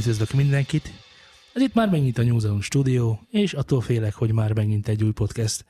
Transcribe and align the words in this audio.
üdvözlök 0.00 0.32
mindenkit. 0.32 0.92
Ez 1.52 1.62
itt 1.62 1.74
már 1.74 1.88
megint 1.88 2.18
a 2.18 2.22
New 2.22 2.60
stúdió, 2.60 3.20
és 3.30 3.52
attól 3.52 3.80
félek, 3.80 4.14
hogy 4.14 4.32
már 4.32 4.52
megint 4.52 4.88
egy 4.88 5.04
új 5.04 5.12
podcast. 5.12 5.64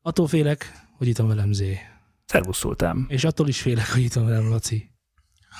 Attól 0.00 0.26
félek, 0.26 0.72
hogy 0.98 1.08
itt 1.08 1.16
van 1.16 1.28
velem 1.28 1.52
Zé. 1.52 1.78
Szervusz 2.26 2.58
Szultán. 2.58 3.04
És 3.08 3.24
attól 3.24 3.48
is 3.48 3.60
félek, 3.60 3.92
hogy 3.92 4.02
itt 4.02 4.12
van 4.12 4.26
velem 4.26 4.48
Laci. 4.48 4.90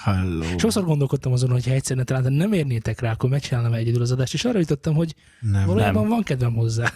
Hello. 0.05 0.59
Sokszor 0.59 0.85
gondolkodtam 0.85 1.33
azon, 1.33 1.51
hogy 1.51 1.67
ha 1.67 1.73
egyszerűen 1.73 2.07
talán 2.07 2.33
nem 2.33 2.53
érnétek 2.53 3.01
rá, 3.01 3.11
akkor 3.13 3.31
megcsinálnám 3.31 3.73
egyedül 3.73 4.03
az 4.03 4.11
adást, 4.13 4.35
és 4.35 4.45
arra 4.45 4.59
jutottam, 4.59 4.95
hogy 4.95 5.15
Nem, 5.41 5.67
valójában 5.67 6.03
nem. 6.03 6.11
van 6.11 6.23
kedvem 6.23 6.55
hozzá. 6.55 6.93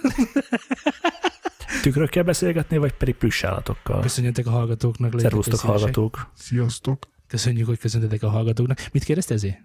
Tükrökkel 1.83 2.23
beszélgetni, 2.23 2.77
vagy 2.77 2.93
pedig 2.93 3.15
plüssállatokkal? 3.15 4.01
Köszönjetek 4.01 4.47
a 4.47 4.51
hallgatóknak. 4.51 5.21
Szervusztok 5.21 5.61
hallgatók. 5.61 6.31
Sziasztok. 6.35 7.09
Köszönjük, 7.27 7.67
hogy 7.67 7.79
köszöntetek 7.79 8.23
a 8.23 8.29
hallgatóknak. 8.29 8.89
Mit 8.93 9.05
kérdezte 9.05 9.37
Zé? 9.37 9.59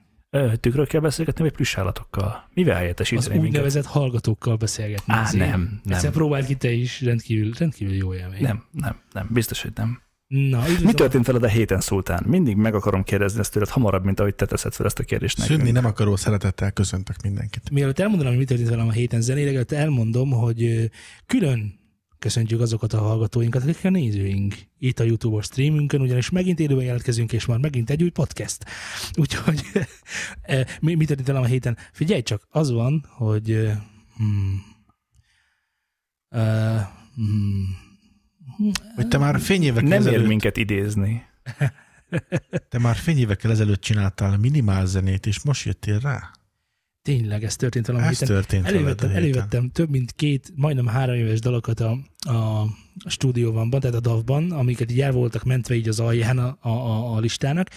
Tükrökkel 0.59 1.01
beszélgetni, 1.01 1.43
vagy 1.43 1.51
plüssállatokkal? 1.51 2.49
Mivel 2.53 2.73
Az 2.73 2.79
helyettesíteni 2.79 3.27
minket? 3.27 3.47
úgynevezett 3.47 3.85
hallgatókkal 3.85 4.55
beszélgetni. 4.55 5.13
Á, 5.13 5.25
Zé. 5.25 5.37
nem, 5.37 5.81
Egyszer 5.85 6.03
nem. 6.03 6.11
próbáld 6.11 6.45
ki 6.45 6.55
te 6.55 6.71
is, 6.71 7.01
rendkívül, 7.01 7.51
rendkívül 7.57 7.93
jó 7.93 8.13
élmény. 8.13 8.41
Nem, 8.41 8.63
nem, 8.71 8.95
nem. 9.13 9.27
Biztos, 9.31 9.61
hogy 9.61 9.71
nem. 9.75 10.01
Na. 10.27 10.63
Mi 10.83 10.93
történt 10.93 11.25
veled 11.25 11.43
a 11.43 11.47
héten, 11.47 11.79
Szultán? 11.79 12.23
Mindig 12.27 12.55
meg 12.55 12.75
akarom 12.75 13.03
kérdezni 13.03 13.39
ezt 13.39 13.51
tőled 13.51 13.69
hamarabb, 13.69 14.03
mint 14.03 14.19
ahogy 14.19 14.35
te 14.35 14.45
teszed 14.45 14.73
fel 14.73 14.85
ezt 14.85 14.99
a 14.99 15.03
kérdést 15.03 15.37
nekünk. 15.37 15.59
Szűnni 15.59 15.71
nem 15.71 15.85
akaró 15.85 16.15
szeretettel 16.15 16.71
köszöntök 16.71 17.15
mindenkit. 17.23 17.69
Mielőtt 17.71 17.99
elmondanám, 17.99 18.31
hogy 18.31 18.41
mi 18.41 18.47
történt 18.47 18.69
velem 18.69 18.87
a 18.87 18.91
héten 18.91 19.21
előtt 19.27 19.71
elmondom, 19.71 20.31
hogy 20.31 20.91
külön 21.25 21.79
köszöntjük 22.21 22.61
azokat 22.61 22.93
a 22.93 22.97
hallgatóinkat, 22.97 23.63
akik 23.63 23.85
a 23.85 23.89
nézőink 23.89 24.55
itt 24.77 24.99
a 24.99 25.03
YouTube-os 25.03 25.45
streamünkön, 25.45 26.01
ugyanis 26.01 26.29
megint 26.29 26.59
élőben 26.59 26.83
jelentkezünk, 26.83 27.33
és 27.33 27.45
már 27.45 27.57
megint 27.57 27.89
egy 27.89 28.03
új 28.03 28.09
podcast. 28.09 28.65
Úgyhogy 29.21 29.61
eh, 30.41 30.65
mi, 30.81 30.95
mi 30.95 31.05
történt 31.05 31.27
velem 31.27 31.41
a 31.41 31.45
héten? 31.45 31.77
Figyelj 31.91 32.21
csak, 32.21 32.47
az 32.49 32.71
van, 32.71 33.05
hogy 33.09 33.51
eh, 33.51 33.77
hmm, 34.17 34.63
uh, 36.29 36.81
hmm, 37.15 37.77
Hogy 38.95 39.07
te 39.07 39.17
már 39.17 39.39
fényévekkel 39.39 39.89
Nem 39.89 40.01
ér 40.01 40.07
ezelőtt, 40.07 40.27
minket 40.27 40.57
idézni. 40.57 41.25
te 42.69 42.79
már 42.79 42.95
fényévekkel 42.95 43.51
ezelőtt 43.51 43.81
csináltál 43.81 44.37
minimál 44.37 44.85
zenét, 44.85 45.25
és 45.25 45.43
most 45.43 45.65
jöttél 45.65 45.99
rá? 45.99 46.31
Tényleg 47.01 47.43
ez 47.43 47.55
történt 47.55 47.87
velem 47.87 48.01
a 48.01 48.05
Ez 48.05 48.19
héten. 48.19 48.35
történt 48.35 48.65
Elővettem, 48.65 49.09
héten. 49.09 49.23
elővettem 49.23 49.69
több 49.69 49.89
mint 49.89 50.11
két, 50.11 50.51
majdnem 50.55 50.85
három 50.85 51.15
éves 51.15 51.39
dalokat 51.39 51.79
a, 51.79 51.97
a 52.19 52.65
stúdióban, 53.05 53.69
tehát 53.69 53.95
a 53.95 53.99
DAV-ban, 53.99 54.51
amiket 54.51 54.91
így 54.91 55.01
el 55.01 55.11
voltak 55.11 55.43
mentve 55.43 55.75
így 55.75 55.87
az 55.87 55.99
alján 55.99 56.37
a, 56.37 56.57
a, 56.59 56.69
a, 56.69 57.15
a 57.15 57.19
listának. 57.19 57.67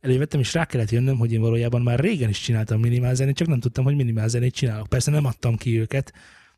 Elővettem, 0.00 0.40
és 0.40 0.54
rá 0.54 0.64
kellett 0.64 0.90
jönnöm, 0.90 1.18
hogy 1.18 1.32
én 1.32 1.40
valójában 1.40 1.82
már 1.82 1.98
régen 2.00 2.28
is 2.28 2.40
csináltam 2.40 2.80
minimál 2.80 3.14
zenét, 3.14 3.36
csak 3.36 3.48
nem 3.48 3.60
tudtam, 3.60 3.84
hogy 3.84 3.96
minimál 3.96 4.28
zenét 4.28 4.54
csinálok. 4.54 4.86
Persze 4.86 5.10
nem 5.10 5.24
adtam 5.24 5.56
ki 5.56 5.78
őket, 5.80 6.12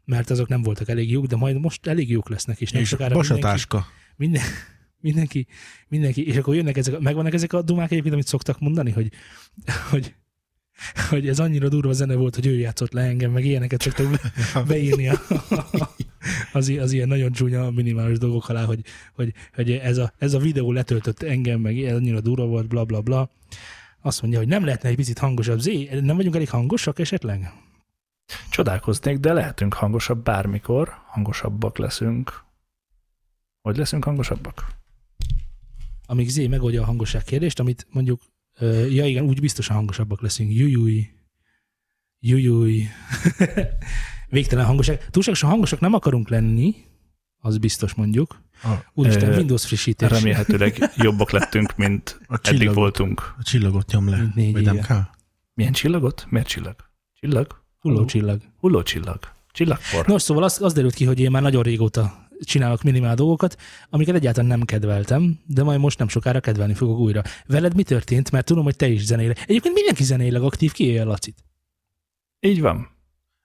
mert 0.05 0.31
azok 0.31 0.49
nem 0.49 0.63
voltak 0.63 0.89
elég 0.89 1.11
jók, 1.11 1.27
de 1.27 1.37
majd 1.37 1.61
most 1.61 1.87
elég 1.87 2.11
jók 2.11 2.29
lesznek, 2.29 2.61
és 2.61 2.71
nem 2.71 2.83
És 2.83 2.89
sokára 2.89 3.15
mindenki, 3.15 3.41
basatáska. 3.41 3.87
minden, 4.17 4.43
mindenki, 5.01 5.47
mindenki, 5.89 6.27
és 6.27 6.37
akkor 6.37 6.55
jönnek 6.55 6.77
ezek, 6.77 6.99
megvannak 6.99 7.35
ezek 7.35 7.53
a 7.53 7.63
dumák 7.63 7.91
egyébként, 7.91 8.15
amit 8.15 8.27
szoktak 8.27 8.59
mondani, 8.59 8.91
hogy, 8.91 9.13
hogy, 9.91 10.15
hogy 11.09 11.29
ez 11.29 11.39
annyira 11.39 11.69
durva 11.69 11.93
zene 11.93 12.15
volt, 12.15 12.35
hogy 12.35 12.47
ő 12.47 12.59
játszott 12.59 12.93
le 12.93 13.03
engem, 13.03 13.31
meg 13.31 13.45
ilyeneket 13.45 13.83
szoktak 13.83 14.11
be, 14.11 14.21
beírni 14.69 15.09
a, 15.09 15.21
az, 16.53 16.69
i- 16.69 16.79
az 16.79 16.93
ilyen 16.93 17.09
nagyon 17.09 17.33
csúnya 17.33 17.71
minimális 17.71 18.19
dolgok 18.19 18.49
alá, 18.49 18.65
hogy, 18.65 18.81
hogy, 19.15 19.33
hogy 19.55 19.71
ez, 19.71 19.99
a, 19.99 20.13
ez 20.19 20.35
a 20.35 20.39
videó 20.39 20.73
letöltött 20.73 21.23
engem, 21.23 21.61
meg 21.61 21.83
ez 21.83 21.97
annyira 21.97 22.21
durva 22.21 22.47
volt, 22.47 22.69
bla 22.69 22.85
bla 22.85 23.01
bla. 23.01 23.31
Azt 24.03 24.23
mondja, 24.23 24.39
hogy 24.39 24.49
nem 24.49 24.65
lehetne 24.65 24.89
egy 24.89 24.97
picit 24.97 25.19
hangosabb. 25.19 25.59
Zé, 25.59 26.01
nem 26.01 26.17
vagyunk 26.17 26.35
elég 26.35 26.49
hangosak 26.51 26.99
esetleg? 26.99 27.53
Csodálkoznék, 28.51 29.19
de 29.19 29.33
lehetünk 29.33 29.75
hangosabb 29.75 30.23
bármikor. 30.25 30.95
Hangosabbak 31.07 31.79
leszünk. 31.79 32.45
Hogy 33.63 33.77
leszünk 33.77 34.05
hangosabbak? 34.05 34.67
Amíg 36.07 36.29
Zé 36.29 36.47
megoldja 36.47 36.83
a 36.83 36.85
hangosság 36.85 37.23
kérdést, 37.25 37.61
amit 37.61 37.87
mondjuk, 37.91 38.21
ja 38.69 39.07
igen, 39.07 39.25
úgy 39.25 39.41
biztosan 39.41 39.77
hangosabbak 39.77 40.21
leszünk. 40.21 40.53
Jújúj. 40.53 41.09
Jújúj. 42.19 42.83
Végtelen 44.29 44.65
hangosság. 44.65 45.11
Túlságosan 45.11 45.51
hangosak 45.51 45.81
nem 45.81 45.95
akarunk 45.95 46.29
lenni, 46.29 46.75
az 47.41 47.59
biztos 47.59 47.95
mondjuk. 47.95 48.43
A, 48.63 48.69
Úristen, 48.95 49.35
Windows 49.35 49.67
frissítés. 49.67 50.09
Remélhetőleg 50.09 50.91
jobbak 50.97 51.31
lettünk, 51.31 51.77
mint 51.77 52.21
a 52.27 52.35
eddig 52.35 52.59
csillagot, 52.59 52.75
voltunk. 52.75 53.35
a 53.39 53.43
csillagot 53.43 53.91
nyom 53.91 54.09
le. 54.09 54.33
Négy 54.35 54.53
Vagy 54.53 54.65
nem 54.65 54.81
kell? 54.81 55.03
Milyen 55.55 55.73
csillagot? 55.73 56.27
Miért 56.29 56.47
csillag? 56.47 56.77
Csillag? 57.15 57.63
Hulló 57.81 58.05
csillag. 58.05 58.41
Hulló 58.59 58.83
csillag. 58.83 59.19
Csillagpor. 59.53 60.07
Nos, 60.07 60.23
szóval 60.23 60.43
az, 60.43 60.63
az 60.63 60.73
derült 60.73 60.95
ki, 60.95 61.05
hogy 61.05 61.21
én 61.21 61.31
már 61.31 61.43
nagyon 61.43 61.63
régóta 61.63 62.20
csinálok 62.45 62.83
minimál 62.83 63.15
dolgokat, 63.15 63.57
amiket 63.91 64.15
egyáltalán 64.15 64.49
nem 64.49 64.63
kedveltem, 64.63 65.39
de 65.47 65.63
majd 65.63 65.81
most 65.81 65.99
nem 65.99 66.09
sokára 66.09 66.41
kedvelni 66.41 66.75
fogok 66.75 66.99
újra. 66.99 67.23
Veled 67.47 67.75
mi 67.75 67.83
történt? 67.83 68.31
Mert 68.31 68.47
tudom, 68.47 68.65
hogy 68.65 68.77
te 68.77 68.89
is 68.89 69.05
zenéleg. 69.05 69.39
Egyébként 69.47 69.75
mindenki 69.75 70.05
zenéleg 70.05 70.43
aktív, 70.43 70.73
ki 70.73 70.99
a 70.99 71.05
Lacit. 71.05 71.45
Így 72.41 72.61
van. 72.61 72.89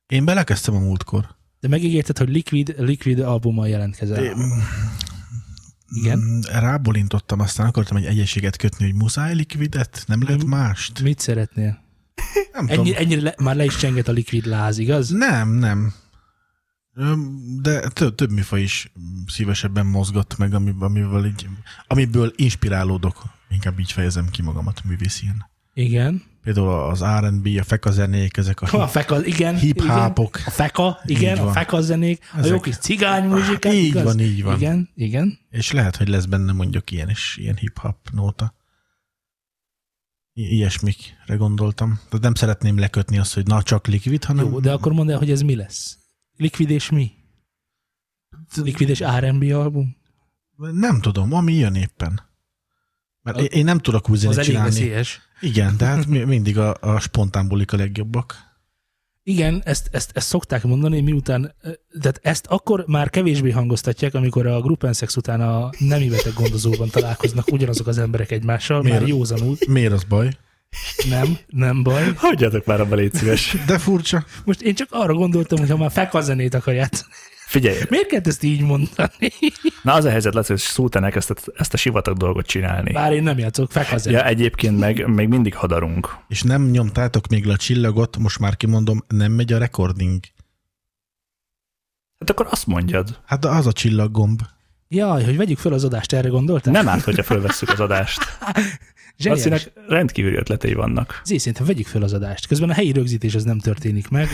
Én 0.07 0.25
belekezdtem 0.25 0.75
a 0.75 0.79
múltkor. 0.79 1.35
De 1.59 1.67
megígérted, 1.67 2.17
hogy 2.17 2.29
Liquid, 2.29 2.75
Liquid 2.77 3.19
albummal 3.19 3.67
jelentkezel. 3.67 4.23
Én- 4.23 4.35
Igen? 6.01 6.17
Mm, 6.19 6.39
Rábolintottam, 6.59 7.39
aztán 7.39 7.67
akartam 7.67 7.97
egy 7.97 8.05
egyeséget 8.05 8.55
kötni, 8.57 8.85
hogy 8.85 8.93
muszáj 8.95 9.33
likvidet, 9.35 10.03
nem 10.07 10.23
lehet 10.23 10.43
mást. 10.45 11.01
Mit 11.01 11.19
szeretnél? 11.19 11.83
Nem 12.53 12.67
tudom. 12.67 12.85
Ennyi, 12.85 12.95
ennyire 12.97 13.21
le, 13.21 13.33
már 13.37 13.55
le 13.55 13.63
is 13.63 13.75
csenget 13.77 14.07
a 14.07 14.11
Liquid 14.11 14.45
láz, 14.45 14.77
igaz? 14.77 15.09
Nem, 15.09 15.49
nem. 15.49 15.93
De 17.61 17.79
több, 17.89 18.15
több 18.15 18.31
műfaj 18.31 18.61
is 18.61 18.91
szívesebben 19.27 19.85
mozgat 19.85 20.37
meg, 20.37 20.53
ami- 20.53 20.75
amivel 20.79 21.25
így, 21.25 21.47
amiből 21.87 22.33
inspirálódok. 22.35 23.23
Inkább 23.49 23.79
így 23.79 23.91
fejezem 23.91 24.29
ki 24.29 24.41
magamat 24.41 24.83
művészien. 24.83 25.49
Igen. 25.73 26.23
Például 26.43 26.69
az 26.89 27.03
R&B, 27.03 27.47
a 27.59 27.63
fekazenék, 27.63 28.37
ezek 28.37 28.61
a, 28.61 28.81
A 28.81 28.87
feka, 28.87 29.25
igen. 29.25 29.57
hip-hopok. 29.57 30.35
igen. 30.37 30.47
A 30.47 30.51
feka, 30.51 30.99
igen, 31.05 31.37
a 31.37 31.51
feka 31.51 31.81
zenék, 31.81 32.23
a 32.33 32.37
Ezek- 32.37 32.51
jó 32.51 32.59
kis 32.59 32.77
cigány 32.77 33.27
muzsikák. 33.27 33.73
Így 33.73 33.85
igaz? 33.85 34.03
van, 34.03 34.19
így 34.19 34.43
van. 34.43 34.55
Igen, 34.57 34.89
igen. 34.95 35.39
És 35.49 35.71
lehet, 35.71 35.95
hogy 35.95 36.07
lesz 36.07 36.25
benne 36.25 36.51
mondjuk 36.51 36.91
ilyen 36.91 37.09
is, 37.09 37.37
ilyen 37.39 37.55
hip-hop 37.55 37.97
nóta. 38.11 38.53
I- 40.33 40.53
ilyesmikre 40.53 41.35
gondoltam. 41.35 41.95
Tehát 42.09 42.21
nem 42.21 42.33
szeretném 42.33 42.77
lekötni 42.79 43.17
azt, 43.17 43.33
hogy 43.33 43.47
na 43.47 43.63
csak 43.63 43.87
likvid, 43.87 44.23
hanem 44.23 44.45
Jó, 44.45 44.59
de 44.59 44.71
akkor 44.73 44.93
mondd 44.93 45.09
el, 45.11 45.17
hogy 45.17 45.31
ez 45.31 45.41
mi 45.41 45.55
lesz. 45.55 45.97
Liquid 46.37 46.69
és 46.69 46.89
mi? 46.89 47.11
Liquid 48.55 48.89
és 48.89 49.03
R&B 49.19 49.43
album? 49.43 49.95
nem 50.57 51.01
tudom, 51.01 51.33
ami 51.33 51.53
jön 51.53 51.75
éppen. 51.75 52.21
Mert 53.21 53.39
én- 53.39 53.45
én 53.51 53.63
nem 53.63 53.77
tudok 53.79 54.09
úgy 54.09 54.15
Az 54.15 54.21
zenét 54.21 54.37
elég 54.37 54.49
csinálni. 54.49 54.69
veszélyes. 54.69 55.21
Igen, 55.41 55.77
de 55.77 55.85
hát 55.85 56.05
mi- 56.07 56.23
mindig 56.23 56.57
a, 56.57 56.75
a 56.81 56.99
spontán 56.99 57.47
bulik 57.47 57.73
a 57.73 57.77
legjobbak. 57.77 58.35
Igen, 59.23 59.61
ezt, 59.65 59.89
ezt, 59.91 60.11
ezt 60.13 60.27
szokták 60.27 60.63
mondani, 60.63 61.01
miután, 61.01 61.55
tehát 62.01 62.19
ezt 62.23 62.45
akkor 62.47 62.83
már 62.87 63.09
kevésbé 63.09 63.51
hangoztatják, 63.51 64.13
amikor 64.13 64.45
a 64.47 64.61
Gruppensex 64.61 65.15
után 65.15 65.41
a 65.41 65.69
nemi 65.79 66.09
beteg 66.09 66.33
gondozóban 66.33 66.89
találkoznak 66.89 67.51
ugyanazok 67.51 67.87
az 67.87 67.97
emberek 67.97 68.31
egymással, 68.31 68.81
Miért? 68.81 68.99
már 68.99 69.07
józanul. 69.07 69.55
Miért 69.67 69.91
az 69.93 70.03
baj? 70.03 70.37
Nem, 71.09 71.37
nem 71.47 71.83
baj. 71.83 72.13
Hagyjatok 72.15 72.65
már 72.65 72.79
abba, 72.81 72.95
légy 72.95 73.13
szíves. 73.13 73.55
De 73.65 73.77
furcsa. 73.77 74.25
Most 74.45 74.61
én 74.61 74.75
csak 74.75 74.87
arra 74.91 75.13
gondoltam, 75.13 75.59
hogy 75.59 75.69
ha 75.69 75.77
már 75.77 75.91
fekazenét 75.91 76.53
akar 76.53 76.73
játszani. 76.73 77.09
Figyelj, 77.47 77.77
Miért 77.89 78.07
kellett 78.07 78.27
ezt 78.27 78.43
így 78.43 78.61
mondani? 78.61 79.31
na 79.83 79.93
az 79.93 80.05
a 80.05 80.09
helyzet 80.09 80.33
lesz, 80.33 80.47
hogy 80.47 80.57
Szultán 80.57 81.03
elkezdte 81.03 81.33
ezt 81.55 81.73
a 81.73 81.77
sivatag 81.77 82.17
dolgot 82.17 82.45
csinálni. 82.45 82.91
Bár 82.91 83.13
én 83.13 83.23
nem 83.23 83.37
játszok 83.37 83.71
fekazenét. 83.71 84.19
Ja, 84.19 84.25
egyébként 84.25 84.79
meg 84.79 85.07
még 85.07 85.27
mindig 85.27 85.55
hadarunk. 85.55 86.15
És 86.27 86.41
nem 86.41 86.69
nyomtátok 86.69 87.27
még 87.27 87.45
le 87.45 87.53
a 87.53 87.57
csillagot, 87.57 88.17
most 88.17 88.39
már 88.39 88.57
kimondom, 88.57 89.03
nem 89.07 89.31
megy 89.31 89.53
a 89.53 89.57
recording. 89.57 90.19
Hát 92.19 92.29
akkor 92.29 92.47
azt 92.49 92.67
mondjad. 92.67 93.19
Hát 93.25 93.39
de 93.39 93.47
az 93.47 93.67
a 93.67 93.71
csillaggomb. 93.71 94.41
Jaj, 94.87 95.23
hogy 95.23 95.37
vegyük 95.37 95.57
fel 95.57 95.73
az 95.73 95.83
adást, 95.83 96.13
erre 96.13 96.27
gondoltál? 96.27 96.73
Nem 96.73 96.87
árt, 96.87 97.03
hogyha 97.03 97.23
fölvesszük 97.23 97.69
az 97.69 97.79
adást. 97.79 98.19
Zseniális. 99.17 99.45
Lacinak 99.45 99.89
rendkívüli 99.89 100.35
ötletei 100.35 100.73
vannak. 100.73 101.21
Zé, 101.25 101.37
szerintem 101.37 101.65
vegyük 101.65 101.87
fel 101.87 102.01
az 102.01 102.13
adást. 102.13 102.47
Közben 102.47 102.69
a 102.69 102.73
helyi 102.73 102.91
rögzítés 102.91 103.35
az 103.35 103.43
nem 103.43 103.59
történik 103.59 104.07
meg. 104.09 104.27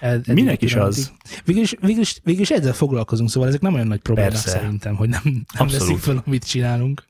E- 0.00 0.08
e- 0.08 0.20
Minek 0.32 0.62
a 0.62 0.64
is 0.64 0.74
az? 0.74 1.12
Végül 1.44 1.62
is, 1.62 1.74
végül, 1.80 2.00
is, 2.02 2.18
végül 2.24 2.40
is 2.40 2.50
ezzel 2.50 2.72
foglalkozunk, 2.72 3.30
szóval 3.30 3.48
ezek 3.48 3.60
nem 3.60 3.74
olyan 3.74 3.86
nagy 3.86 4.00
problémák 4.00 4.30
Persze. 4.32 4.48
szerintem, 4.48 4.94
hogy 4.96 5.08
nem, 5.08 5.20
nem 5.24 5.44
Abszolút. 5.56 5.86
veszik 5.86 5.98
fel, 6.02 6.22
amit 6.26 6.44
csinálunk. 6.48 7.04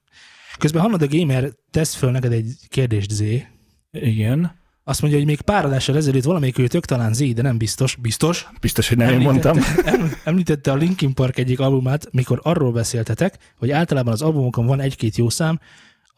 Közben 0.58 0.82
Hannah 0.82 1.00
the 1.08 1.19
Gamer 1.19 1.50
tesz 1.70 1.94
föl 1.94 2.11
neked 2.11 2.32
egy 2.32 2.55
kérdést, 2.69 3.11
Zé. 3.11 3.46
Igen. 3.93 4.56
Azt 4.85 5.00
mondja, 5.00 5.19
hogy 5.19 5.29
még 5.29 5.40
pár 5.40 5.64
adással 5.64 5.96
ezelőtt 5.96 6.25
valamelyik 6.25 6.58
őtök, 6.58 6.85
talán 6.85 7.12
Zé, 7.12 7.32
de 7.32 7.43
nem 7.43 7.58
biztos, 7.58 7.96
biztos, 7.96 8.46
Biztos, 8.61 8.88
hogy 8.88 8.96
nem 8.96 9.12
én 9.12 9.19
mondtam. 9.20 9.58
em- 9.85 10.20
említette 10.25 10.73
a 10.73 10.75
Linkin 10.75 11.14
Park 11.14 11.38
egyik 11.38 11.61
albumát, 11.61 12.08
mikor 12.12 12.40
arról 12.43 12.73
beszéltetek, 12.73 13.38
hogy 13.58 13.70
általában 13.70 14.12
az 14.12 14.23
albumokon 14.23 14.67
van 14.67 14.81
egy-két 14.81 15.17
jó 15.17 15.29
szám, 15.29 15.61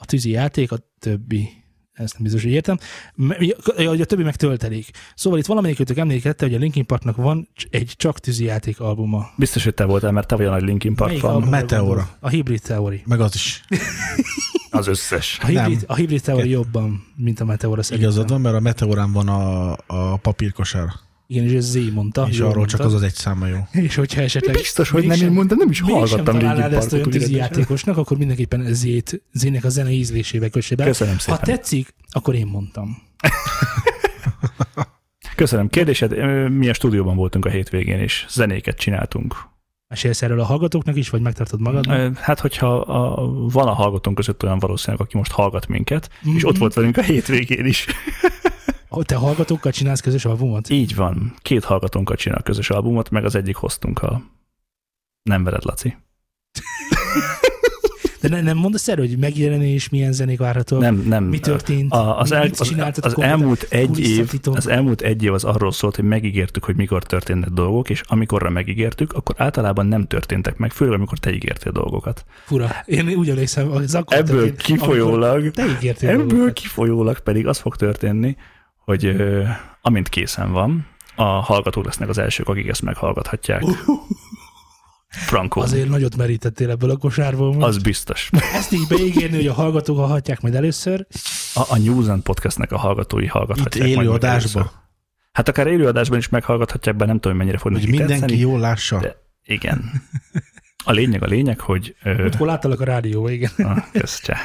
a 0.01 0.05
tűzi 0.05 0.31
játék, 0.31 0.73
a 0.73 0.79
többi. 0.99 1.49
ezt 1.93 2.13
nem 2.13 2.23
biztos, 2.23 2.43
hogy 2.43 2.53
értem. 2.53 2.79
Hogy 3.77 4.01
a 4.01 4.05
többi 4.05 4.23
meg 4.23 4.37
töltelék. 4.37 4.91
Szóval 5.15 5.39
itt 5.39 5.47
valamelyikőtök 5.47 5.97
emlékezte, 5.97 6.45
hogy 6.45 6.55
a 6.55 6.59
Linkin 6.59 6.87
Parknak 6.87 7.17
van 7.17 7.49
egy 7.71 7.93
csak 7.97 8.19
tűzijáték 8.19 8.81
albuma. 8.81 9.27
Biztos, 9.37 9.65
hogy 9.65 9.75
te 9.75 9.85
voltál, 9.85 10.13
mert 10.13 10.27
te 10.27 10.37
vagy 10.37 10.47
a 10.47 10.51
nagy 10.51 10.63
Linkin 10.63 10.95
Park 10.95 11.19
fan. 11.19 11.43
Meteora. 11.43 12.09
A 12.21 12.29
Hybrid 12.29 12.61
Theory. 12.61 13.03
Meg 13.07 13.21
az 13.21 13.35
is. 13.35 13.65
Az 14.73 14.87
összes. 14.87 15.39
A 15.43 15.47
Hybrid, 15.47 15.77
Nem. 15.77 15.85
a 15.87 15.95
Hybrid 15.95 16.21
Theory 16.21 16.49
jobban, 16.51 17.07
mint 17.17 17.41
a 17.41 17.45
Meteora 17.45 17.83
szerintem. 17.83 18.11
Igazad 18.11 18.31
van, 18.31 18.41
mert 18.41 18.55
a 18.55 18.61
Meteorán 18.61 19.13
van 19.13 19.29
a, 19.29 19.73
a 19.87 20.17
papírkosár. 20.17 20.89
Igen, 21.33 21.45
és 21.45 21.53
ez 21.53 21.65
Z 21.71 21.79
mondta. 21.93 22.27
És 22.31 22.41
arról 22.41 22.55
mondta. 22.55 22.77
csak 22.77 22.87
az 22.87 22.95
az 22.95 23.03
egy 23.03 23.15
száma 23.15 23.47
jó. 23.47 23.57
És 23.87 23.95
hogyha 23.95 24.21
esetleg... 24.21 24.55
Biztos, 24.57 24.91
hogy 24.91 25.07
nem 25.07 25.21
én 25.21 25.31
mondtam, 25.31 25.59
nem 25.59 25.71
is 25.71 25.81
hallgattam 25.81 26.17
Linkin 26.25 26.41
találnád 26.41 26.73
ezt 26.73 26.93
olyan 26.93 27.05
Parkot. 27.05 27.13
tűzi 27.13 27.25
ugyanis. 27.35 27.51
játékosnak, 27.51 27.97
akkor 27.97 28.17
mindenképpen 28.19 28.75
Z-t, 28.75 29.23
Z-nek 29.33 29.65
a 29.65 29.69
zene 29.69 29.91
ízlésébe 29.91 30.49
kösse 30.49 30.75
be. 30.75 30.85
Köszönöm 30.85 31.15
Ha 31.15 31.21
szépen. 31.21 31.41
tetszik, 31.43 31.95
akkor 32.11 32.35
én 32.35 32.47
mondtam. 32.47 32.97
Köszönöm. 35.37 35.69
Kérdésed, 35.69 36.17
mi 36.53 36.69
a 36.69 36.75
stúdióban 36.75 37.17
voltunk 37.17 37.45
a 37.45 37.49
hétvégén, 37.49 37.99
és 37.99 38.27
zenéket 38.29 38.79
csináltunk. 38.79 39.35
Mesélsz 39.89 40.23
erről 40.23 40.41
a 40.41 40.45
hallgatóknak 40.45 40.97
is, 40.97 41.11
vagy 41.11 41.21
megtartod 41.21 41.61
magadnak? 41.61 41.99
Ö, 41.99 42.11
Hát, 42.21 42.41
hogyha 42.41 42.77
a, 42.79 43.29
van 43.51 43.67
a 43.69 43.73
hallgatónk 43.73 44.17
között 44.17 44.43
olyan 44.43 44.59
valószínűleg, 44.59 45.07
aki 45.07 45.17
most 45.17 45.33
hallgat 45.33 45.67
minket, 45.67 46.11
és 46.37 46.47
ott 46.47 46.57
volt 46.59 46.75
velünk 46.75 46.97
a 46.97 47.03
hétvégén 47.03 47.65
is. 47.67 47.87
Te 48.91 49.15
hallgatókkal 49.15 49.73
csinálsz 49.73 50.01
közös 50.01 50.25
albumot? 50.25 50.71
Így 50.71 50.95
van. 50.95 51.35
Két 51.43 51.65
hallgatónkkal 51.65 52.17
csinál 52.17 52.43
közös 52.43 52.71
albumot, 52.71 53.11
meg 53.11 53.25
az 53.25 53.35
egyik 53.35 53.57
hoztunkkal. 53.57 54.23
Nem 55.23 55.45
veled, 55.45 55.65
Laci. 55.65 55.97
De 58.21 58.29
ne, 58.29 58.41
nem 58.41 58.57
mondasz 58.57 58.89
erről, 58.89 59.07
hogy 59.07 59.19
megjelenés, 59.19 59.89
milyen 59.89 60.13
zenék 60.13 60.39
várhatóak? 60.39 60.83
Nem, 60.83 61.03
nem. 61.07 61.25
Mi 61.25 61.39
történt? 61.39 61.93
A, 61.93 62.19
az, 62.19 62.33
el, 62.33 62.43
az, 62.43 62.61
az, 62.61 62.69
konkrétan? 62.69 63.23
elmúlt 63.23 63.67
egy 63.71 63.99
év, 63.99 64.31
az 64.43 64.67
elmúlt 64.69 65.01
egy 65.01 65.23
év 65.23 65.33
az 65.33 65.45
arról 65.45 65.73
szólt, 65.73 65.97
hogy 65.97 66.05
megígértük, 66.05 66.65
hogy 66.65 66.77
mikor 66.77 67.03
történnek 67.03 67.49
dolgok, 67.49 67.91
és 67.91 68.03
amikorra 68.07 68.51
megígértük, 68.51 69.13
akkor 69.13 69.35
általában 69.39 69.87
nem 69.87 70.07
történtek 70.07 70.57
meg, 70.57 70.73
főleg 70.73 70.95
amikor 70.95 71.19
te 71.19 71.33
ígértél 71.33 71.73
dolgokat. 71.73 72.25
Fura. 72.45 72.71
Én 72.85 73.09
úgy 73.09 73.29
emlékszem, 73.29 73.71
az 73.71 73.95
akkor 73.95 74.17
Ebből 74.17 74.37
történt, 74.37 74.63
kifolyólag, 74.63 75.51
Te 75.51 75.67
ígértél 75.67 76.09
ebből 76.09 76.27
dolgokat. 76.27 76.53
kifolyólag 76.53 77.19
pedig 77.21 77.47
az 77.47 77.59
fog 77.59 77.77
történni, 77.77 78.37
hogy 78.85 79.05
ö, 79.05 79.45
amint 79.83 80.09
készen 80.09 80.53
van, 80.53 80.87
a 81.15 81.23
hallgatók 81.23 81.85
lesznek 81.85 82.09
az 82.09 82.19
elsők, 82.19 82.49
akik 82.49 82.69
ezt 82.69 82.83
meghallgathatják. 82.83 83.63
Franco, 85.09 85.61
Azért 85.61 85.89
nagyot 85.89 86.17
merítettél 86.17 86.71
ebből 86.71 86.91
a 86.91 86.97
kosárból. 86.97 87.53
most. 87.53 87.67
az 87.67 87.79
biztos. 87.79 88.31
Ezt 88.55 88.73
így 88.73 88.87
beígérni, 88.89 89.37
hogy 89.37 89.47
a 89.47 89.53
hallgatók 89.53 89.97
hallhatják 89.97 90.41
majd 90.41 90.55
először. 90.55 91.07
A, 91.55 91.61
a 91.69 91.79
News 91.79 92.09
and 92.09 92.23
Podcastnek 92.23 92.73
a 92.73 92.79
hallgatói 92.79 93.25
Itt 93.25 93.31
hallgathatják. 93.31 93.95
majd 93.95 94.07
élő 94.07 94.11
meg 94.13 94.23
először. 94.25 94.61
adásba, 94.61 94.79
Hát 95.33 95.49
akár 95.49 95.67
élőadásban 95.67 96.19
is 96.19 96.29
meghallgathatják, 96.29 96.97
be 96.97 97.05
nem 97.07 97.21
tudom, 97.21 97.37
mennyire 97.37 97.59
fog 97.59 97.73
hogy 97.73 97.89
mindenki 97.89 98.13
tetszeni. 98.13 98.37
jól 98.39 98.61
lássa. 98.61 98.99
De- 98.99 99.17
Igen. 99.45 99.91
A 100.85 100.93
lényeg 100.93 101.23
a 101.23 101.27
lényeg, 101.27 101.61
hogy... 101.61 101.95
Ö, 102.03 102.25
Ott 102.25 102.35
hol 102.35 102.47
láttalak 102.47 102.81
a 102.81 102.85
rádióban, 102.85 103.33
igen. 103.33 103.51
ah, 103.57 103.79
kösz, 103.93 104.21
csá. 104.21 104.37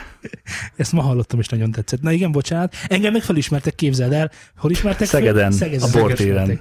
Ezt 0.76 0.92
ma 0.92 1.02
hallottam, 1.02 1.40
és 1.40 1.48
nagyon 1.48 1.72
tetszett. 1.72 2.02
Na 2.02 2.12
igen, 2.12 2.32
bocsánat. 2.32 2.76
Engem 2.88 3.12
meg 3.12 3.22
felismertek, 3.22 3.76
képzeld 3.76 4.14
el. 4.14 4.32
Hol 4.58 4.72
ismertek? 4.72 5.08
Szegeden, 5.08 5.52
Szegeden 5.52 5.90
a 5.90 6.00
bortéren. 6.00 6.60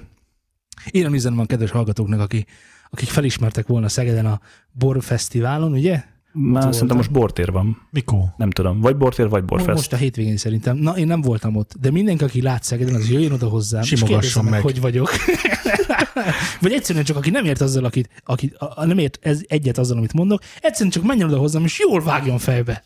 Én 0.91 1.13
üzenem 1.13 1.39
a 1.39 1.47
kedves 1.47 1.71
hallgatóknak, 1.71 2.21
aki, 2.21 2.47
akik 2.91 3.09
felismertek 3.09 3.67
volna 3.67 3.89
Szegeden 3.89 4.27
a 4.27 4.41
Borfesztiválon, 4.73 5.73
ugye? 5.73 6.03
Már 6.37 6.53
voltam. 6.53 6.73
szerintem 6.73 6.97
most 6.97 7.11
bortér 7.11 7.53
van. 7.53 7.89
Mikor? 7.91 8.21
Nem 8.37 8.51
tudom. 8.51 8.81
Vagy 8.81 8.97
bortér, 8.97 9.29
vagy 9.29 9.45
Borfest. 9.45 9.77
Most 9.77 9.93
a 9.93 9.97
hétvégén 9.97 10.37
szerintem. 10.37 10.77
Na, 10.77 10.97
én 10.97 11.07
nem 11.07 11.21
voltam 11.21 11.57
ott, 11.57 11.75
de 11.81 11.91
mindenki, 11.91 12.25
aki 12.25 12.43
lát 12.43 12.63
Szegeden, 12.63 12.95
az 12.95 13.11
jöjjön 13.11 13.33
oda 13.33 13.49
hozzám, 13.49 13.83
és 13.83 13.89
Simogasson 13.89 14.45
meg, 14.45 14.53
meg. 14.53 14.63
hogy 14.63 14.81
vagyok. 14.81 15.11
Vagy 16.61 16.73
egyszerűen 16.73 17.05
csak, 17.05 17.17
aki 17.17 17.31
nem 17.31 17.45
ért 17.45 17.61
azzal, 17.61 17.85
akit, 17.85 18.09
akit 18.25 18.55
a, 18.55 18.73
a- 18.77 18.85
nem 18.87 18.99
ért 18.99 19.19
ez, 19.21 19.41
egyet 19.47 19.79
azzal, 19.79 19.97
amit 19.97 20.13
mondok, 20.13 20.43
egyszerűen 20.61 20.91
csak 20.91 21.03
menjen 21.05 21.29
oda 21.29 21.39
hozzám, 21.39 21.65
és 21.65 21.79
jól 21.79 22.03
vágjon 22.03 22.39
fejbe. 22.39 22.83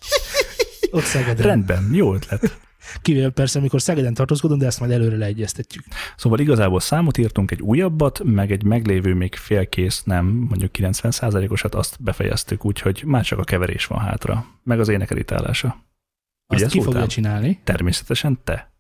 Ott 0.91 1.03
Szegeden. 1.05 1.47
Rendben, 1.47 1.89
jó 1.93 2.15
ötlet. 2.15 2.59
Kivéve 3.03 3.31
persze, 3.31 3.59
amikor 3.59 3.83
Szegeden 3.83 4.15
tartózkodom, 4.15 4.59
de 4.59 4.67
ezt 4.67 4.81
majd 4.81 4.93
előre 4.93 5.17
leegyeztetjük. 5.17 5.85
Szóval 6.17 6.39
igazából 6.39 6.81
számot 6.81 7.19
írtunk, 7.19 7.51
egy 7.51 7.63
újabbat, 7.63 8.21
meg 8.25 8.53
egy 8.53 8.63
meglévő, 8.63 9.15
még 9.15 9.35
félkész, 9.35 10.03
nem, 10.05 10.27
mondjuk 10.27 10.71
90%-osat 10.79 11.75
azt 11.75 12.03
befejeztük, 12.03 12.65
úgyhogy 12.65 13.03
már 13.07 13.25
csak 13.25 13.39
a 13.39 13.45
keverés 13.45 13.87
van 13.87 13.99
hátra, 13.99 14.47
meg 14.63 14.81
az 14.81 14.89
énekelítálása. 14.89 15.85
Azt 16.47 16.61
Ugye, 16.63 16.71
ki 16.71 16.81
fogja 16.83 17.07
csinálni? 17.07 17.61
Természetesen 17.65 18.41
te. 18.45 18.73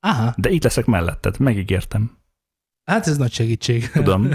Aha, 0.00 0.34
De 0.36 0.50
itt 0.50 0.62
leszek 0.62 0.84
melletted, 0.84 1.38
megígértem. 1.38 2.18
Hát 2.84 3.06
ez 3.06 3.16
nagy 3.16 3.32
segítség. 3.32 3.90
Tudom. 3.90 4.30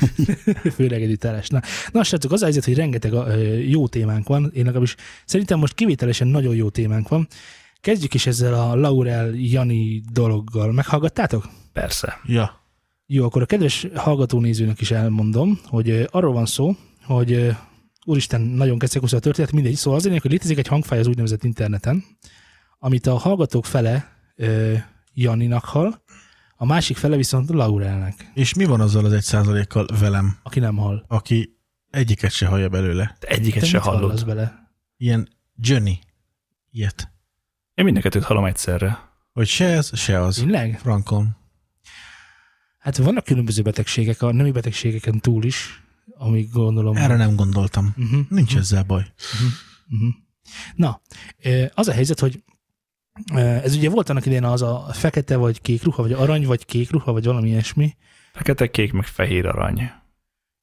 Főleg 0.76 1.02
editálás. 1.02 1.48
Na, 1.48 1.60
na 1.92 2.02
srácok, 2.02 2.32
az 2.32 2.40
a 2.40 2.44
helyzet, 2.44 2.64
hogy 2.64 2.74
rengeteg 2.74 3.12
ö, 3.12 3.56
jó 3.56 3.88
témánk 3.88 4.28
van, 4.28 4.50
én 4.54 4.64
legalábbis 4.64 4.94
szerintem 5.24 5.58
most 5.58 5.74
kivételesen 5.74 6.26
nagyon 6.26 6.54
jó 6.54 6.68
témánk 6.68 7.08
van. 7.08 7.28
Kezdjük 7.80 8.14
is 8.14 8.26
ezzel 8.26 8.54
a 8.54 8.74
Laurel 8.74 9.30
Jani 9.34 10.02
dologgal. 10.12 10.72
Meghallgattátok? 10.72 11.48
Persze. 11.72 12.20
Ja. 12.24 12.60
Jó, 13.06 13.24
akkor 13.24 13.42
a 13.42 13.46
kedves 13.46 13.86
hallgatónézőnek 13.94 14.80
is 14.80 14.90
elmondom, 14.90 15.60
hogy 15.64 15.90
ö, 15.90 16.04
arról 16.10 16.32
van 16.32 16.46
szó, 16.46 16.76
hogy 17.04 17.32
ö, 17.32 17.50
úristen, 18.04 18.40
nagyon 18.40 18.78
kecekusz 18.78 19.12
a 19.12 19.18
történet, 19.18 19.52
mindegy. 19.52 19.74
Szóval 19.74 19.98
azért, 19.98 20.22
hogy 20.22 20.30
létezik 20.30 20.58
egy 20.58 20.66
hangfáj 20.68 20.98
az 20.98 21.06
úgynevezett 21.06 21.44
interneten, 21.44 22.04
amit 22.78 23.06
a 23.06 23.16
hallgatók 23.16 23.64
fele 23.64 24.08
ö, 24.36 24.74
Janinak 25.14 25.64
hall, 25.64 26.00
a 26.56 26.64
másik 26.64 26.96
fele 26.96 27.16
viszont 27.16 27.48
Laurelnek, 27.50 28.30
És 28.34 28.54
mi 28.54 28.64
van 28.64 28.80
azzal 28.80 29.04
az 29.04 29.12
egy 29.12 29.22
százalékkal 29.22 29.86
velem, 30.00 30.36
aki 30.42 30.60
nem 30.60 30.76
hall. 30.76 31.04
aki 31.08 31.56
egyiket 31.90 32.30
se 32.30 32.46
hallja 32.46 32.68
belőle? 32.68 33.16
Te 33.18 33.26
egyiket 33.26 33.60
Te 33.60 33.66
se 33.66 33.78
hallod. 33.78 34.24
bele? 34.26 34.72
Ilyen 34.96 35.28
Johnny. 35.56 35.98
Ilyet. 36.70 37.10
Én 37.74 37.84
mind 37.84 37.96
a 37.96 38.00
kettőt 38.00 38.24
hallom 38.24 38.44
egyszerre. 38.44 38.98
Hogy 39.32 39.46
se 39.46 39.64
ez, 39.66 39.98
se 39.98 40.20
az. 40.20 40.34
Tényleg? 40.36 40.78
Frankon. 40.78 41.36
Hát 42.78 42.96
vannak 42.96 43.24
különböző 43.24 43.62
betegségek, 43.62 44.22
a 44.22 44.32
nemi 44.32 44.50
betegségeken 44.50 45.20
túl 45.20 45.44
is, 45.44 45.82
amik 46.18 46.52
gondolom... 46.52 46.96
Erre 46.96 47.16
nem 47.16 47.36
gondoltam. 47.36 47.94
Uh-huh. 47.96 48.20
Nincs 48.28 48.56
ezzel 48.56 48.82
baj. 48.82 49.06
Uh-huh. 49.92 50.08
Na, 50.74 51.00
ö, 51.42 51.64
az 51.74 51.88
a 51.88 51.92
helyzet, 51.92 52.20
hogy 52.20 52.42
ez 53.34 53.76
ugye 53.76 53.90
volt 53.90 54.08
annak 54.08 54.26
idején 54.26 54.44
az 54.44 54.62
a 54.62 54.86
fekete 54.92 55.36
vagy 55.36 55.60
kék 55.60 55.82
ruha, 55.82 56.02
vagy 56.02 56.12
arany 56.12 56.46
vagy 56.46 56.64
kék 56.64 56.90
ruha, 56.90 57.12
vagy 57.12 57.24
valami 57.24 57.48
ilyesmi. 57.48 57.94
Fekete, 58.32 58.70
kék, 58.70 58.92
meg 58.92 59.04
fehér 59.04 59.46
arany. 59.46 59.90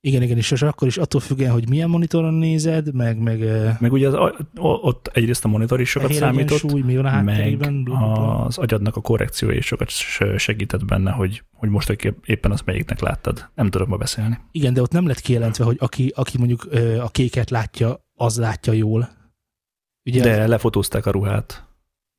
Igen, 0.06 0.22
igen, 0.22 0.38
és 0.38 0.52
akkor 0.52 0.88
is 0.88 0.98
attól 0.98 1.22
függően, 1.22 1.52
hogy 1.52 1.70
milyen 1.70 1.90
monitoron 1.90 2.34
nézed, 2.34 2.94
meg, 2.94 3.18
meg 3.18 3.40
Meg 3.80 3.92
ugye 3.92 4.08
az, 4.08 4.32
ott 4.56 5.10
egyrészt 5.14 5.46
a 5.46 5.48
monitor 5.48 5.82
is 5.82 5.90
sokat 5.90 6.14
számított, 6.14 6.58
egyensúly, 6.58 6.82
mi 6.82 6.96
van 6.96 7.06
a 7.06 7.22
meg 7.22 7.58
bla, 7.58 7.70
bla, 7.84 8.46
az 8.46 8.58
agyadnak 8.58 8.96
a 8.96 9.02
korrekciója 9.02 9.58
is 9.58 9.66
sokat 9.66 9.90
segített 10.38 10.86
benne, 10.86 11.12
hogy, 11.12 11.44
hogy 11.54 11.70
most 11.70 11.90
épp- 11.90 12.26
éppen 12.26 12.52
azt 12.52 12.66
melyiknek 12.66 13.00
láttad. 13.00 13.50
Nem 13.56 13.70
tudok 13.70 13.88
ma 13.88 13.98
beszélni. 13.98 14.40
Igen, 14.52 14.74
de 14.74 14.82
ott 14.82 14.92
nem 14.92 15.08
lett 15.08 15.20
kijelentve, 15.20 15.64
hogy 15.64 15.78
aki, 15.80 16.12
aki 16.16 16.38
mondjuk 16.38 16.68
a 17.02 17.10
kéket 17.10 17.50
látja, 17.50 18.00
az 18.16 18.38
látja 18.38 18.74
jól. 18.74 19.10
Ugye 20.06 20.22
De 20.22 20.48
lefotózták 20.48 21.06
a 21.06 21.12
ruhát. 21.12 21.64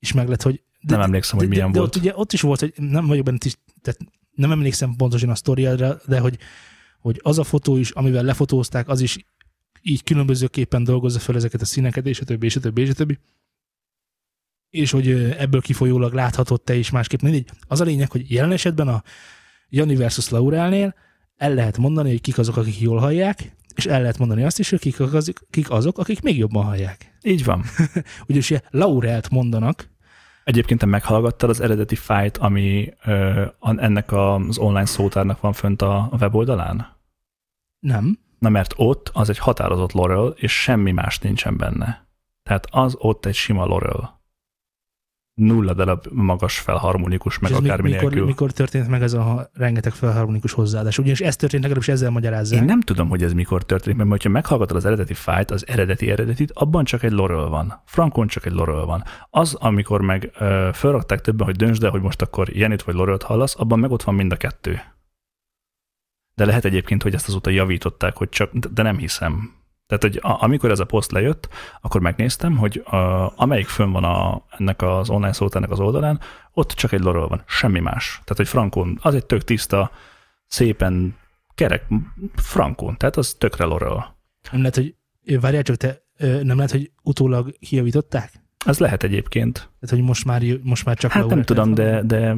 Is 0.04 0.12
meg 0.12 0.28
lett, 0.28 0.42
hogy 0.42 0.62
Nem 0.80 1.00
emlékszem, 1.00 1.38
hogy 1.38 1.48
de, 1.48 1.54
milyen 1.54 1.72
de, 1.72 1.78
volt. 1.78 1.92
De 1.92 1.98
ott, 1.98 2.04
ugye, 2.04 2.16
ott 2.16 2.32
is 2.32 2.40
volt, 2.40 2.60
hogy 2.60 2.72
nem 2.76 3.06
vagyok 3.06 3.24
benne 3.24 3.38
tehát 3.82 4.00
nem 4.34 4.50
emlékszem 4.50 4.94
pontosan 4.96 5.28
a 5.28 5.34
sztoriára, 5.34 6.00
de 6.06 6.18
hogy, 6.18 6.38
hogy 7.00 7.20
az 7.22 7.38
a 7.38 7.44
fotó 7.44 7.76
is, 7.76 7.90
amivel 7.90 8.22
lefotózták, 8.22 8.88
az 8.88 9.00
is 9.00 9.26
így 9.82 10.02
különbözőképpen 10.02 10.84
dolgozza 10.84 11.18
fel 11.18 11.36
ezeket 11.36 11.60
a 11.60 11.64
színeket, 11.64 12.06
és 12.06 12.20
a 12.20 12.24
többi, 12.24 12.46
és 12.46 12.56
a 12.56 12.60
többi, 12.60 12.80
és 12.80 12.90
a 12.90 12.94
többi. 12.94 13.18
És 14.70 14.90
hogy 14.90 15.10
ebből 15.38 15.60
kifolyólag 15.60 16.12
láthatod 16.12 16.62
te 16.62 16.74
is 16.74 16.90
másképp. 16.90 17.20
Mindegy. 17.20 17.50
Az 17.66 17.80
a 17.80 17.84
lényeg, 17.84 18.10
hogy 18.10 18.30
jelen 18.30 18.52
esetben 18.52 18.88
a 18.88 19.02
Jani 19.68 19.96
versus 19.96 20.28
Laurelnél 20.28 20.94
el 21.36 21.54
lehet 21.54 21.78
mondani, 21.78 22.10
hogy 22.10 22.20
kik 22.20 22.38
azok, 22.38 22.56
akik 22.56 22.80
jól 22.80 22.98
hallják, 22.98 23.56
és 23.74 23.86
el 23.86 24.00
lehet 24.00 24.18
mondani 24.18 24.44
azt 24.44 24.58
is, 24.58 24.70
hogy 24.70 24.80
kik 24.80 25.00
azok, 25.00 25.46
kik 25.50 25.70
azok 25.70 25.98
akik 25.98 26.22
még 26.22 26.38
jobban 26.38 26.64
hallják. 26.64 27.14
Így 27.22 27.44
van. 27.44 27.64
Ugyanis 28.28 28.52
Laurelt 28.70 29.30
mondanak, 29.30 29.90
Egyébként 30.44 30.80
te 30.80 30.86
meghallgattad 30.86 31.50
az 31.50 31.60
eredeti 31.60 31.94
fájt, 31.94 32.36
ami 32.36 32.94
ö, 33.04 33.44
ennek 33.60 34.12
az 34.12 34.58
online 34.58 34.84
szótárnak 34.84 35.40
van 35.40 35.52
fönt 35.52 35.82
a 35.82 36.08
weboldalán? 36.20 36.92
nem, 37.78 38.18
Na 38.44 38.50
mert 38.50 38.74
ott 38.76 39.10
az 39.12 39.28
egy 39.28 39.38
határozott 39.38 39.92
lorel, 39.92 40.26
és 40.26 40.62
semmi 40.62 40.92
más 40.92 41.18
nincsen 41.18 41.56
benne. 41.56 42.06
Tehát 42.42 42.66
az 42.70 42.94
ott 42.98 43.26
egy 43.26 43.34
sima 43.34 43.64
lorel. 43.64 44.13
Nulla 45.34 45.72
darab 45.72 46.06
magas 46.12 46.58
felharmonikus, 46.58 47.38
meg 47.38 47.52
akármi 47.52 47.90
mikor, 47.90 48.10
nélkül. 48.10 48.26
mikor 48.26 48.52
történt 48.52 48.88
meg 48.88 49.02
ez 49.02 49.12
a 49.12 49.50
rengeteg 49.52 49.92
felharmonikus 49.92 50.52
hozzáadás? 50.52 50.98
Ugyanis 50.98 51.20
ez 51.20 51.36
történt, 51.36 51.62
legalábbis 51.62 51.88
ezzel 51.88 52.10
magyarázzák. 52.10 52.60
Én 52.60 52.64
nem 52.64 52.80
tudom, 52.80 53.08
hogy 53.08 53.22
ez 53.22 53.32
mikor 53.32 53.64
történik, 53.64 54.04
mert 54.04 54.22
ha 54.22 54.28
meghallgatod 54.28 54.76
az 54.76 54.84
eredeti 54.84 55.14
fájt, 55.14 55.50
az 55.50 55.66
eredeti 55.66 56.10
eredetit, 56.10 56.50
abban 56.54 56.84
csak 56.84 57.02
egy 57.02 57.12
lorol 57.12 57.48
van. 57.48 57.82
Frankon 57.84 58.26
csak 58.26 58.46
egy 58.46 58.52
lorol 58.52 58.86
van. 58.86 59.04
Az, 59.30 59.54
amikor 59.54 60.00
meg 60.00 60.30
ö, 60.38 60.68
felrakták 60.72 61.20
többen, 61.20 61.46
hogy 61.46 61.56
döntsd 61.56 61.84
el, 61.84 61.90
hogy 61.90 62.02
most 62.02 62.22
akkor 62.22 62.48
Jenit 62.56 62.82
vagy 62.82 62.94
lorolt 62.94 63.22
hallasz, 63.22 63.54
abban 63.58 63.78
meg 63.78 63.90
ott 63.90 64.02
van 64.02 64.14
mind 64.14 64.32
a 64.32 64.36
kettő. 64.36 64.80
De 66.34 66.44
lehet 66.44 66.64
egyébként, 66.64 67.02
hogy 67.02 67.14
ezt 67.14 67.28
azóta 67.28 67.50
javították, 67.50 68.16
hogy 68.16 68.28
csak, 68.28 68.52
de 68.54 68.82
nem 68.82 68.96
hiszem. 68.96 69.62
Tehát, 69.86 70.02
hogy 70.02 70.18
a, 70.22 70.42
amikor 70.42 70.70
ez 70.70 70.78
a 70.78 70.84
poszt 70.84 71.12
lejött, 71.12 71.48
akkor 71.80 72.00
megnéztem, 72.00 72.56
hogy 72.56 72.82
a, 72.84 73.32
amelyik 73.36 73.66
fönn 73.66 73.92
van 73.92 74.04
a, 74.04 74.42
ennek 74.58 74.82
az 74.82 75.10
online 75.10 75.32
szótának 75.32 75.70
az 75.70 75.80
oldalán, 75.80 76.20
ott 76.52 76.70
csak 76.70 76.92
egy 76.92 77.00
lorol 77.00 77.28
van, 77.28 77.42
semmi 77.46 77.80
más. 77.80 78.12
Tehát, 78.12 78.36
hogy 78.36 78.48
frankon, 78.48 78.98
az 79.02 79.14
egy 79.14 79.26
tök 79.26 79.44
tiszta, 79.44 79.90
szépen 80.46 81.16
kerek 81.54 81.86
frankon, 82.34 82.96
tehát 82.96 83.16
az 83.16 83.34
tökre 83.38 83.64
lorol. 83.64 84.16
Nem 84.50 84.60
lehet, 84.60 84.74
hogy 84.74 84.94
várjál 85.40 85.62
csak, 85.62 85.76
te 85.76 86.02
nem 86.18 86.56
lehet, 86.56 86.70
hogy 86.70 86.90
utólag 87.02 87.58
kijavították? 87.58 88.32
Ez 88.66 88.78
lehet 88.78 89.02
egyébként. 89.02 89.54
Tehát, 89.54 89.96
hogy 89.96 90.02
most 90.02 90.24
már, 90.24 90.42
most 90.62 90.84
már 90.84 90.96
csak 90.96 91.10
Hát 91.12 91.26
nem 91.26 91.42
tudom, 91.42 91.74
de, 91.74 92.02
de 92.02 92.36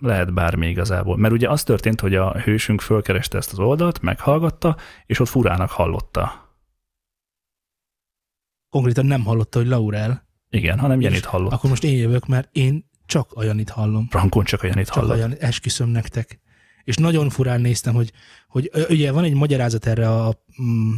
lehet 0.00 0.34
bármi 0.34 0.68
igazából. 0.68 1.16
Mert 1.16 1.34
ugye 1.34 1.48
az 1.48 1.62
történt, 1.62 2.00
hogy 2.00 2.14
a 2.14 2.32
hősünk 2.38 2.80
fölkereste 2.80 3.38
ezt 3.38 3.52
az 3.52 3.58
oldalt, 3.58 4.02
meghallgatta, 4.02 4.76
és 5.06 5.18
ott 5.18 5.28
furának 5.28 5.70
hallotta. 5.70 6.43
Konkrétan 8.74 9.06
nem 9.06 9.24
hallotta, 9.24 9.58
hogy 9.58 9.68
Laurel. 9.68 10.26
Igen, 10.50 10.78
hanem 10.78 11.00
Jenit 11.00 11.18
És 11.18 11.24
hallott. 11.26 11.52
Akkor 11.52 11.70
most 11.70 11.84
én 11.84 11.96
jövök, 11.96 12.26
mert 12.26 12.48
én 12.52 12.90
csak 13.06 13.32
a 13.34 13.44
Janit 13.44 13.70
hallom. 13.70 14.06
Frankon 14.10 14.44
csak 14.44 14.62
a 14.62 14.66
Jenit 14.66 14.90
Csak 14.90 15.08
a. 15.08 15.16
Janit, 15.16 15.42
esküszöm 15.42 15.88
nektek. 15.88 16.40
És 16.84 16.96
nagyon 16.96 17.30
furán 17.30 17.60
néztem, 17.60 17.94
hogy, 17.94 18.12
hogy 18.48 18.70
ugye 18.88 19.12
van 19.12 19.24
egy 19.24 19.34
magyarázat 19.34 19.86
erre 19.86 20.08
a, 20.08 20.44
mm, 20.62 20.92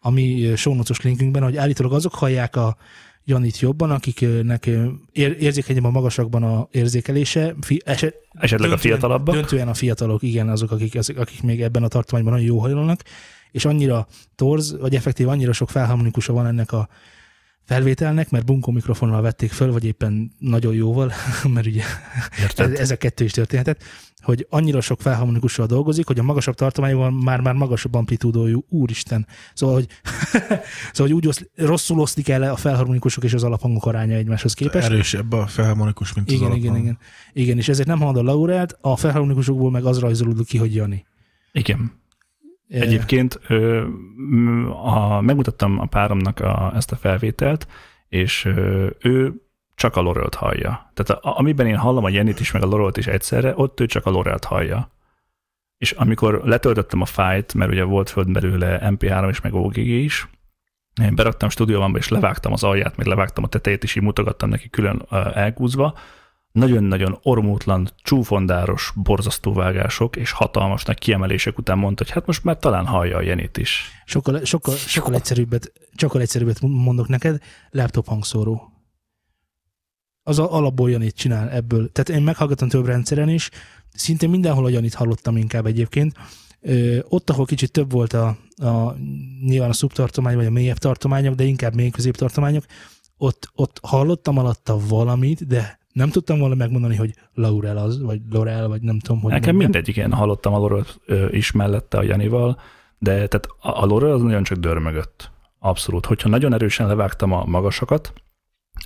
a 0.00 0.10
mi 0.10 0.52
sónocos 0.56 1.00
linkünkben, 1.00 1.42
hogy 1.42 1.56
állítólag 1.56 1.92
azok 1.92 2.14
hallják 2.14 2.56
a 2.56 2.76
Janit 3.24 3.60
jobban, 3.60 3.90
akiknek 3.90 4.66
ér, 5.12 5.36
érzékenyebb 5.40 5.84
a 5.84 5.90
magasakban 5.90 6.42
a 6.42 6.68
érzékelése, 6.70 7.54
fi, 7.60 7.82
eset, 7.84 8.14
Esetleg 8.32 8.70
a 8.70 8.74
döntően- 8.74 8.78
fiatalabbak. 8.78 9.34
Döntően 9.34 9.68
a 9.68 9.74
fiatalok, 9.74 10.22
igen, 10.22 10.48
azok, 10.48 10.70
akik, 10.70 10.94
azok, 10.94 11.16
akik 11.16 11.42
még 11.42 11.62
ebben 11.62 11.82
a 11.82 11.88
tartományban 11.88 12.32
nagyon 12.32 12.48
jó 12.48 12.58
hajlanak, 12.58 13.02
és 13.50 13.64
annyira 13.64 14.06
torz, 14.34 14.78
vagy 14.78 14.94
effektív 14.94 15.28
annyira 15.28 15.52
sok 15.52 15.70
felharmonikusa 15.70 16.32
van 16.32 16.46
ennek 16.46 16.72
a 16.72 16.88
felvételnek, 17.66 18.30
mert 18.30 18.44
bunkó 18.44 18.72
mikrofonnal 18.72 19.22
vették 19.22 19.50
föl, 19.50 19.72
vagy 19.72 19.84
éppen 19.84 20.32
nagyon 20.38 20.74
jóval, 20.74 21.12
mert 21.54 21.66
ugye 21.66 21.82
ez, 22.30 22.42
Érted? 22.42 22.74
ez 22.74 22.90
a 22.90 22.96
kettő 22.96 23.24
is 23.24 23.32
történhetett, 23.32 23.82
hogy 24.26 24.46
annyira 24.50 24.80
sok 24.80 25.00
felharmonikussal 25.00 25.66
dolgozik, 25.66 26.06
hogy 26.06 26.18
a 26.18 26.22
magasabb 26.22 26.54
tartományban 26.54 27.12
már, 27.12 27.40
már 27.40 27.54
magasabb 27.54 27.94
amplitúdójú, 27.94 28.64
úristen. 28.68 29.26
Szóval, 29.54 29.74
hogy, 29.74 29.86
szóval, 30.92 31.12
hogy 31.12 31.12
úgy 31.12 31.26
oszl, 31.26 31.42
rosszul 31.54 32.00
oszlik 32.00 32.28
el 32.28 32.42
a 32.42 32.56
felharmonikusok 32.56 33.24
és 33.24 33.32
az 33.32 33.44
alaphangok 33.44 33.86
aránya 33.86 34.16
egymáshoz 34.16 34.54
képest. 34.54 34.86
Erősebb 34.86 35.32
a 35.32 35.46
felharmonikus, 35.46 36.12
mint 36.14 36.26
az 36.26 36.32
Igen, 36.32 36.46
alaphang. 36.46 36.64
igen, 36.64 36.82
igen. 36.82 36.98
Igen, 37.32 37.56
és 37.56 37.68
ezért 37.68 37.88
nem 37.88 37.98
hallod 37.98 38.16
a 38.16 38.22
Laurelt, 38.22 38.78
a 38.80 38.96
felharmonikusokból 38.96 39.70
meg 39.70 39.84
az 39.84 39.98
rajzolódik 39.98 40.46
ki, 40.46 40.58
hogy 40.58 40.74
Jani. 40.74 41.06
Igen. 41.52 41.92
Egyébként 42.68 43.40
ö, 43.48 43.86
a, 44.82 45.20
megmutattam 45.20 45.80
a 45.80 45.86
páromnak 45.86 46.40
a, 46.40 46.72
ezt 46.74 46.92
a 46.92 46.96
felvételt, 46.96 47.66
és 48.08 48.44
ö, 48.44 48.88
ő 49.00 49.34
csak 49.74 49.96
a 49.96 50.00
Lorelt 50.00 50.34
hallja. 50.34 50.92
Tehát 50.94 51.22
a, 51.24 51.38
amiben 51.38 51.66
én 51.66 51.76
hallom 51.76 52.04
a 52.04 52.08
Jenit 52.08 52.40
is, 52.40 52.52
meg 52.52 52.62
a 52.62 52.66
Lorelt 52.66 52.96
is 52.96 53.06
egyszerre, 53.06 53.52
ott 53.56 53.80
ő 53.80 53.86
csak 53.86 54.06
a 54.06 54.10
Lorelt 54.10 54.44
hallja. 54.44 54.90
És 55.78 55.92
amikor 55.92 56.40
letöltöttem 56.44 57.00
a 57.00 57.04
fájt, 57.04 57.54
mert 57.54 57.70
ugye 57.70 57.84
volt 57.84 58.10
föld 58.10 58.32
belőle 58.32 58.80
MP3 58.82 59.28
és 59.28 59.40
meg 59.40 59.54
OGG 59.54 59.76
is, 59.76 60.28
én 61.02 61.14
beraktam 61.14 61.48
stúdióban, 61.48 61.96
és 61.96 62.08
levágtam 62.08 62.52
az 62.52 62.64
alját, 62.64 62.96
meg 62.96 63.06
levágtam 63.06 63.44
a 63.44 63.48
tetejét, 63.48 63.82
és 63.82 63.94
így 63.94 64.02
mutogattam 64.02 64.48
neki 64.48 64.70
külön 64.70 65.06
ö, 65.10 65.28
elkúzva, 65.34 65.94
nagyon-nagyon 66.56 67.18
ormótlan, 67.22 67.88
csúfondáros, 68.02 68.92
borzasztó 68.94 69.52
vágások 69.52 70.16
és 70.16 70.30
hatalmas 70.30 70.84
nagy 70.84 70.98
kiemelések 70.98 71.58
után 71.58 71.78
mondta, 71.78 72.04
hogy 72.04 72.12
hát 72.12 72.26
most 72.26 72.44
már 72.44 72.58
talán 72.58 72.86
hallja 72.86 73.16
a 73.16 73.22
Jenit 73.22 73.56
is. 73.56 73.90
Sokkal, 74.04 74.44
sokkal, 74.44 74.74
sokkal 74.74 75.14
egyszerűbbet, 75.14 75.72
sokkal 75.96 76.20
egyszerűbbet 76.20 76.60
mondok 76.60 77.08
neked, 77.08 77.42
laptop 77.70 78.06
hangszóró. 78.06 78.72
Az 80.22 80.38
a, 80.38 80.52
alapból 80.54 80.90
Janit 80.90 81.16
csinál 81.16 81.50
ebből. 81.50 81.92
Tehát 81.92 82.20
én 82.20 82.22
meghallgatom 82.22 82.68
több 82.68 82.86
rendszeren 82.86 83.28
is, 83.28 83.50
szinte 83.92 84.26
mindenhol 84.26 84.64
a 84.64 84.68
Janit 84.68 84.94
hallottam 84.94 85.36
inkább 85.36 85.66
egyébként. 85.66 86.14
Ö, 86.60 86.98
ott, 87.08 87.30
ahol 87.30 87.44
kicsit 87.44 87.72
több 87.72 87.92
volt 87.92 88.12
a, 88.12 88.36
a 88.56 88.94
nyilván 89.44 89.70
a 89.70 89.72
szubtartomány, 89.72 90.36
vagy 90.36 90.46
a 90.46 90.50
mélyebb 90.50 90.78
tartományok, 90.78 91.34
de 91.34 91.44
inkább 91.44 91.74
mély 91.74 91.90
középtartományok, 91.90 92.64
ott, 93.16 93.50
ott 93.54 93.78
hallottam 93.82 94.38
alatta 94.38 94.78
valamit, 94.88 95.46
de 95.46 95.78
nem 95.96 96.10
tudtam 96.10 96.38
volna 96.38 96.54
megmondani, 96.54 96.96
hogy 96.96 97.14
Laurel 97.34 97.76
az, 97.76 98.02
vagy 98.02 98.20
Laurel, 98.30 98.68
vagy 98.68 98.82
nem 98.82 98.98
tudom, 98.98 99.20
hogy 99.20 99.32
Nekem 99.32 99.54
mondjam. 99.54 99.70
mindegy, 99.70 99.88
igen, 99.96 100.12
hallottam 100.12 100.54
a 100.54 100.58
Lorel 100.58 100.84
is 101.30 101.52
mellette 101.52 101.98
a 101.98 102.02
Janival, 102.02 102.60
de 102.98 103.12
tehát 103.12 103.48
a 103.60 103.86
Lorel 103.86 104.12
az 104.12 104.22
nagyon 104.22 104.42
csak 104.42 104.58
dörmögött. 104.58 105.30
Abszolút. 105.58 106.06
Hogyha 106.06 106.28
nagyon 106.28 106.52
erősen 106.52 106.86
levágtam 106.86 107.32
a 107.32 107.44
magasakat, 107.44 108.12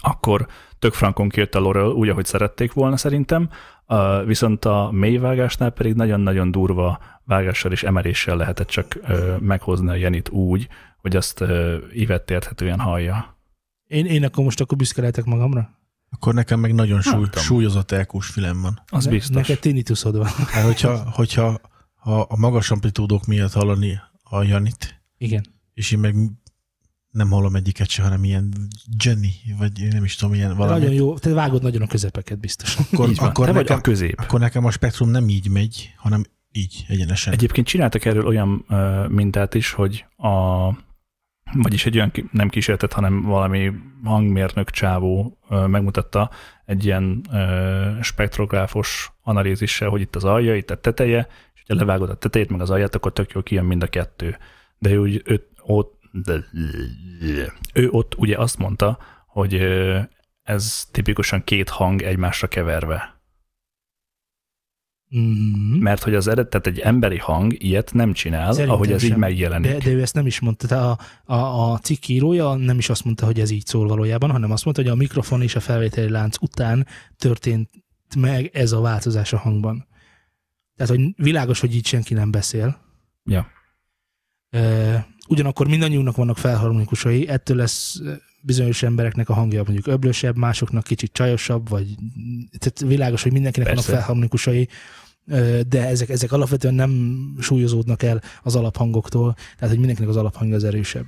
akkor 0.01 0.47
tök 0.79 0.93
frankon 0.93 1.29
kijött 1.29 1.55
a 1.55 1.59
Lorel 1.61 1.87
úgy, 1.87 2.09
ahogy 2.09 2.25
szerették 2.25 2.73
volna 2.73 2.97
szerintem, 2.97 3.49
viszont 4.27 4.65
a 4.65 4.89
mély 4.93 5.17
vágásnál 5.17 5.71
pedig 5.71 5.95
nagyon-nagyon 5.95 6.51
durva 6.51 6.99
vágással 7.25 7.73
és 7.73 7.83
emeléssel 7.83 8.37
lehetett 8.37 8.69
csak 8.69 8.99
meghozni 9.41 9.89
a 9.89 9.95
Jenit 9.95 10.29
úgy, 10.29 10.69
hogy 10.97 11.17
azt 11.17 11.45
ívett 11.95 12.31
érthetően 12.31 12.79
hallja. 12.79 13.37
Én, 13.87 14.07
én 14.07 14.25
akkor 14.25 14.45
most 14.45 14.61
akkor 14.61 14.77
büszke 14.77 15.01
lehetek 15.01 15.25
magamra? 15.25 15.79
Akkor 16.11 16.35
nekem 16.35 16.61
meg 16.61 16.75
nagyon 16.75 17.01
súly, 17.01 17.25
tudom. 17.25 17.43
súlyozott 17.45 17.91
elkús 17.91 18.27
fülem 18.27 18.61
van. 18.61 18.83
Az 18.87 19.05
Ne- 19.05 19.11
biztos. 19.11 19.35
Neked 19.37 19.59
tinnitusod 19.59 20.17
van. 20.17 20.27
Hát, 20.27 20.65
hogyha, 20.65 21.11
hogyha 21.11 21.61
ha 21.95 22.21
a 22.21 22.37
magas 22.37 22.71
amplitúdók 22.71 23.27
miatt 23.27 23.53
hallani 23.53 24.01
a 24.23 24.43
Janit, 24.43 25.03
Igen. 25.19 25.45
és 25.75 25.91
én 25.93 25.99
meg 25.99 26.15
nem 27.11 27.31
hallom 27.31 27.55
egyiket 27.55 27.89
se, 27.89 28.03
hanem 28.03 28.25
ilyen 28.25 28.69
Jenny, 29.05 29.29
vagy 29.59 29.81
én 29.81 29.89
nem 29.89 30.05
is 30.05 30.15
tudom, 30.17 30.35
ilyen 30.35 30.57
valami. 30.57 30.79
Nagyon 30.79 30.95
jó, 30.95 31.19
te 31.19 31.33
vágod 31.33 31.63
nagyon 31.63 31.83
a 31.83 31.87
közepeket 31.87 32.39
biztos. 32.39 32.77
Akkor, 32.77 33.09
Így 33.09 33.17
van. 33.17 33.29
akkor, 33.29 33.47
Te 33.47 33.53
vagy 33.53 33.61
nekem, 33.63 33.79
a 33.79 33.81
közép. 33.81 34.19
akkor 34.21 34.41
nekem 34.41 34.65
a 34.65 34.71
spektrum 34.71 35.09
nem 35.09 35.29
így 35.29 35.49
megy, 35.49 35.95
hanem 35.97 36.25
így, 36.53 36.85
egyenesen. 36.89 37.33
Egyébként 37.33 37.67
csináltak 37.67 38.05
erről 38.05 38.27
olyan 38.27 38.65
mintát 39.09 39.55
is, 39.55 39.73
hogy 39.73 40.05
a 40.17 40.69
vagyis 41.53 41.87
egy 41.87 41.97
olyan, 41.97 42.13
nem 42.33 42.49
kísérletet, 42.49 42.93
hanem 42.93 43.23
valami 43.23 43.73
hangmérnök 44.05 44.71
csávó 44.71 45.39
megmutatta 45.49 46.31
egy 46.65 46.85
ilyen 46.85 47.27
spektrográfos 48.03 49.13
analízissel, 49.23 49.89
hogy 49.89 50.01
itt 50.01 50.17
az 50.17 50.25
alja, 50.25 50.57
itt 50.57 50.71
a 50.71 50.81
teteje, 50.81 51.27
és 51.55 51.63
ha 51.69 51.75
levágod 51.75 52.11
a 52.11 52.15
tetejét, 52.15 52.51
meg 52.51 52.61
az 52.61 52.71
alját, 52.71 52.95
akkor 52.95 53.13
tök 53.13 53.31
jól 53.33 53.43
kijön 53.43 53.65
mind 53.65 53.83
a 53.83 53.87
kettő. 53.87 54.37
De 54.79 54.91
ő, 54.91 54.99
úgy- 54.99 55.23
ő, 55.25 55.47
ott, 55.63 56.01
de, 56.13 56.45
ő 57.75 57.89
ott 57.91 58.15
ugye 58.19 58.37
azt 58.39 58.59
mondta, 58.59 58.99
hogy 59.27 59.55
ez 60.43 60.85
tipikusan 60.93 61.45
két 61.45 61.69
hang 61.69 62.03
egymásra 62.03 62.47
keverve. 62.47 63.20
Mm. 65.17 65.79
Mert 65.81 66.03
hogy 66.03 66.15
az 66.15 66.27
eredet, 66.27 66.51
tehát 66.51 66.67
egy 66.67 66.79
emberi 66.79 67.19
hang 67.19 67.63
ilyet 67.63 67.93
nem 67.93 68.13
csinál, 68.13 68.53
Szerintem 68.53 68.75
ahogy 68.75 68.93
ez 68.93 69.03
így 69.03 69.11
sem. 69.11 69.19
megjelenik. 69.19 69.71
De, 69.71 69.79
de 69.79 69.91
ő 69.91 70.01
ezt 70.01 70.15
nem 70.15 70.27
is 70.27 70.41
mondta. 70.41 70.67
Tehát 70.67 71.01
a, 71.25 71.35
a, 71.35 71.73
a 71.73 71.79
cikk 71.79 72.09
írója 72.09 72.55
nem 72.55 72.79
is 72.79 72.89
azt 72.89 73.05
mondta, 73.05 73.27
hogy 73.27 73.41
ez 73.41 73.51
így 73.51 73.67
szól 73.67 73.89
valójában, 73.89 74.31
hanem 74.31 74.51
azt 74.51 74.65
mondta, 74.65 74.83
hogy 74.83 74.91
a 74.91 74.95
mikrofon 74.95 75.43
és 75.43 75.57
a 75.57 75.61
felvételi 75.61 76.09
lánc 76.09 76.37
után 76.41 76.87
történt 77.17 77.69
meg 78.17 78.51
ez 78.53 78.73
a 78.73 78.81
változás 78.81 79.33
a 79.33 79.39
hangban. 79.39 79.87
Tehát, 80.77 80.97
hogy 80.97 81.13
világos, 81.17 81.61
hogy 81.61 81.75
így 81.75 81.87
senki 81.87 82.15
nem 82.15 82.31
beszél. 82.31 82.81
Ja. 83.25 83.47
Ugyanakkor 85.31 85.69
mindannyiunknak 85.69 86.17
vannak 86.17 86.39
felharmonikusai, 86.39 87.29
ettől 87.29 87.57
lesz 87.57 88.01
bizonyos 88.41 88.83
embereknek 88.83 89.29
a 89.29 89.35
hangja 89.35 89.63
mondjuk 89.63 89.87
öblösebb, 89.87 90.37
másoknak 90.37 90.83
kicsit 90.83 91.13
csajosabb, 91.13 91.69
vagy 91.69 91.87
tehát 92.59 92.81
világos, 92.81 93.23
hogy 93.23 93.33
mindenkinek 93.33 93.69
Persze. 93.69 93.83
vannak 93.83 93.99
felharmonikusai, 93.99 94.69
de 95.69 95.87
ezek, 95.87 96.09
ezek 96.09 96.33
alapvetően 96.33 96.75
nem 96.75 97.23
súlyozódnak 97.41 98.03
el 98.03 98.23
az 98.43 98.57
alaphangoktól, 98.57 99.35
tehát 99.35 99.69
hogy 99.69 99.79
mindenkinek 99.79 100.11
az 100.11 100.17
alaphangja 100.17 100.57
az 100.57 100.65
erősebb. 100.65 101.07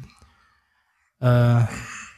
Uh, 1.18 1.60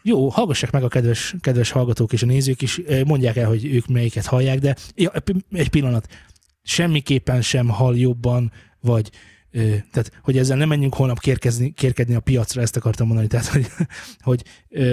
jó, 0.02 0.28
hallgassák 0.28 0.70
meg 0.70 0.82
a 0.82 0.88
kedves, 0.88 1.34
kedves 1.40 1.70
hallgatók 1.70 2.12
és 2.12 2.22
a 2.22 2.26
nézők 2.26 2.62
is, 2.62 2.80
mondják 3.06 3.36
el, 3.36 3.48
hogy 3.48 3.64
ők 3.64 3.86
melyiket 3.86 4.26
hallják, 4.26 4.58
de 4.58 4.76
ja, 4.94 5.12
egy 5.52 5.70
pillanat, 5.70 6.08
semmiképpen 6.62 7.42
sem 7.42 7.68
hall 7.68 7.96
jobban, 7.96 8.52
vagy 8.80 9.10
tehát, 9.90 10.10
hogy 10.22 10.38
ezzel 10.38 10.56
nem 10.56 10.68
menjünk 10.68 10.94
holnap 10.94 11.18
kérkezni, 11.18 11.72
kérkedni 11.72 12.14
a 12.14 12.20
piacra, 12.20 12.60
ezt 12.60 12.76
akartam 12.76 13.06
mondani, 13.06 13.28
tehát, 13.28 13.46
hogy, 13.46 13.66
hogy 14.20 14.42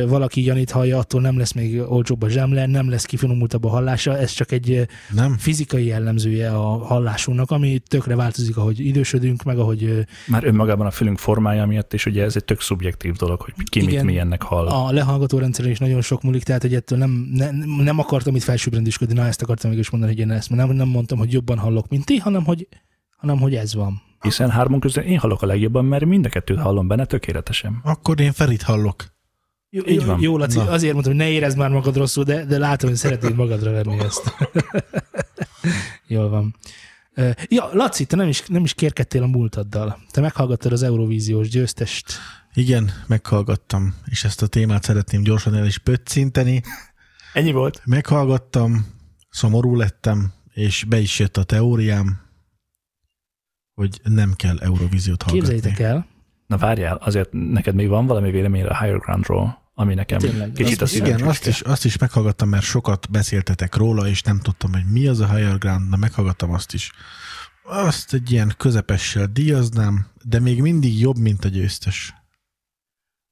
valaki 0.08 0.46
Janit 0.46 0.72
hallja, 0.72 0.98
attól 0.98 1.22
nem 1.22 1.38
lesz 1.38 1.52
még 1.52 1.80
olcsóbb 1.80 2.22
a 2.22 2.30
zsemle, 2.30 2.66
nem 2.66 2.90
lesz 2.90 3.06
kifinomultabb 3.06 3.64
a 3.64 3.70
hallása, 3.70 4.18
ez 4.18 4.32
csak 4.32 4.52
egy 4.52 4.88
nem. 5.10 5.38
fizikai 5.38 5.86
jellemzője 5.86 6.50
a 6.50 6.86
hallásunknak, 6.86 7.52
ami 7.52 7.80
tökre 7.88 8.16
változik, 8.16 8.58
ahogy 8.58 8.80
idősödünk, 8.80 9.44
meg 9.44 9.58
ahogy... 9.58 10.06
Már 10.28 10.44
önmagában 10.44 10.86
a 10.86 10.92
fülünk 10.92 11.18
formája 11.18 11.66
miatt, 11.66 11.94
és 11.94 12.06
ugye 12.06 12.24
ez 12.24 12.36
egy 12.36 12.46
tök 12.46 12.62
szubjektív 12.62 13.14
dolog, 13.14 13.42
hogy 13.42 13.54
ki 13.70 13.80
igen, 13.80 13.94
mit 13.94 14.04
milyennek 14.04 14.42
hall. 14.42 14.68
A 14.68 14.92
lehallgató 14.92 15.38
rendszeren 15.38 15.72
is 15.72 15.80
nagyon 15.80 16.02
sok 16.02 16.22
múlik, 16.22 16.44
tehát 16.44 16.62
hogy 16.62 16.74
ettől 16.74 16.98
nem, 16.98 17.30
ne, 17.34 17.52
nem 17.84 18.00
akartam 18.00 18.36
itt 18.36 18.44
felsőbbrendűsködni, 18.44 19.14
na 19.14 19.26
ezt 19.26 19.42
akartam 19.42 19.70
mégis 19.70 19.90
mondani, 19.90 20.14
hogy 20.14 20.22
én 20.22 20.32
ezt 20.32 20.50
nem, 20.50 20.70
nem 20.70 20.88
mondtam, 20.88 21.18
hogy 21.18 21.32
jobban 21.32 21.58
hallok, 21.58 21.90
mint 21.90 22.06
ti, 22.06 22.18
hanem 22.18 22.44
hogy, 22.44 22.68
hanem 23.18 23.40
hogy 23.40 23.56
ez 23.56 23.74
van. 23.74 24.02
Hiszen 24.22 24.50
hármon 24.50 24.80
közül 24.80 25.04
én 25.04 25.18
hallok 25.18 25.42
a 25.42 25.46
legjobban, 25.46 25.86
mert 25.86 26.06
mind 26.06 26.26
a 26.26 26.30
kettőt 26.30 26.60
hallom 26.60 26.88
benne 26.88 27.06
tökéletesen. 27.06 27.80
Akkor 27.84 28.20
én 28.20 28.32
Ferit 28.32 28.62
hallok. 28.62 29.06
Jó, 29.70 29.84
Így 29.88 30.06
van. 30.06 30.22
jó 30.22 30.38
Laci, 30.38 30.58
Na. 30.58 30.70
azért 30.70 30.94
mondtam, 30.94 31.14
hogy 31.16 31.22
ne 31.26 31.30
érezd 31.30 31.58
már 31.58 31.70
magad 31.70 31.98
rosszul, 31.98 32.24
de, 32.24 32.46
de 32.46 32.58
látom, 32.58 32.90
hogy 32.90 33.00
szeretnéd 33.00 33.36
magadra 33.36 33.72
venni 33.72 34.00
ezt. 34.00 34.36
Jól 36.08 36.30
van. 36.30 36.56
Ja, 37.48 37.70
Laci, 37.74 38.06
te 38.06 38.16
nem 38.16 38.28
is, 38.28 38.44
nem 38.48 38.64
is 38.64 38.74
kérkedtél 38.74 39.24
a 39.24 39.28
múltaddal. 39.28 40.00
Te 40.12 40.22
meghallgattad 40.22 40.72
az 40.72 40.84
Eurovíziós 40.84 41.50
győztest. 41.50 42.14
Igen, 42.54 42.92
meghallgattam, 43.08 43.96
és 44.06 44.24
ezt 44.24 44.42
a 44.42 44.48
témát 44.48 44.84
szeretném 44.84 45.22
gyorsan 45.24 45.56
el 45.56 45.66
is 45.66 45.78
pöccinteni. 45.78 46.62
Ennyi 47.34 47.52
volt? 47.52 47.82
Meghallgattam, 47.86 48.86
szomorú 49.30 49.76
lettem, 49.76 50.34
és 50.54 50.84
be 50.84 51.00
is 51.00 51.20
jött 51.20 51.38
a 51.38 51.44
teóriám, 51.44 52.21
hogy 53.82 54.02
nem 54.04 54.34
kell 54.34 54.58
Eurovíziót 54.60 55.24
hallgatni. 55.24 55.54
Képzeljétek 55.54 55.86
el. 55.86 56.06
Na 56.48 56.58
várjál, 56.58 56.96
azért 56.96 57.30
neked 57.32 57.76
még 57.76 57.88
van 57.88 58.06
valami 58.06 58.32
vélemény 58.32 58.64
a 58.64 58.80
Higher 58.80 59.00
Groundról, 59.00 59.62
ami 59.74 59.94
nekem 59.94 60.20
Tényleg, 60.20 60.52
kicsit 60.52 60.82
az, 60.82 60.94
Igen, 60.94 61.22
azt 61.22 61.48
is, 61.48 61.62
azt 61.62 61.86
is 61.86 61.98
meghallgattam, 61.98 62.50
mert 62.50 62.64
sokat 62.64 63.12
beszéltetek 63.12 63.76
róla, 63.76 64.08
és 64.08 64.22
nem 64.22 64.40
tudtam, 64.40 64.72
hogy 64.72 64.86
mi 64.92 65.08
az 65.08 65.20
a 65.20 65.36
Higher 65.36 65.58
Ground, 65.58 65.90
de 65.90 65.98
meghallgattam 65.98 66.52
azt 66.52 66.74
is. 66.74 66.92
Azt 67.64 68.14
egy 68.14 68.32
ilyen 68.32 68.54
közepessel 68.58 69.28
díjaznám, 69.28 70.08
de 70.24 70.40
még 70.40 70.62
mindig 70.62 71.00
jobb, 71.00 71.18
mint 71.18 71.46
a 71.46 71.48
győztes. 71.48 72.14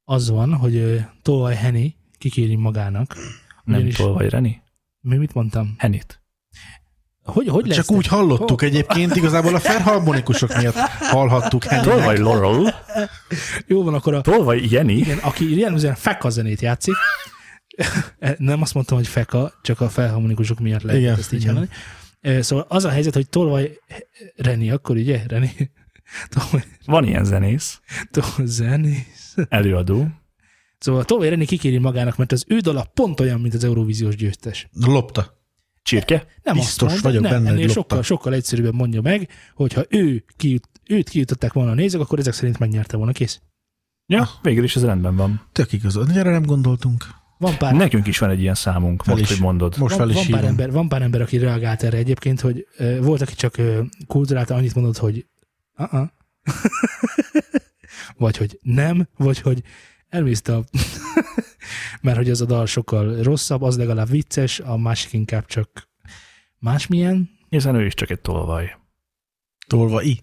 Az 0.04 0.30
van, 0.30 0.54
hogy 0.54 1.06
Tolvaj 1.22 1.56
Henny 1.56 1.88
kikéri 2.18 2.56
magának. 2.56 3.16
Nem 3.64 3.90
Tolvaj 3.90 4.30
Reni? 4.30 4.62
Mi 5.02 5.18
mit 5.18 5.34
mondtam? 5.34 5.76
Henit. 5.78 6.19
Hogy, 7.30 7.48
hogy 7.48 7.68
lesz 7.68 7.76
Csak 7.76 7.92
úgy 7.92 8.08
hallottuk 8.08 8.62
egyébként, 8.62 9.16
igazából 9.16 9.56
a 9.56 9.60
felharmonikusok 9.60 10.58
miatt 10.58 10.76
hallhattuk 11.00 11.66
Tolvaj 11.66 12.18
Laurel. 12.18 12.76
Jó 13.68 13.84
van, 13.84 13.94
akkor 13.94 14.14
a... 14.14 14.22
Tolvaj 14.22 14.62
Jenny. 14.70 14.90
Igen, 14.90 15.18
aki 15.18 15.60
jellemzően 15.60 15.96
feka 15.96 16.30
zenét 16.30 16.62
játszik. 16.62 16.96
Nem 18.38 18.62
azt 18.62 18.74
mondtam, 18.74 18.98
hogy 18.98 19.08
feka, 19.08 19.54
csak 19.62 19.82
a 19.82 19.90
felharmonikusok 19.90 20.60
miatt 20.60 20.82
lehet 20.82 21.02
igen, 21.02 21.18
ezt 21.18 21.34
így 21.34 21.42
igen. 21.42 21.54
hallani. 22.22 22.44
Szóval 22.44 22.66
az 22.70 22.86
a 22.86 22.90
helyzet, 22.90 23.14
hogy 23.14 23.30
Tolvaj 23.30 23.80
Reni, 24.36 24.72
akkor 24.72 24.96
ugye? 24.96 25.22
Reni? 25.28 25.52
Tolvaj... 26.30 26.64
Van 26.86 27.06
ilyen 27.06 27.24
zenész. 27.24 27.80
Tolvaj 28.12 28.46
zenész. 28.46 29.36
Előadó. 29.50 30.08
Szóval 30.78 31.04
Tolvaj 31.04 31.30
Reni 31.30 31.46
kikéri 31.46 31.78
magának, 31.78 32.18
mert 32.18 32.32
az 32.32 32.46
ő 32.48 32.58
dala 32.58 32.86
pont 32.94 33.20
olyan, 33.20 33.40
mint 33.40 33.54
az 33.54 33.64
Eurovíziós 33.64 34.16
győztes. 34.16 34.70
Lopta. 34.74 35.39
Csirke? 35.90 36.26
Nem 36.44 36.56
Biztos 36.56 36.94
azt 36.94 37.04
mondom, 37.04 37.22
vagyok 37.22 37.22
nem, 37.22 37.44
benne, 37.44 37.56
ennél 37.56 37.70
sokkal, 37.70 38.04
sokkal 38.04 38.34
egyszerűbben 38.34 38.76
mondja 38.76 39.02
meg, 39.02 39.30
hogyha 39.54 39.84
ő 39.90 40.24
kijut, 40.38 40.70
őt 40.88 41.10
kijutották 41.10 41.54
volna 41.54 41.72
a 41.72 41.74
nézők, 41.74 42.02
akkor 42.02 42.20
ezek 42.20 42.34
szerint 42.34 42.60
megnyerte 42.60 42.98
volna, 42.98 43.12
kész. 43.12 43.42
Ja, 44.06 44.30
végül 44.42 44.64
is 44.64 44.76
ez 44.76 44.86
rendben 44.86 45.16
van. 45.16 45.42
Tök 45.52 45.72
igazad, 45.72 46.10
erre 46.18 46.32
nem 46.32 46.46
gondoltunk. 46.46 47.06
Van 47.38 47.58
pár... 47.58 47.74
Nekünk 47.74 48.08
is 48.08 48.18
van 48.18 48.30
egy 48.30 48.42
ilyen 48.42 48.56
számunk, 48.56 49.04
fel 49.04 49.14
most, 49.14 49.26
is, 49.26 49.32
hogy 49.32 49.46
mondod. 49.46 49.78
Most 49.78 49.96
van, 49.96 50.08
fel 50.08 50.18
is 50.18 50.28
van, 50.28 50.40
pár 50.40 50.50
ember, 50.50 50.72
van 50.72 50.88
pár 50.90 51.02
ember, 51.02 51.22
aki 51.22 51.38
reagált 51.38 51.84
erre 51.84 51.98
egyébként, 51.98 52.40
hogy 52.40 52.68
uh, 52.80 53.00
volt, 53.00 53.22
aki 53.22 53.36
csak 53.36 53.56
uh, 53.58 53.80
kulturálta 54.08 54.56
annyit 54.56 54.76
mondott, 54.76 54.98
hogy 54.98 55.26
uh-uh. 55.78 56.08
vagy 58.18 58.38
hogy 58.38 58.60
nem, 58.62 59.08
vagy 59.18 59.40
hogy 59.40 59.64
elmészte 60.10 60.56
a... 60.56 60.64
mert 62.02 62.18
hogy 62.18 62.30
az 62.30 62.42
a 62.42 62.46
dal 62.46 62.66
sokkal 62.66 63.22
rosszabb, 63.22 63.62
az 63.62 63.78
legalább 63.78 64.10
vicces, 64.10 64.60
a 64.60 64.78
másik 64.78 65.14
inkább 65.14 65.46
csak 65.46 65.90
másmilyen. 66.60 67.30
Hiszen 67.50 67.76
ő 67.76 67.86
is 67.86 67.94
csak 67.94 68.10
egy 68.10 68.20
tolvaj. 68.22 68.78
Tolvaj. 69.68 70.20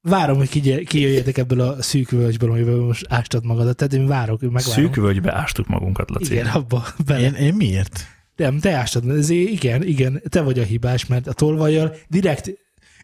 Várom, 0.00 0.36
hogy 0.36 0.84
kijöjjetek 0.86 1.36
ebből 1.36 1.60
a 1.60 1.82
szűk 1.82 2.10
völgyből, 2.10 2.50
amiben 2.50 2.74
most 2.74 3.06
ástad 3.08 3.44
magadat. 3.44 3.76
Tehát 3.76 3.92
én 3.92 4.06
várok, 4.06 4.40
megvárom. 4.40 4.72
Szűk 4.72 4.94
völgybe 4.94 5.34
ástuk 5.34 5.66
magunkat, 5.66 6.10
Laci. 6.10 6.32
Igen, 6.32 6.46
abba. 6.46 6.84
Bele. 7.06 7.20
Én, 7.20 7.34
én 7.34 7.54
miért? 7.54 8.06
Nem, 8.36 8.58
te 8.58 8.72
ástad. 8.72 9.10
Ezért 9.10 9.50
igen, 9.50 9.82
igen, 9.82 10.22
te 10.28 10.42
vagy 10.42 10.58
a 10.58 10.62
hibás, 10.62 11.06
mert 11.06 11.26
a 11.26 11.32
tolvajjal 11.32 11.94
direkt 12.08 12.50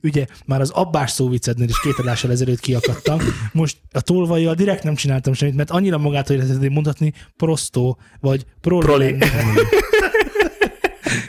ugye 0.03 0.27
már 0.47 0.61
az 0.61 0.71
abbás 0.71 1.11
szóvicednél 1.11 1.69
is 1.69 1.81
két 1.81 1.99
adással 1.99 2.31
ezelőtt 2.31 2.61
kiakadtam, 2.61 3.19
most 3.53 3.81
a 3.93 4.01
tolvajjal 4.01 4.55
direkt 4.55 4.83
nem 4.83 4.95
csináltam 4.95 5.33
semmit, 5.33 5.55
mert 5.55 5.71
annyira 5.71 5.99
magától 5.99 6.37
lehetett 6.37 6.71
mondhatni 6.71 7.13
prostó, 7.37 7.99
vagy 8.21 8.45
proli. 8.61 8.85
proli. 8.85 9.17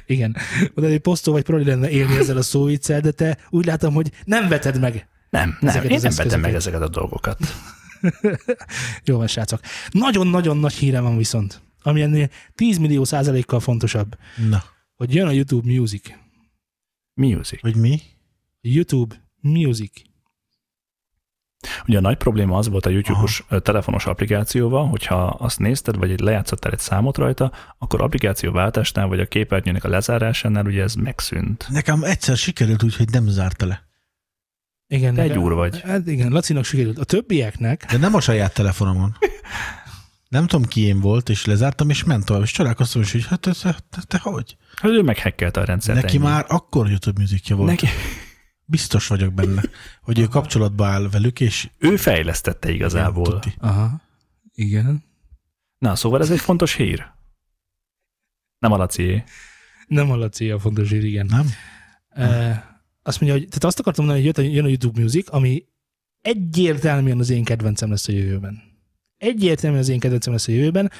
Igen. 0.06 0.36
Oda 0.76 0.88
egy 0.88 1.00
posztó 1.00 1.32
vagy 1.32 1.44
proli 1.44 1.64
lenne 1.64 1.90
élni 1.90 2.18
ezzel 2.18 2.38
a 2.38 2.42
szóviccel, 2.42 3.00
de 3.00 3.12
te 3.12 3.38
úgy 3.50 3.66
látom, 3.66 3.94
hogy 3.94 4.12
nem 4.26 4.48
veted 4.48 4.80
meg. 4.80 5.08
Nem, 5.30 5.58
nem, 5.60 5.84
én 5.84 6.00
nem 6.02 6.14
vetem 6.16 6.40
meg 6.40 6.54
ezeket 6.54 6.82
a 6.82 6.88
dolgokat. 6.88 7.40
Jó 9.06 9.18
van, 9.18 9.28
srácok. 9.28 9.60
Nagyon-nagyon 9.92 10.58
nagy 10.58 10.74
híre 10.74 11.00
van 11.00 11.18
viszont, 11.18 11.62
ami 11.82 12.02
ennél 12.02 12.30
10 12.56 12.78
millió 12.78 13.04
százalékkal 13.04 13.60
fontosabb. 13.60 14.18
Na. 14.50 14.64
Hogy 14.96 15.14
jön 15.14 15.28
a 15.28 15.32
YouTube 15.32 15.72
Music. 15.74 16.14
Music. 17.14 17.62
Hogy 17.62 17.76
mi? 17.76 18.02
YouTube 18.62 19.16
Music. 19.40 19.92
Ugye 21.88 21.98
a 21.98 22.02
nagy 22.02 22.18
probléma 22.18 22.58
az 22.58 22.70
volt 22.70 22.86
a 22.86 22.90
YouTube-os 22.90 23.44
Aha. 23.48 23.60
telefonos 23.60 24.06
applikációval, 24.06 24.88
hogyha 24.88 25.26
azt 25.26 25.60
nézted, 25.60 25.98
vagy 25.98 26.20
lejátszottál 26.20 26.72
egy 26.72 26.80
számot 26.80 27.18
rajta, 27.18 27.52
akkor 27.78 28.02
applikációváltásnál, 28.02 29.08
vagy 29.08 29.20
a 29.20 29.26
képernyőnek 29.26 29.84
a 29.84 29.90
lezárásánál 29.90 30.66
ugye 30.66 30.84
ez 30.84 30.94
megszűnt. 30.94 31.68
Nekem 31.70 32.04
egyszer 32.04 32.38
sikerült 32.38 32.84
úgy, 32.84 32.96
hogy 32.96 33.10
nem 33.10 33.28
zárta 33.28 33.66
le. 33.66 33.90
Igen, 34.88 35.14
Te 35.14 35.22
egy 35.22 35.38
úr 35.38 35.54
vagy. 35.54 35.82
Hát 35.82 36.08
igen, 36.08 36.32
Lacinak 36.32 36.64
sikerült. 36.64 36.98
A 36.98 37.04
többieknek... 37.04 37.86
De 37.92 37.98
nem 37.98 38.16
a 38.16 38.22
saját 38.22 38.54
telefonomon. 38.54 39.18
nem 40.30 40.48
tudom, 40.48 40.66
ki 40.66 40.82
én 40.82 41.00
volt, 41.00 41.30
és 41.30 41.46
lezártam, 41.46 41.90
és 41.90 42.04
ment 42.04 42.26
tovább, 42.26 42.44
és 42.44 42.52
csodálkoztam 42.52 43.02
is, 43.02 43.12
hogy 43.12 43.26
hát 43.28 43.40
te, 43.40 43.52
te, 43.62 43.76
te, 43.90 44.02
te 44.08 44.18
hogy? 44.18 44.58
Hát 44.76 44.92
ő 44.92 45.02
meghekkelte 45.02 45.60
a 45.60 45.64
rendszert. 45.64 46.02
Neki 46.02 46.16
ennyi. 46.16 46.26
már 46.26 46.46
akkor 46.48 46.90
YouTube 46.90 47.20
műzikja 47.20 47.56
volt. 47.56 47.70
Neki... 47.70 47.88
Biztos 48.66 49.08
vagyok 49.08 49.34
benne, 49.34 49.62
hogy 50.02 50.20
ő 50.20 50.28
kapcsolatba 50.28 50.86
áll 50.86 51.10
velük, 51.10 51.40
és... 51.40 51.70
Ő 51.78 51.96
fejlesztette 51.96 52.72
igazából. 52.72 53.42
Igen, 53.46 53.58
Aha, 53.60 54.02
igen. 54.54 55.04
Na, 55.78 55.96
szóval 55.96 56.22
ez 56.22 56.32
egy 56.32 56.40
fontos 56.40 56.76
hír. 56.76 57.12
Nem 58.60 58.72
a 58.72 58.78
Laci. 58.78 59.24
Nem 59.88 60.12
a 60.12 60.16
Laci 60.16 60.50
a 60.50 60.60
fontos 60.60 60.90
hír, 60.90 61.04
igen. 61.04 61.26
Nem? 61.26 61.50
E, 62.10 62.26
azt 63.04 63.20
mondja, 63.20 63.40
hogy 63.40 63.48
tehát 63.48 63.64
azt 63.64 63.80
akartam 63.80 64.06
mondani, 64.06 64.32
hogy 64.36 64.54
jön 64.54 64.66
a 64.66 64.68
YouTube 64.68 65.02
Music, 65.02 65.34
ami 65.34 65.66
egyértelműen 66.22 67.20
az 67.20 67.30
én 67.30 67.44
kedvencem 67.44 67.90
lesz 67.90 68.08
a 68.08 68.12
jövőben. 68.12 68.62
Egyértelműen 69.18 69.82
az 69.82 69.90
én 69.90 70.00
kedvencem 70.00 70.34
lesz 70.34 70.48
a 70.48 70.52
jövőben. 70.52 70.92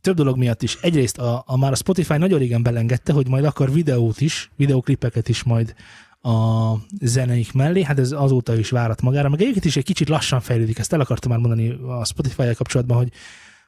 Több 0.00 0.16
dolog 0.16 0.36
miatt 0.36 0.62
is. 0.62 0.78
Egyrészt 0.80 1.18
a, 1.18 1.42
a 1.46 1.56
már 1.56 1.72
a 1.72 1.74
Spotify 1.74 2.16
nagyon 2.16 2.38
régen 2.38 2.62
belengedte, 2.62 3.12
hogy 3.12 3.28
majd 3.28 3.44
akar 3.44 3.72
videót 3.72 4.20
is, 4.20 4.50
videóklipeket 4.56 5.28
is 5.28 5.42
majd 5.42 5.74
a 6.26 6.76
zeneik 7.00 7.52
mellé, 7.52 7.82
hát 7.82 7.98
ez 7.98 8.12
azóta 8.12 8.56
is 8.56 8.70
várat 8.70 9.02
magára, 9.02 9.28
meg 9.28 9.40
egyébként 9.40 9.64
is 9.64 9.76
egy 9.76 9.84
kicsit 9.84 10.08
lassan 10.08 10.40
fejlődik, 10.40 10.78
ezt 10.78 10.92
el 10.92 11.00
akartam 11.00 11.30
már 11.30 11.40
mondani 11.40 11.78
a 11.86 12.04
Spotify-jal 12.04 12.54
kapcsolatban, 12.54 12.96
hogy, 12.96 13.12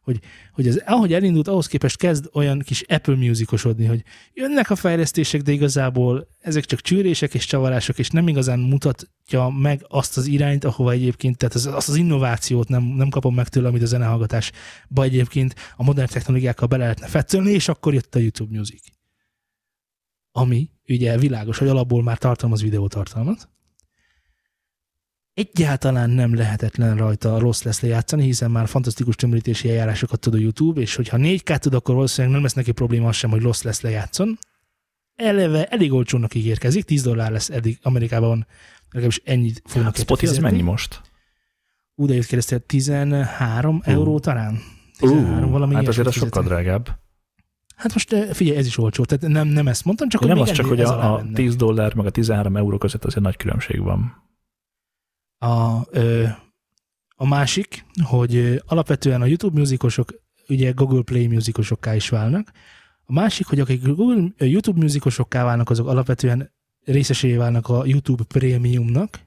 hogy, 0.03 0.21
hogy 0.53 0.67
ez, 0.67 0.83
ahogy 0.87 1.13
elindult, 1.13 1.49
ahhoz 1.49 1.67
képest 1.67 1.97
kezd 1.97 2.29
olyan 2.33 2.59
kis 2.59 2.83
Apple 2.83 3.17
Musicosodni, 3.17 3.87
hogy 3.87 4.03
jönnek 4.35 4.71
a 4.71 4.77
fejlesztések, 4.77 5.43
de 5.43 5.53
igazából 5.53 6.29
ezek 6.41 6.65
csak 6.65 6.81
csűrések 6.81 7.35
és 7.35 7.47
csavarások, 7.47 7.99
és 7.99 8.09
nem 8.09 8.29
igazán 8.29 8.59
mutatja 8.59 9.49
meg 9.49 9.85
azt 9.89 10.17
az 10.17 10.27
irányt, 10.27 10.65
ahova 10.65 10.91
egyébként, 10.91 11.37
tehát 11.37 11.55
az, 11.55 11.67
azt 11.67 11.89
az 11.89 11.97
innovációt 11.97 12.69
nem, 12.69 12.83
nem 12.83 13.09
kapom 13.09 13.35
meg 13.35 13.49
tőle, 13.49 13.69
amit 13.69 13.83
a 13.83 13.87
zenehallgatásba 13.87 15.03
egyébként 15.03 15.55
a 15.77 15.83
modern 15.83 16.09
technológiákkal 16.09 16.69
bele 16.69 16.83
lehetne 16.83 17.07
fetszölni, 17.07 17.51
és 17.51 17.69
akkor 17.69 17.95
jött 17.95 18.15
a 18.15 18.19
YouTube 18.19 18.57
Music. 18.57 18.83
Ami 20.33 20.71
ugye 20.89 21.19
világos, 21.19 21.59
hogy 21.59 21.69
alapból 21.69 22.03
már 22.03 22.19
tartalmaz 22.19 22.63
videótartalmat. 22.63 23.49
Egyáltalán 25.35 26.11
nem 26.11 26.35
lehetetlen 26.35 26.97
rajta 26.97 27.39
rossz 27.39 27.63
lesz 27.63 27.81
lejátszani, 27.81 28.23
hiszen 28.23 28.51
már 28.51 28.69
fantasztikus 28.69 29.17
tömörítési 29.17 29.69
eljárásokat 29.69 30.21
tud 30.21 30.35
a 30.35 30.39
YouTube, 30.39 30.81
és 30.81 30.95
hogyha 30.95 31.17
4K 31.21 31.59
tud, 31.59 31.75
akkor 31.75 31.95
valószínűleg 31.95 32.35
nem 32.35 32.43
lesz 32.43 32.55
neki 32.55 32.73
probléma 32.73 33.09
az 33.09 33.17
sem, 33.17 33.31
hogy 33.31 33.43
rossz 33.43 33.63
lesz 33.63 33.81
lejátszon. 33.81 34.39
eleve 35.15 35.65
elég 35.65 35.93
olcsónak 35.93 36.35
ígérkezik, 36.35 36.85
10 36.85 37.03
dollár 37.03 37.31
lesz 37.31 37.51
eddig 37.51 37.79
Amerikában, 37.83 38.47
legalábbis 38.91 39.23
ennyit 39.25 39.63
fognak 39.65 39.95
A 39.95 39.99
Spotify 39.99 40.31
az 40.31 40.39
mennyi 40.39 40.63
most? 40.63 41.01
Ú, 41.95 42.07
de 42.07 42.15
jött 42.15 42.27
kérdeztél, 42.27 42.59
13 42.59 43.81
euró 43.85 44.19
talán? 44.19 44.61
13, 44.99 45.49
Ú, 45.49 45.51
valami 45.51 45.75
hát 45.75 45.89
azért 45.89 46.07
az 46.07 46.15
sokkal 46.15 46.43
drágább. 46.43 46.99
Hát 47.79 47.93
most 47.93 48.13
eh, 48.13 48.33
figyelj, 48.33 48.59
ez 48.59 48.67
is 48.67 48.79
olcsó, 48.79 49.05
tehát 49.05 49.35
nem, 49.35 49.49
nem 49.49 49.69
ezt 49.69 49.85
mondtam, 49.85 50.09
csak 50.09 50.21
nem 50.21 50.37
még 50.37 50.43
az 50.43 50.53
csak, 50.53 50.67
hogy 50.67 50.81
a, 50.81 51.15
a 51.15 51.17
menne. 51.17 51.33
10 51.33 51.57
dollár 51.57 51.95
meg 51.95 52.07
a 52.07 52.11
13 52.11 52.57
euró 52.57 52.79
között 52.79 53.05
azért 53.05 53.25
nagy 53.25 53.37
különbség 53.37 53.83
van. 53.83 54.27
A, 55.39 55.81
ö, 55.91 56.25
a 57.17 57.27
másik, 57.27 57.85
hogy 58.03 58.63
alapvetően 58.67 59.23
a 59.23 59.27
YouTube 59.27 59.59
musicosok 59.59 60.23
ugye 60.49 60.71
Google 60.71 61.03
Play 61.03 61.27
musicosokká 61.27 61.95
is 61.95 62.09
válnak. 62.09 62.53
A 63.05 63.13
másik, 63.13 63.47
hogy 63.47 63.61
akik 63.61 63.83
Google, 63.83 64.29
YouTube 64.39 64.81
musicosokká 64.81 65.45
válnak, 65.45 65.71
azok 65.71 65.89
alapvetően 65.89 66.53
részesévé 66.85 67.37
válnak 67.37 67.69
a 67.69 67.83
YouTube 67.87 68.25
Premiumnak, 68.25 69.21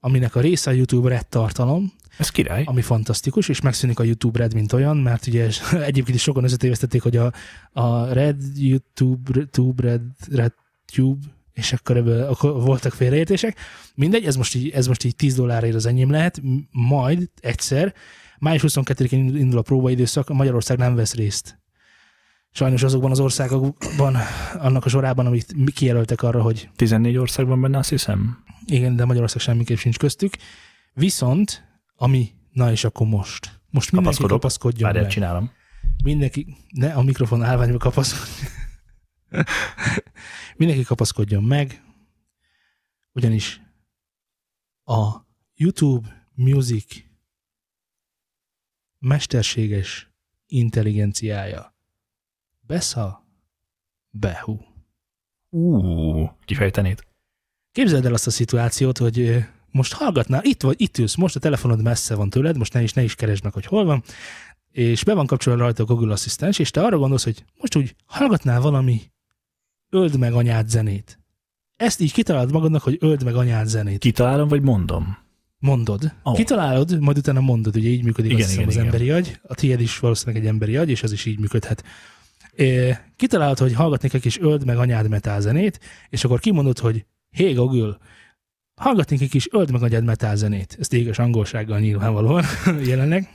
aminek 0.00 0.34
a 0.34 0.40
része 0.40 0.70
a 0.70 0.74
YouTube 0.74 1.08
Red 1.08 1.26
tartalom, 1.26 1.92
Ez 2.18 2.28
király. 2.28 2.62
ami 2.66 2.82
fantasztikus, 2.82 3.48
és 3.48 3.60
megszűnik 3.60 3.98
a 3.98 4.02
YouTube 4.02 4.38
Red, 4.38 4.54
mint 4.54 4.72
olyan, 4.72 4.96
mert 4.96 5.26
ugye 5.26 5.48
egyébként 5.72 6.16
is 6.16 6.22
sokan 6.22 6.44
összetévesztették, 6.44 7.02
hogy 7.02 7.16
a, 7.16 7.32
a 7.72 8.12
Red 8.12 8.42
YouTube, 8.56 9.44
Tube 9.50 9.82
Red, 9.82 10.02
Red 10.30 10.52
Tube, 10.94 11.26
és 11.52 11.72
akkor 11.72 11.96
ebből 11.96 12.22
akkor 12.22 12.62
voltak 12.62 12.92
félreértések. 12.92 13.56
Mindegy, 13.94 14.24
ez 14.24 14.36
most 14.36 14.54
így, 14.54 14.68
ez 14.68 14.86
most 14.86 15.04
így 15.04 15.16
10 15.16 15.34
dollárért 15.34 15.74
az 15.74 15.86
enyém 15.86 16.10
lehet, 16.10 16.42
majd 16.70 17.30
egyszer, 17.40 17.94
május 18.38 18.62
22-én 18.66 19.36
indul 19.36 19.58
a 19.58 19.62
próbaidőszak, 19.62 20.28
Magyarország 20.28 20.78
nem 20.78 20.94
vesz 20.94 21.14
részt. 21.14 21.58
Sajnos 22.50 22.82
azokban 22.82 23.10
az 23.10 23.20
országokban, 23.20 24.16
annak 24.58 24.84
a 24.84 24.88
sorában, 24.88 25.26
amit 25.26 25.54
mi 25.56 25.70
kijelöltek 25.70 26.22
arra, 26.22 26.42
hogy 26.42 26.68
14 26.76 27.16
országban 27.16 27.60
benne 27.60 27.78
azt 27.78 27.88
hiszem. 27.88 28.44
igen, 28.66 28.96
de 28.96 29.04
Magyarország 29.04 29.40
semmiképp 29.40 29.76
sincs 29.76 29.98
köztük. 29.98 30.34
Viszont, 30.92 31.64
ami, 32.04 32.30
na 32.52 32.70
és 32.70 32.84
akkor 32.84 33.06
most. 33.06 33.60
Most 33.70 33.92
mindenki 33.92 34.22
kapaszkodjon 34.22 34.92
Várjál, 34.92 35.10
csinálom. 35.10 35.50
Mindenki, 36.02 36.56
ne 36.70 36.92
a 36.92 37.02
mikrofon 37.02 37.42
állványba 37.42 37.78
kapaszkodjon. 37.78 38.50
mindenki 40.56 40.82
kapaszkodjon 40.82 41.42
meg, 41.44 41.82
ugyanis 43.12 43.60
a 44.84 45.26
YouTube 45.54 46.28
Music 46.34 47.04
mesterséges 48.98 50.10
intelligenciája 50.46 51.76
Besza 52.60 53.26
Behu. 54.10 54.58
Ú, 55.48 56.30
kifejtenéd? 56.44 57.06
Képzeld 57.72 58.06
el 58.06 58.12
azt 58.12 58.26
a 58.26 58.30
szituációt, 58.30 58.98
hogy 58.98 59.44
most 59.74 59.92
hallgatnál, 59.92 60.44
itt 60.44 60.62
vagy, 60.62 60.80
itt 60.80 60.98
ülsz, 60.98 61.14
most 61.14 61.36
a 61.36 61.40
telefonod 61.40 61.82
messze 61.82 62.14
van 62.14 62.30
tőled, 62.30 62.56
most 62.56 62.72
ne 62.72 62.82
is, 62.82 62.92
ne 62.92 63.02
is 63.02 63.14
keresd 63.14 63.44
meg, 63.44 63.52
hogy 63.52 63.66
hol 63.66 63.84
van, 63.84 64.02
és 64.70 65.04
be 65.04 65.14
van 65.14 65.26
kapcsolva 65.26 65.60
rajta 65.60 65.82
a 65.82 65.86
Google 65.86 66.12
Asszisztens, 66.12 66.58
és 66.58 66.70
te 66.70 66.82
arra 66.82 66.98
gondolsz, 66.98 67.24
hogy 67.24 67.44
most 67.60 67.76
úgy 67.76 67.94
hallgatnál 68.06 68.60
valami 68.60 69.00
öld 69.90 70.18
meg 70.18 70.32
anyád 70.32 70.68
zenét. 70.68 71.18
Ezt 71.76 72.00
így 72.00 72.12
kitalálod 72.12 72.52
magadnak, 72.52 72.82
hogy 72.82 72.96
öld 73.00 73.24
meg 73.24 73.34
anyád 73.34 73.66
zenét. 73.66 73.98
Kitalálom, 73.98 74.48
vagy 74.48 74.62
mondom? 74.62 75.16
Mondod. 75.58 76.12
Oh. 76.22 76.34
Kitalálod, 76.34 77.00
majd 77.00 77.18
utána 77.18 77.40
mondod, 77.40 77.76
ugye 77.76 77.88
így 77.88 78.04
működik 78.04 78.30
Igen, 78.30 78.44
azt 78.44 78.54
igen, 78.54 78.66
az 78.66 78.74
igen. 78.74 78.84
emberi 78.86 79.10
agy. 79.10 79.40
A 79.42 79.54
tiéd 79.54 79.80
is 79.80 79.98
valószínűleg 79.98 80.42
egy 80.42 80.48
emberi 80.48 80.76
agy, 80.76 80.90
és 80.90 81.02
az 81.02 81.12
is 81.12 81.24
így 81.24 81.38
működhet. 81.38 81.84
É, 82.56 82.96
Kitalálod, 83.16 83.58
hogy 83.58 83.74
hallgatnék 83.74 84.12
egy 84.12 84.20
kis 84.20 84.38
öld 84.38 84.64
meg 84.64 84.76
anyád 84.76 85.08
metal 85.08 85.40
zenét, 85.40 85.80
és 86.08 86.24
akkor 86.24 86.40
kimondod, 86.40 86.78
hogy 86.78 87.04
hé 87.30 87.44
hey, 87.44 87.52
Google, 87.52 87.98
hallgatnék 88.74 89.20
egy 89.20 89.30
kis 89.30 89.48
öld 89.50 89.70
meg 89.70 89.82
anyád 89.82 90.04
metal 90.04 90.36
zenét. 90.36 90.76
Ezt 90.80 90.92
éges 90.92 91.18
angolsággal 91.18 91.78
nyilvánvalóan 91.78 92.44
jelenleg. 92.86 93.28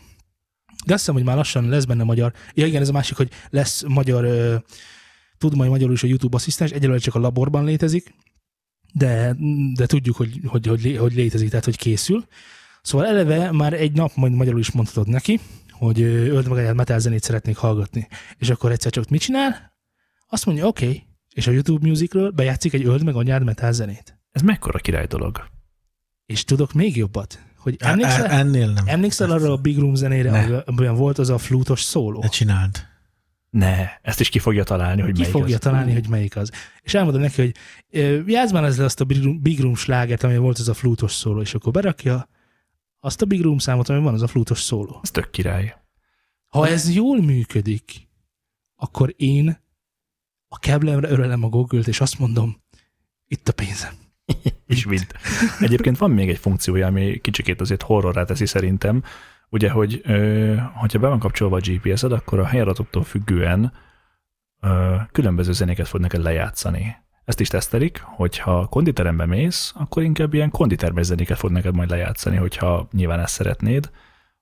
De 0.86 0.94
azt 0.94 1.00
hiszem, 1.00 1.16
hogy 1.16 1.24
már 1.24 1.36
lassan 1.36 1.70
lesz 1.70 1.86
benne 1.86 2.04
magyar. 2.04 2.34
Ja 2.54 2.66
igen, 2.66 2.82
ez 2.82 2.90
a 2.90 2.92
másik, 2.92 3.18
hogy 3.18 3.30
lesz 3.50 3.84
magyar, 3.88 4.24
ö, 4.24 4.56
tud 5.38 5.56
majd 5.56 5.70
magyarul 5.70 5.94
is 5.94 6.04
a 6.04 6.08
YouTube 6.08 6.36
asszisztens, 6.36 6.72
egyelőre 6.72 7.00
csak 7.00 7.16
a 7.16 7.20
laborban 7.20 7.66
létezik, 7.66 8.14
de, 8.94 9.36
de 9.76 9.86
tudjuk, 9.86 10.16
hogy, 10.16 10.40
hogy, 10.46 10.68
hogy, 10.68 10.98
hogy 11.00 11.14
létezik, 11.14 11.50
tehát 11.50 11.66
hogy 11.66 11.78
készül. 11.78 12.26
Szóval 12.82 13.08
eleve 13.08 13.52
már 13.52 13.74
egy 13.74 13.92
nap 13.92 14.16
majd 14.16 14.34
magyarul 14.34 14.60
is 14.60 14.72
mondhatod 14.72 15.08
neki, 15.08 15.40
hogy 15.72 16.02
öld 16.02 16.48
meg 16.48 16.58
anyád 16.58 16.76
metal 16.76 17.00
zenét 17.00 17.24
szeretnék 17.24 17.58
hallgatni. 17.58 18.08
És 18.38 18.50
akkor 18.50 18.72
egyszer 18.72 18.92
csak 18.92 19.10
mit 19.10 19.22
csinál? 19.22 19.74
Azt 20.28 20.46
mondja, 20.46 20.68
oké, 20.68 20.86
okay. 20.86 21.04
és 21.34 21.48
a 21.48 21.52
YouTube 21.52 21.88
Musicről 21.88 22.32
bejátszik 22.32 22.74
egy 22.74 22.86
öld 22.86 23.04
meg 23.04 23.16
anyád 23.16 23.44
metal 23.44 23.72
zenét. 23.72 24.19
Ez 24.32 24.42
mekkora 24.42 24.80
király 24.80 25.06
dolog? 25.06 25.48
És 26.26 26.44
tudok 26.44 26.74
még 26.74 26.96
jobbat, 26.96 27.40
hogy 27.58 27.76
E- 27.80 27.88
emlékszel, 27.88 28.26
e- 28.26 28.38
Ennél 28.38 28.72
nem. 28.72 28.88
emlékszel 28.88 29.32
arra 29.32 29.52
a 29.52 29.58
Big 29.58 29.78
Room 29.78 29.96
zenére, 29.96 30.32
Ne. 30.32 30.58
amiben- 30.58 30.96
volt 30.96 31.18
az 31.18 31.30
a 31.30 31.38
flútos 31.38 31.82
szóló? 31.82 32.22
Ne 32.22 32.28
csináld. 32.28 32.88
Ne, 33.50 33.88
ezt 34.02 34.20
is 34.20 34.30
ki 34.30 34.40
fogja 34.40 34.64
találni, 34.64 35.02
hogy 35.02 35.12
Ki 35.14 35.20
melyik 35.20 35.34
fogja 35.34 35.56
az. 35.56 35.62
találni, 35.62 35.94
hogy 35.94 36.08
melyik 36.10 36.36
az. 36.36 36.52
És 36.82 36.94
elmondom 36.94 37.22
neki, 37.22 37.42
hogy 37.42 37.56
játsz 38.28 38.52
már 38.52 38.64
ezzel 38.64 38.86
azt 38.86 39.00
a 39.00 39.06
Big 39.06 39.24
Room, 39.24 39.42
Big 39.42 39.60
Room 39.60 39.76
slágert, 39.76 40.24
ami 40.24 40.38
volt 40.38 40.58
az 40.60 40.70
a 40.70 40.74
flútos 40.74 41.14
szóló, 41.14 41.42
és 41.42 41.54
akkor 41.54 41.72
berakja 41.72 42.30
azt 43.00 43.22
a 43.22 43.26
Big 43.26 43.42
Room 43.42 43.58
számot, 43.58 43.90
ami 43.90 44.02
van, 44.02 44.14
az 44.14 44.22
a 44.22 44.28
flútos 44.28 44.62
szóló. 44.62 45.00
Ez 45.04 45.12
tök 45.12 45.30
király. 45.30 45.76
Ha 46.48 46.68
ez 46.68 46.94
jól 46.94 47.22
működik, 47.22 48.08
akkor 48.76 49.14
én 49.18 49.60
a 50.48 50.60
keblemre 50.60 51.10
örelem 51.10 51.44
a 51.44 51.50
Google-t, 51.50 51.88
és 51.88 52.02
azt 52.02 52.20
mondom, 52.20 52.62
itt 53.28 53.48
a 53.48 53.54
pénzem. 53.54 53.94
És 54.68 54.84
vidd. 54.84 55.14
Egyébként 55.60 55.98
van 55.98 56.12
még 56.12 56.30
egy 56.30 56.38
funkciója, 56.38 56.88
ami 56.88 57.18
kicsikét 57.18 57.62
azért 57.62 57.82
horrorrá 57.82 58.24
teszi 58.24 58.46
szerintem. 58.46 59.04
Ugye, 59.50 59.70
hogy 59.70 60.02
ö, 60.04 60.56
hogyha 60.74 61.00
be 61.00 61.08
van 61.08 61.20
kapcsolva 61.20 61.56
a 61.56 61.62
GPS-ed, 61.64 62.12
akkor 62.12 62.40
a 62.40 62.46
helyadatoktól 62.46 63.04
függően 63.04 63.74
ö, 64.62 64.96
különböző 65.12 65.52
zenéket 65.52 65.88
fog 65.88 66.02
neked 66.02 66.22
lejátszani. 66.22 66.96
Ezt 67.26 67.40
is 67.40 67.48
tesztelik, 67.48 68.02
hogyha 68.04 68.68
konditerembe 68.68 69.26
mész, 69.26 69.74
akkor 69.76 70.04
inkább 70.04 70.34
ilyen 70.34 70.50
konditermes 70.50 71.06
zenéket 71.06 71.38
fog 71.38 71.52
neked 71.52 71.76
majd 71.76 71.90
lejátszani, 71.90 72.36
hogyha 72.36 72.88
nyilván 72.92 73.20
ezt 73.20 73.34
szeretnéd. 73.34 73.90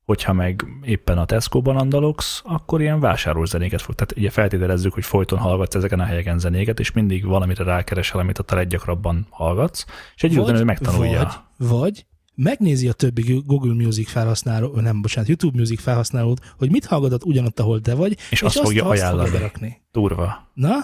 Hogyha 0.07 0.33
meg 0.33 0.65
éppen 0.83 1.17
a 1.17 1.25
Tesco-ban 1.25 1.77
andalogsz, 1.77 2.41
akkor 2.45 2.81
ilyen 2.81 2.99
vásárolós 2.99 3.49
zenéket 3.49 3.81
fog. 3.81 3.95
Tehát 3.95 4.17
ugye 4.17 4.29
feltételezzük, 4.29 4.93
hogy 4.93 5.05
folyton 5.05 5.39
hallgatsz 5.39 5.75
ezeken 5.75 5.99
a 5.99 6.03
helyeken 6.03 6.39
zenéket, 6.39 6.79
és 6.79 6.91
mindig 6.91 7.25
valamire 7.25 7.63
rákeresel, 7.63 8.19
amit 8.19 8.37
a 8.37 8.55
leggyakrabban 8.55 9.27
hallgatsz, 9.29 9.85
és 10.15 10.23
egy 10.23 10.31
idő 10.31 10.63
megtanulja. 10.63 11.19
Vagy, 11.57 11.67
vagy 11.69 12.05
megnézi 12.35 12.87
a 12.87 12.93
többi 12.93 13.41
Google 13.45 13.73
Music 13.73 14.09
felhasználó, 14.09 14.79
nem, 14.79 15.01
bocsánat, 15.01 15.29
YouTube 15.29 15.57
Music 15.57 15.81
felhasználót, 15.81 16.53
hogy 16.57 16.71
mit 16.71 16.85
hallgatott 16.85 17.23
ugyanott, 17.23 17.59
ahol 17.59 17.81
te 17.81 17.95
vagy, 17.95 18.17
És 18.29 18.41
azt 18.41 18.59
fogja 18.59 18.85
ajánlani. 18.85 19.29
berakni. 19.29 19.81
Durva. 19.91 20.51
Na? 20.53 20.75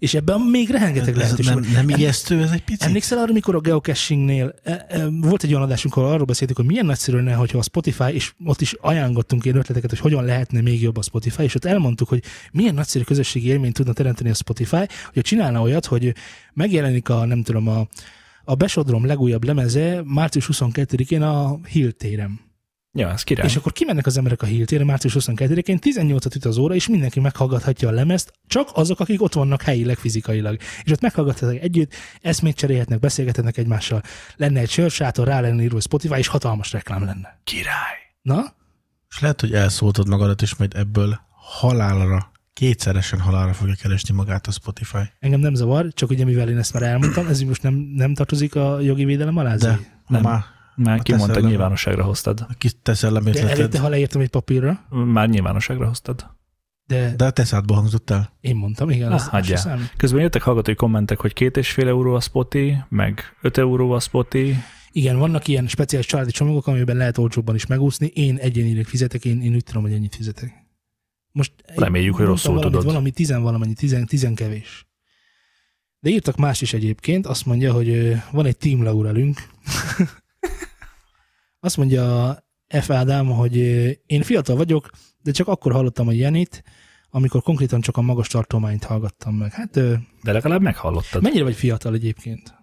És 0.00 0.14
ebben 0.14 0.40
még 0.40 0.70
rengeteg 0.70 1.16
lehetőség 1.16 1.54
nem, 1.54 1.66
nem 1.72 1.88
ijesztő 1.88 2.42
ez 2.42 2.50
egy 2.50 2.64
picit? 2.64 2.82
Emlékszel 2.82 3.18
arra, 3.18 3.30
amikor 3.30 3.54
a 3.54 3.60
geocachingnél 3.60 4.54
e, 4.62 4.86
e, 4.88 5.08
volt 5.20 5.42
egy 5.42 5.50
olyan 5.50 5.62
adásunk, 5.62 5.96
ahol 5.96 6.10
arról 6.10 6.24
beszéltük, 6.24 6.56
hogy 6.56 6.66
milyen 6.66 6.86
nagyszerű 6.86 7.16
lenne, 7.16 7.34
hogyha 7.34 7.58
a 7.58 7.62
Spotify, 7.62 8.12
és 8.12 8.32
ott 8.44 8.60
is 8.60 8.74
ajánlottunk 8.80 9.44
ilyen 9.44 9.56
ötleteket, 9.56 9.90
hogy 9.90 9.98
hogyan 9.98 10.24
lehetne 10.24 10.60
még 10.60 10.82
jobb 10.82 10.96
a 10.96 11.02
Spotify, 11.02 11.42
és 11.42 11.54
ott 11.54 11.64
elmondtuk, 11.64 12.08
hogy 12.08 12.22
milyen 12.52 12.74
nagyszerű 12.74 13.04
közösségi 13.04 13.48
élményt 13.48 13.74
tudna 13.74 13.92
teremteni 13.92 14.30
a 14.30 14.34
Spotify, 14.34 14.86
hogy 15.12 15.22
csinálna 15.22 15.60
olyat, 15.60 15.86
hogy 15.86 16.14
megjelenik 16.52 17.08
a, 17.08 17.24
nem 17.24 17.42
tudom, 17.42 17.68
a, 17.68 17.88
a 18.44 18.54
Besodrom 18.54 19.06
legújabb 19.06 19.44
lemeze 19.44 20.02
március 20.04 20.48
22-én 20.52 21.22
a 21.22 21.58
Hill 21.68 21.90
téren. 21.90 22.49
Ja, 22.92 23.10
ez 23.10 23.22
király. 23.22 23.46
És 23.46 23.56
akkor 23.56 23.72
kimennek 23.72 24.06
az 24.06 24.16
emberek 24.16 24.42
a 24.42 24.46
Hill 24.46 24.84
március 24.84 25.16
22-én, 25.18 25.78
18-at 25.80 26.36
üt 26.36 26.44
az 26.44 26.58
óra, 26.58 26.74
és 26.74 26.88
mindenki 26.88 27.20
meghallgathatja 27.20 27.88
a 27.88 27.92
lemezt, 27.92 28.32
csak 28.46 28.68
azok, 28.72 29.00
akik 29.00 29.22
ott 29.22 29.32
vannak 29.32 29.62
helyileg, 29.62 29.96
fizikailag. 29.96 30.56
És 30.82 30.92
ott 30.92 31.00
meghallgathatják 31.00 31.62
együtt, 31.62 31.94
eszmét 32.20 32.56
cserélhetnek, 32.56 32.98
beszélgethetnek 32.98 33.56
egymással. 33.56 34.02
Lenne 34.36 34.60
egy 34.60 34.70
sörsátor, 34.70 35.26
rá 35.26 35.40
lenne 35.40 35.62
írva 35.62 35.80
Spotify, 35.80 36.18
és 36.18 36.26
hatalmas 36.26 36.72
reklám 36.72 37.04
lenne. 37.04 37.40
Király. 37.44 37.98
Na? 38.22 38.54
És 39.08 39.20
lehet, 39.20 39.40
hogy 39.40 39.54
elszóltad 39.54 40.08
magadat, 40.08 40.42
és 40.42 40.56
majd 40.56 40.74
ebből 40.76 41.20
halálra, 41.34 42.32
kétszeresen 42.52 43.20
halálra 43.20 43.52
fogja 43.52 43.74
keresni 43.82 44.14
magát 44.14 44.46
a 44.46 44.50
Spotify. 44.50 45.12
Engem 45.18 45.40
nem 45.40 45.54
zavar, 45.54 45.88
csak 45.92 46.10
ugye 46.10 46.24
mivel 46.24 46.48
én 46.48 46.58
ezt 46.58 46.72
már 46.72 46.82
elmondtam, 46.82 47.26
ez 47.26 47.40
most 47.40 47.62
nem, 47.62 47.74
nem 47.74 48.14
tartozik 48.14 48.54
a 48.54 48.80
jogi 48.80 49.04
védelem 49.04 49.36
alá? 49.36 49.54
De 49.54 49.78
Nem. 50.06 50.22
már 50.22 50.44
Már 50.82 50.98
A 50.98 51.02
kimondtad, 51.02 51.34
teszel- 51.34 51.48
nyilvánosságra 51.50 52.02
hoztad. 52.04 52.46
kiteszel 52.58 53.12
De 53.12 53.18
lemérleted, 53.18 53.58
előtte, 53.58 53.78
ha 53.80 53.88
leírtam 53.88 54.20
egy 54.20 54.28
papírra, 54.30 54.86
Már 54.90 55.28
nyilvánosságra 55.28 55.86
hoztad. 55.86 56.26
de, 56.86 57.14
de 57.16 57.24
a 57.24 57.30
teszádba 57.30 57.74
hangzott 57.74 58.10
el. 58.10 58.32
én 58.40 58.56
mondtam, 58.56 58.90
igen, 58.90 59.12
Ah, 59.12 59.42
számít. 59.54 59.92
Közben 59.96 60.20
jöttek 60.22 60.42
hallgatói 60.42 60.74
kommentek, 60.74 61.20
hogy 61.20 61.32
két 61.32 61.56
és 61.56 61.70
fél 61.70 61.88
euró 61.88 62.14
a 62.14 62.20
spoti, 62.20 62.76
meg 62.88 63.20
5 63.42 63.58
euró 63.58 63.90
a 63.92 64.00
spoti. 64.00 64.54
Igen, 64.92 65.18
vannak 65.18 65.48
ilyen 65.48 65.66
speciális 65.68 66.06
családi 66.06 66.30
csomagok, 66.30 66.66
amiben 66.66 66.96
lehet 66.96 67.18
olcsóbban 67.18 67.54
is 67.54 67.66
megúszni. 67.66 68.06
Én 68.14 68.36
egyénileg 68.36 68.84
fizetek, 68.84 69.24
én, 69.24 69.42
én 69.42 69.54
úgy 69.54 69.64
tudom, 69.64 69.82
hogy 69.82 69.92
ennyit 69.92 70.14
fizetek. 70.14 70.52
Most 71.32 71.52
Reméljük, 71.76 72.14
hogy 72.14 72.24
rosszul 72.26 72.54
valamit, 72.54 72.72
tudod. 72.72 72.86
Valami 72.92 73.10
tizen 73.10 73.42
valamennyi, 73.42 73.74
tizen, 73.74 74.06
tizen 74.06 74.34
kevés. 74.34 74.86
De 76.00 76.10
írtak 76.10 76.36
más 76.36 76.60
is 76.60 76.72
egyébként, 76.72 77.26
azt 77.26 77.46
mondja, 77.46 77.72
hogy 77.72 78.16
van 78.32 78.46
egy 78.46 78.56
Team 78.56 78.82
Laurelünk. 78.82 79.38
azt 81.60 81.76
mondja 81.76 82.36
F. 82.80 82.90
Ádám, 82.90 83.26
hogy 83.26 83.56
én 84.06 84.22
fiatal 84.22 84.56
vagyok, 84.56 84.90
de 85.22 85.30
csak 85.30 85.48
akkor 85.48 85.72
hallottam 85.72 86.08
a 86.08 86.12
Jenit, 86.12 86.62
amikor 87.10 87.42
konkrétan 87.42 87.80
csak 87.80 87.96
a 87.96 88.00
magas 88.00 88.28
tartományt 88.28 88.84
hallgattam 88.84 89.34
meg. 89.34 89.52
Hát 89.52 89.70
De 90.22 90.32
legalább 90.32 90.60
meghallottad. 90.62 91.22
mennyire 91.22 91.44
vagy 91.44 91.54
fiatal 91.56 91.94
egyébként? 91.94 92.54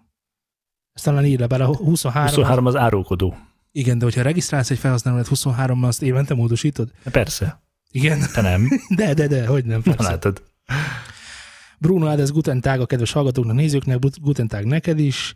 Ezt 0.92 1.04
talán 1.04 1.24
ír 1.24 1.38
le, 1.38 1.46
bár 1.46 1.60
a 1.60 1.66
23, 1.76 2.26
23 2.28 2.66
az 2.66 2.76
árulkodó. 2.76 3.36
Igen, 3.72 3.98
de 3.98 4.04
hogyha 4.04 4.22
regisztrálsz 4.22 4.70
egy 4.70 4.78
felhasználót 4.78 5.26
23 5.26 5.82
azt 5.84 6.02
évente 6.02 6.34
módosítod? 6.34 6.90
Persze. 7.10 7.62
Igen. 7.90 8.20
Te 8.34 8.40
nem. 8.40 8.68
De, 8.96 9.14
de, 9.14 9.26
de, 9.26 9.46
hogy 9.46 9.64
nem, 9.64 9.80
Na 9.84 9.92
persze. 9.94 10.10
látod. 10.10 10.42
Bruno 11.78 12.06
Ádám, 12.06 12.26
Guten 12.32 12.60
Tag 12.60 12.80
a 12.80 12.86
kedves 12.86 13.12
hallgatóknak, 13.12 13.54
nézőknek, 13.56 13.98
Gut- 13.98 14.20
Guten 14.20 14.48
Tag 14.48 14.64
neked 14.64 14.98
is. 14.98 15.34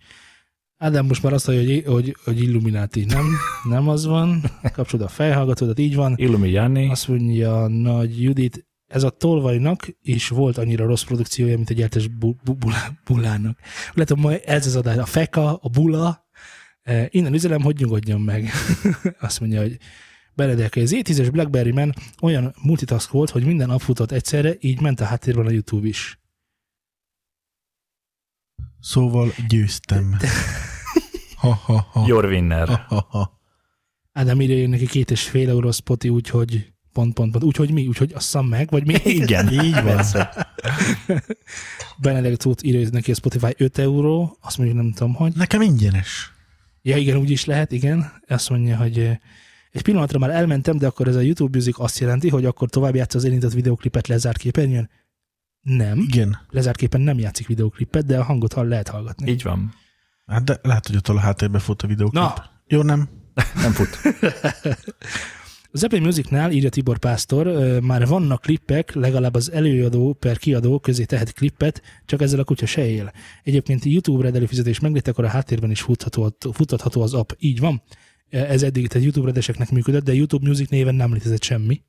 Ádám 0.83 1.07
most 1.07 1.23
már 1.23 1.33
azt 1.33 1.47
mondja, 1.47 1.75
hogy, 1.75 1.85
hogy, 1.85 2.17
hogy 2.25 2.43
Illuminati. 2.43 3.05
Nem, 3.05 3.27
nem 3.69 3.89
az 3.89 4.05
van. 4.05 4.43
Kapcsolod 4.73 5.07
a 5.07 5.09
fejhallgatódat, 5.09 5.79
így 5.79 5.95
van. 5.95 6.15
Illumi 6.17 6.51
Jánni. 6.51 6.89
Azt 6.89 7.09
mondja 7.09 7.67
Nagy 7.67 8.23
Judit, 8.23 8.67
ez 8.87 9.03
a 9.03 9.11
tolvajnak 9.11 9.89
is 10.01 10.29
volt 10.29 10.59
annyira 10.59 10.87
rossz 10.87 11.03
produkciója, 11.03 11.57
mint 11.57 11.71
egy 11.71 11.77
gyertes 11.77 12.09
bu- 12.09 12.43
bu- 12.45 12.59
bulá- 12.59 13.03
bullának. 13.05 13.59
Lehet, 13.93 14.09
hogy 14.09 14.19
ma 14.19 14.37
ez 14.37 14.67
az 14.67 14.77
adás, 14.77 14.97
a 14.97 15.05
feka, 15.05 15.57
a 15.57 15.69
bula, 15.69 16.27
eh, 16.83 17.07
innen 17.11 17.35
üzenem, 17.35 17.63
hogy 17.63 17.77
nyugodjon 17.79 18.21
meg. 18.21 18.51
Azt 19.21 19.41
mondja, 19.41 19.61
hogy 19.61 19.79
Benedek, 20.35 20.77
az 20.77 20.95
E10-es 20.95 21.29
Blackberry 21.33 21.73
Man 21.73 21.95
olyan 22.23 22.55
multitask 22.63 23.11
volt, 23.11 23.31
hogy 23.31 23.45
minden 23.45 23.71
app 23.71 23.81
futott 23.81 24.11
egyszerre, 24.13 24.55
így 24.61 24.81
ment 24.81 25.01
a 25.01 25.05
háttérben 25.05 25.47
a 25.47 25.51
YouTube 25.51 25.87
is. 25.87 26.21
Szóval 28.81 29.33
győztem. 29.49 30.17
Ha, 31.43 31.61
ha, 31.65 31.87
ha. 31.93 32.07
Your 32.07 32.25
winner. 32.25 32.69
ha, 32.69 32.85
ha, 32.89 33.07
ha. 33.11 33.41
Ádám 34.13 34.41
írja 34.41 34.57
jön 34.57 34.71
neki 34.71 34.87
két 34.87 35.11
és 35.11 35.23
fél 35.23 35.49
euró 35.49 35.71
spoti, 35.71 36.09
úgyhogy 36.09 36.73
pont, 36.93 37.15
pont, 37.15 37.33
pont. 37.33 37.45
Úgyhogy 37.45 37.73
mi? 37.73 37.87
Úgyhogy 37.87 38.13
asszam 38.15 38.47
meg, 38.47 38.71
vagy 38.71 38.87
mi? 38.87 38.95
Igen, 39.23 39.53
Így 39.53 39.83
van. 39.83 40.01
Benedek 42.03 42.37
Tóth 42.37 42.65
írja 42.65 42.89
neki 42.91 43.11
a 43.11 43.15
Spotify 43.15 43.55
5 43.57 43.79
euró, 43.79 44.37
azt 44.41 44.59
mondja, 44.59 44.77
nem 44.77 44.93
tudom, 44.93 45.15
hogy. 45.15 45.33
Nekem 45.35 45.61
ingyenes. 45.61 46.33
Ja, 46.83 46.97
igen, 46.97 47.17
úgy 47.17 47.31
is 47.31 47.45
lehet, 47.45 47.73
igen. 47.73 48.13
Azt 48.29 48.51
mondja, 48.51 48.77
hogy 48.77 48.99
eh, 48.99 49.19
egy 49.71 49.83
pillanatra 49.83 50.19
már 50.19 50.31
elmentem, 50.31 50.79
de 50.79 50.87
akkor 50.87 51.09
ez 51.09 51.17
a 51.17 51.21
YouTube 51.21 51.57
Music 51.57 51.81
azt 51.81 51.99
jelenti, 51.99 52.29
hogy 52.29 52.45
akkor 52.45 52.71
tovább 52.71 52.95
játsz 52.95 53.15
az 53.15 53.25
érintett 53.25 53.53
videoklipet 53.53 54.09
lezárt 54.09 54.39
képernyőn? 54.39 54.91
Nem. 55.61 55.99
Igen. 55.99 56.39
Lezárt 56.51 56.77
képen 56.77 57.01
nem 57.01 57.19
játszik 57.19 57.47
videoklipet, 57.47 58.07
de 58.07 58.19
a 58.19 58.23
hangot 58.23 58.53
hall 58.53 58.67
lehet 58.67 58.89
hallgatni. 58.89 59.31
Így 59.31 59.43
van. 59.43 59.81
Hát 60.33 60.45
de 60.45 60.59
lehet, 60.63 60.87
hogy 60.87 60.97
ott 60.97 61.09
a 61.09 61.19
háttérbe 61.19 61.59
fut 61.59 61.83
a 61.83 61.87
videóklip. 61.87 62.23
Na. 62.23 62.35
Jó, 62.67 62.83
nem? 62.83 63.09
Nem 63.55 63.73
fut. 63.73 63.99
Az 65.75 65.85
Apple 65.85 66.01
Musicnál, 66.01 66.53
írja 66.53 66.69
Tibor 66.69 66.99
Pásztor, 66.99 67.47
már 67.81 68.07
vannak 68.07 68.41
klippek, 68.41 68.95
legalább 68.95 69.35
az 69.35 69.53
előadó 69.53 70.13
per 70.13 70.39
kiadó 70.39 70.79
közé 70.79 71.05
tehet 71.05 71.33
klippet, 71.33 71.83
csak 72.07 72.23
ezzel 72.23 72.41
a 72.41 72.45
kutya 72.45 72.67
se 72.67 72.87
él. 72.89 73.13
Egyébként 73.43 73.85
YouTube 73.85 74.23
Red 74.23 74.37
előfizetés 74.37 74.81
meglétekor 74.81 75.25
a 75.25 75.29
háttérben 75.29 75.71
is 75.71 75.81
futható, 75.81 76.37
futhatható 76.53 77.03
az 77.03 77.15
app. 77.15 77.31
Így 77.39 77.61
van. 77.61 77.83
Ez 78.29 78.63
eddig 78.63 78.89
tehát 78.89 79.03
YouTube 79.03 79.27
Redeseknek 79.27 79.71
működött, 79.71 80.05
de 80.05 80.15
YouTube 80.15 80.49
Music 80.49 80.71
néven 80.71 80.95
nem 80.95 81.13
létezett 81.13 81.43
semmi. 81.43 81.83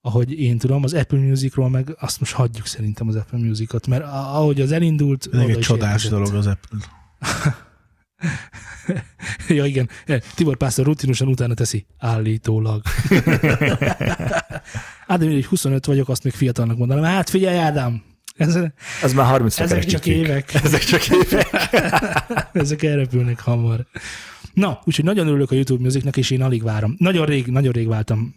Ahogy 0.00 0.40
én 0.40 0.58
tudom, 0.58 0.82
az 0.82 0.94
Apple 0.94 1.18
Musicról 1.18 1.70
meg 1.70 1.96
azt 1.98 2.20
most 2.20 2.32
hagyjuk 2.32 2.66
szerintem 2.66 3.08
az 3.08 3.16
Apple 3.16 3.38
Musicot, 3.38 3.86
mert 3.86 4.04
ahogy 4.04 4.60
az 4.60 4.72
elindult... 4.72 5.28
Ez 5.32 5.40
egy 5.40 5.58
csodás 5.58 6.04
érkezett. 6.04 6.10
dolog 6.10 6.34
az 6.34 6.46
Apple. 6.46 6.78
ja, 9.48 9.64
igen. 9.64 9.88
Tibor 10.34 10.56
Pásztor 10.56 10.84
rutinosan 10.84 11.28
utána 11.28 11.54
teszi. 11.54 11.86
Állítólag. 11.98 12.82
Ádám, 15.06 15.30
hogy 15.30 15.46
25 15.46 15.86
vagyok, 15.86 16.08
azt 16.08 16.24
még 16.24 16.32
fiatalnak 16.32 16.76
mondanám. 16.76 17.04
Hát 17.04 17.30
figyelj, 17.30 17.58
Ádám! 17.58 18.02
Ez, 18.36 18.58
Az 19.02 19.12
már 19.12 19.26
30 19.26 19.60
ezek 19.60 19.84
csak 19.84 20.06
évek. 20.06 20.54
Ezek 20.54 20.84
csak 20.84 21.08
évek. 21.08 21.48
Ezek 22.52 22.82
elrepülnek 22.82 23.40
hamar. 23.40 23.86
Na, 24.54 24.80
úgyhogy 24.84 25.04
nagyon 25.04 25.26
örülök 25.26 25.50
a 25.50 25.54
YouTube 25.54 25.82
Musicnak, 25.82 26.16
és 26.16 26.30
én 26.30 26.42
alig 26.42 26.62
várom. 26.62 26.94
Nagyon 26.98 27.26
rég, 27.26 27.46
nagyon 27.46 27.72
rég 27.72 27.88
váltam 27.88 28.34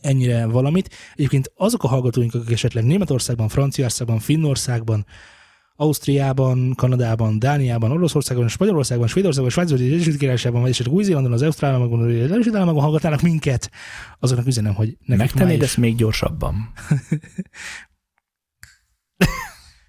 ennyire 0.00 0.46
valamit. 0.46 0.94
Egyébként 1.14 1.52
azok 1.56 1.84
a 1.84 1.88
hallgatóink, 1.88 2.34
akik 2.34 2.50
esetleg 2.50 2.84
Németországban, 2.84 3.48
Franciaországban, 3.48 4.18
Finnországban, 4.18 5.06
Ausztriában, 5.76 6.74
Kanadában, 6.76 7.38
Dániában, 7.38 7.90
Oroszországban, 7.90 8.48
Spanyolországban, 8.48 9.08
Svédországban, 9.08 9.50
Svájcban, 9.50 9.78
az 9.78 9.84
Egyesült 9.84 10.16
Királyságban, 10.16 10.60
vagy 10.60 10.70
esetleg 10.70 10.94
Új-Zélandon, 10.94 11.32
az 11.32 11.42
Ausztrál 11.42 11.70
államokban, 11.70 12.00
az 12.00 12.30
Egyesült 12.30 12.54
Államokban 12.54 12.82
hallgatnának 12.82 13.20
minket, 13.20 13.70
azoknak 14.18 14.46
üzenem, 14.46 14.74
hogy 14.74 14.96
nekik 15.04 15.16
Megtennéd 15.24 15.56
is, 15.56 15.62
ezt 15.62 15.76
még 15.76 15.96
gyorsabban. 15.96 16.54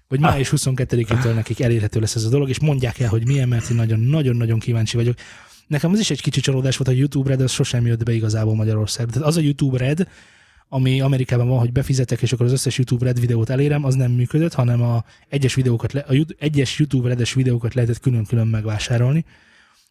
hogy 0.08 0.20
május 0.20 0.52
22-től 0.56 1.34
nekik 1.34 1.60
elérhető 1.60 2.00
lesz 2.00 2.14
ez 2.14 2.24
a 2.24 2.28
dolog, 2.28 2.48
és 2.48 2.60
mondják 2.60 2.98
el, 2.98 3.08
hogy 3.08 3.26
milyen, 3.26 3.48
mert 3.48 3.70
én 3.70 3.76
nagyon-nagyon-nagyon 3.76 4.58
kíváncsi 4.58 4.96
vagyok. 4.96 5.16
Nekem 5.66 5.92
az 5.92 5.98
is 5.98 6.10
egy 6.10 6.22
kicsi 6.22 6.40
csalódás 6.40 6.76
volt 6.76 6.90
a 6.90 6.98
YouTube 6.98 7.28
Red, 7.28 7.40
az 7.40 7.50
sosem 7.50 7.86
jött 7.86 8.02
be 8.02 8.12
igazából 8.12 8.54
Magyarországra. 8.54 9.12
Tehát 9.12 9.28
az 9.28 9.36
a 9.36 9.40
YouTube 9.40 9.78
Red, 9.78 10.08
ami 10.68 11.00
Amerikában 11.00 11.48
van, 11.48 11.58
hogy 11.58 11.72
befizetek, 11.72 12.22
és 12.22 12.32
akkor 12.32 12.46
az 12.46 12.52
összes 12.52 12.78
YouTube 12.78 13.04
Red 13.04 13.20
videót 13.20 13.50
elérem, 13.50 13.84
az 13.84 13.94
nem 13.94 14.10
működött, 14.10 14.54
hanem 14.54 14.82
a 14.82 15.04
egyes 15.28 15.54
videókat, 15.54 15.92
le, 15.92 16.00
a 16.00 16.26
egyes 16.38 16.78
YouTube 16.78 17.08
Redes 17.08 17.34
videókat 17.34 17.74
lehetett 17.74 18.00
külön-külön 18.00 18.46
megvásárolni, 18.46 19.24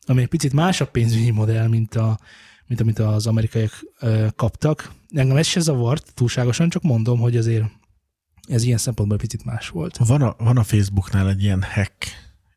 ami 0.06 0.22
egy 0.22 0.28
picit 0.28 0.54
másabb 0.54 0.92
pénzügyi 0.92 1.32
modell, 1.32 1.68
mint, 1.68 1.96
a, 1.96 2.20
mint 2.68 2.82
amit 2.82 3.00
az 3.00 3.28
amerikaiak 3.28 3.86
ö, 4.00 4.28
kaptak. 4.36 4.92
Engem 5.10 5.38
ez 5.38 5.48
se 5.48 5.60
zavart 5.60 6.14
túlságosan, 6.14 6.70
csak 6.70 6.82
mondom, 6.82 7.20
hogy 7.20 7.38
azért 7.38 7.66
ez 8.48 8.64
ilyen 8.64 8.78
szempontból 8.78 9.18
picit 9.18 9.46
más 9.46 9.70
volt. 9.70 9.98
Van 9.98 10.22
a, 10.22 10.36
van 10.38 10.58
a 10.58 10.64
Facebooknál 10.64 11.30
egy 11.30 11.44
ilyen 11.44 11.62
hack, 11.62 12.06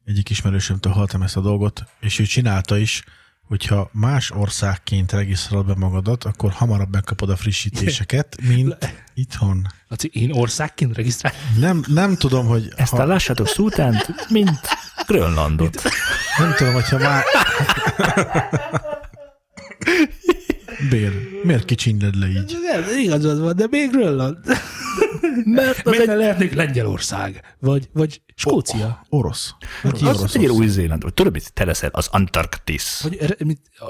egyik 0.05 0.31
ismerősömtől 0.31 0.92
hallottam 0.92 1.22
ezt 1.22 1.37
a 1.37 1.40
dolgot, 1.40 1.85
és 2.00 2.18
ő 2.18 2.24
csinálta 2.24 2.79
is, 2.79 3.05
hogyha 3.46 3.90
más 3.92 4.30
országként 4.30 5.12
regisztrálod 5.12 5.66
be 5.66 5.74
magadat, 5.74 6.24
akkor 6.24 6.52
hamarabb 6.52 6.92
megkapod 6.92 7.30
a 7.30 7.37
frissítéseket, 7.37 8.37
mint 8.48 8.76
itthon. 9.14 9.66
Laci, 9.88 10.11
én 10.12 10.32
országként 10.32 10.96
regisztráltam. 10.96 11.40
Nem, 11.59 11.85
nem 11.87 12.16
tudom, 12.16 12.46
hogy 12.46 12.72
Ezt 12.76 12.92
ha, 12.92 13.04
lássátok 13.04 13.48
Szultánt, 13.48 14.30
mint 14.30 14.61
Grönlandot. 15.06 15.82
nem 16.38 16.54
tudom, 16.56 16.72
hogyha 16.72 16.98
már... 16.98 17.22
Bér, 20.90 21.12
miért 21.42 21.64
kicsinyed 21.64 22.18
le 22.18 22.26
így? 22.28 22.56
Nem, 22.72 22.98
igazad 22.98 23.40
van, 23.40 23.56
de 23.56 23.66
még 23.70 23.90
Grönland. 23.90 24.38
Mert 25.44 25.87
az 25.87 25.92
Miért 25.92 26.09
egy, 26.09 26.16
lehetnék 26.16 26.54
Lengyelország? 26.54 27.56
Vagy, 27.59 27.88
vagy 27.92 28.22
Skócia? 28.35 29.06
Orosz. 29.09 29.54
Neki 29.82 30.04
az 30.04 30.18
orosz. 30.18 30.35
egy 30.35 30.46
Új-Zéland. 30.48 31.02
vagy 31.02 31.14
Tudod, 31.14 31.32
mit 31.32 31.52
te 31.52 31.64
leszel? 31.64 31.90
Az 31.92 32.09
Antarktisz. 32.11 33.02
Vagy, 33.02 33.37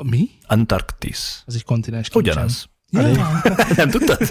mi? 0.02 0.28
Antarktisz. 0.46 1.42
Az 1.46 1.54
egy 1.54 1.64
kontinens. 1.64 2.08
Ugyanaz. 2.14 2.68
Ja. 2.96 3.42
Nem 3.76 3.90
tudtad? 3.90 4.18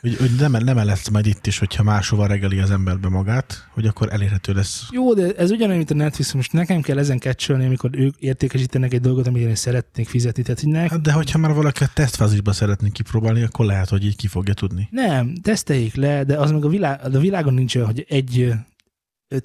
Hogy, 0.00 0.16
hogy 0.18 0.30
nem, 0.38 0.52
nem 0.52 0.76
lesz 0.76 1.08
majd 1.08 1.26
itt 1.26 1.46
is, 1.46 1.58
hogyha 1.58 1.82
máshova 1.82 2.26
regeli 2.26 2.58
az 2.58 2.70
emberbe 2.70 3.08
magát, 3.08 3.68
hogy 3.70 3.86
akkor 3.86 4.12
elérhető 4.12 4.52
lesz. 4.52 4.86
Jó, 4.90 5.14
de 5.14 5.34
ez 5.36 5.50
ugyanolyan, 5.50 5.76
mint 5.76 5.90
a 5.90 5.94
Netflix, 5.94 6.32
most 6.32 6.52
nekem 6.52 6.80
kell 6.80 6.98
ezen 6.98 7.18
kecsölni, 7.18 7.64
amikor 7.66 7.90
ők 7.92 8.16
értékesítenek 8.18 8.92
egy 8.92 9.00
dolgot, 9.00 9.26
amire 9.26 9.48
én 9.48 9.54
szeretnék 9.54 10.08
fizetni. 10.08 10.42
Tehát, 10.42 10.60
hogy 10.60 10.72
ne, 10.72 10.80
Hát 10.80 11.00
de 11.00 11.12
hogyha 11.12 11.38
már 11.38 11.52
valaki 11.54 11.84
a 11.84 11.90
tesztfázisba 11.94 12.52
szeretné 12.52 12.88
kipróbálni, 12.88 13.42
akkor 13.42 13.66
lehet, 13.66 13.88
hogy 13.88 14.04
így 14.04 14.16
ki 14.16 14.26
fogja 14.26 14.54
tudni. 14.54 14.88
nem, 14.90 15.34
teszteljék 15.42 15.94
le, 15.94 16.24
de 16.24 16.36
az 16.36 16.50
meg 16.50 16.64
a, 16.64 16.68
világ, 16.68 17.14
a 17.14 17.18
világon 17.18 17.54
nincs 17.54 17.74
olyan, 17.74 17.86
hogy 17.86 18.06
egy 18.08 18.54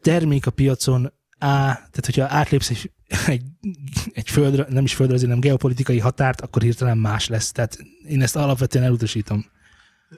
termék 0.02 0.46
a 0.46 0.52
piacon 0.52 1.14
á, 1.40 1.74
tehát 1.74 2.06
hogyha 2.06 2.26
átlépsz 2.30 2.70
egy, 2.70 2.92
egy, 3.28 3.44
egy 4.12 4.30
földre, 4.30 4.66
nem 4.70 4.84
is 4.84 4.96
földre, 4.96 5.20
hanem 5.20 5.40
geopolitikai 5.40 6.00
határt, 6.00 6.42
akkor 6.42 6.62
hirtelen 6.62 6.98
más 6.98 7.28
lesz. 7.28 7.52
Tehát 7.52 7.78
én 8.08 8.22
ezt 8.22 8.36
alapvetően 8.36 8.86
elutasítom. 8.86 9.46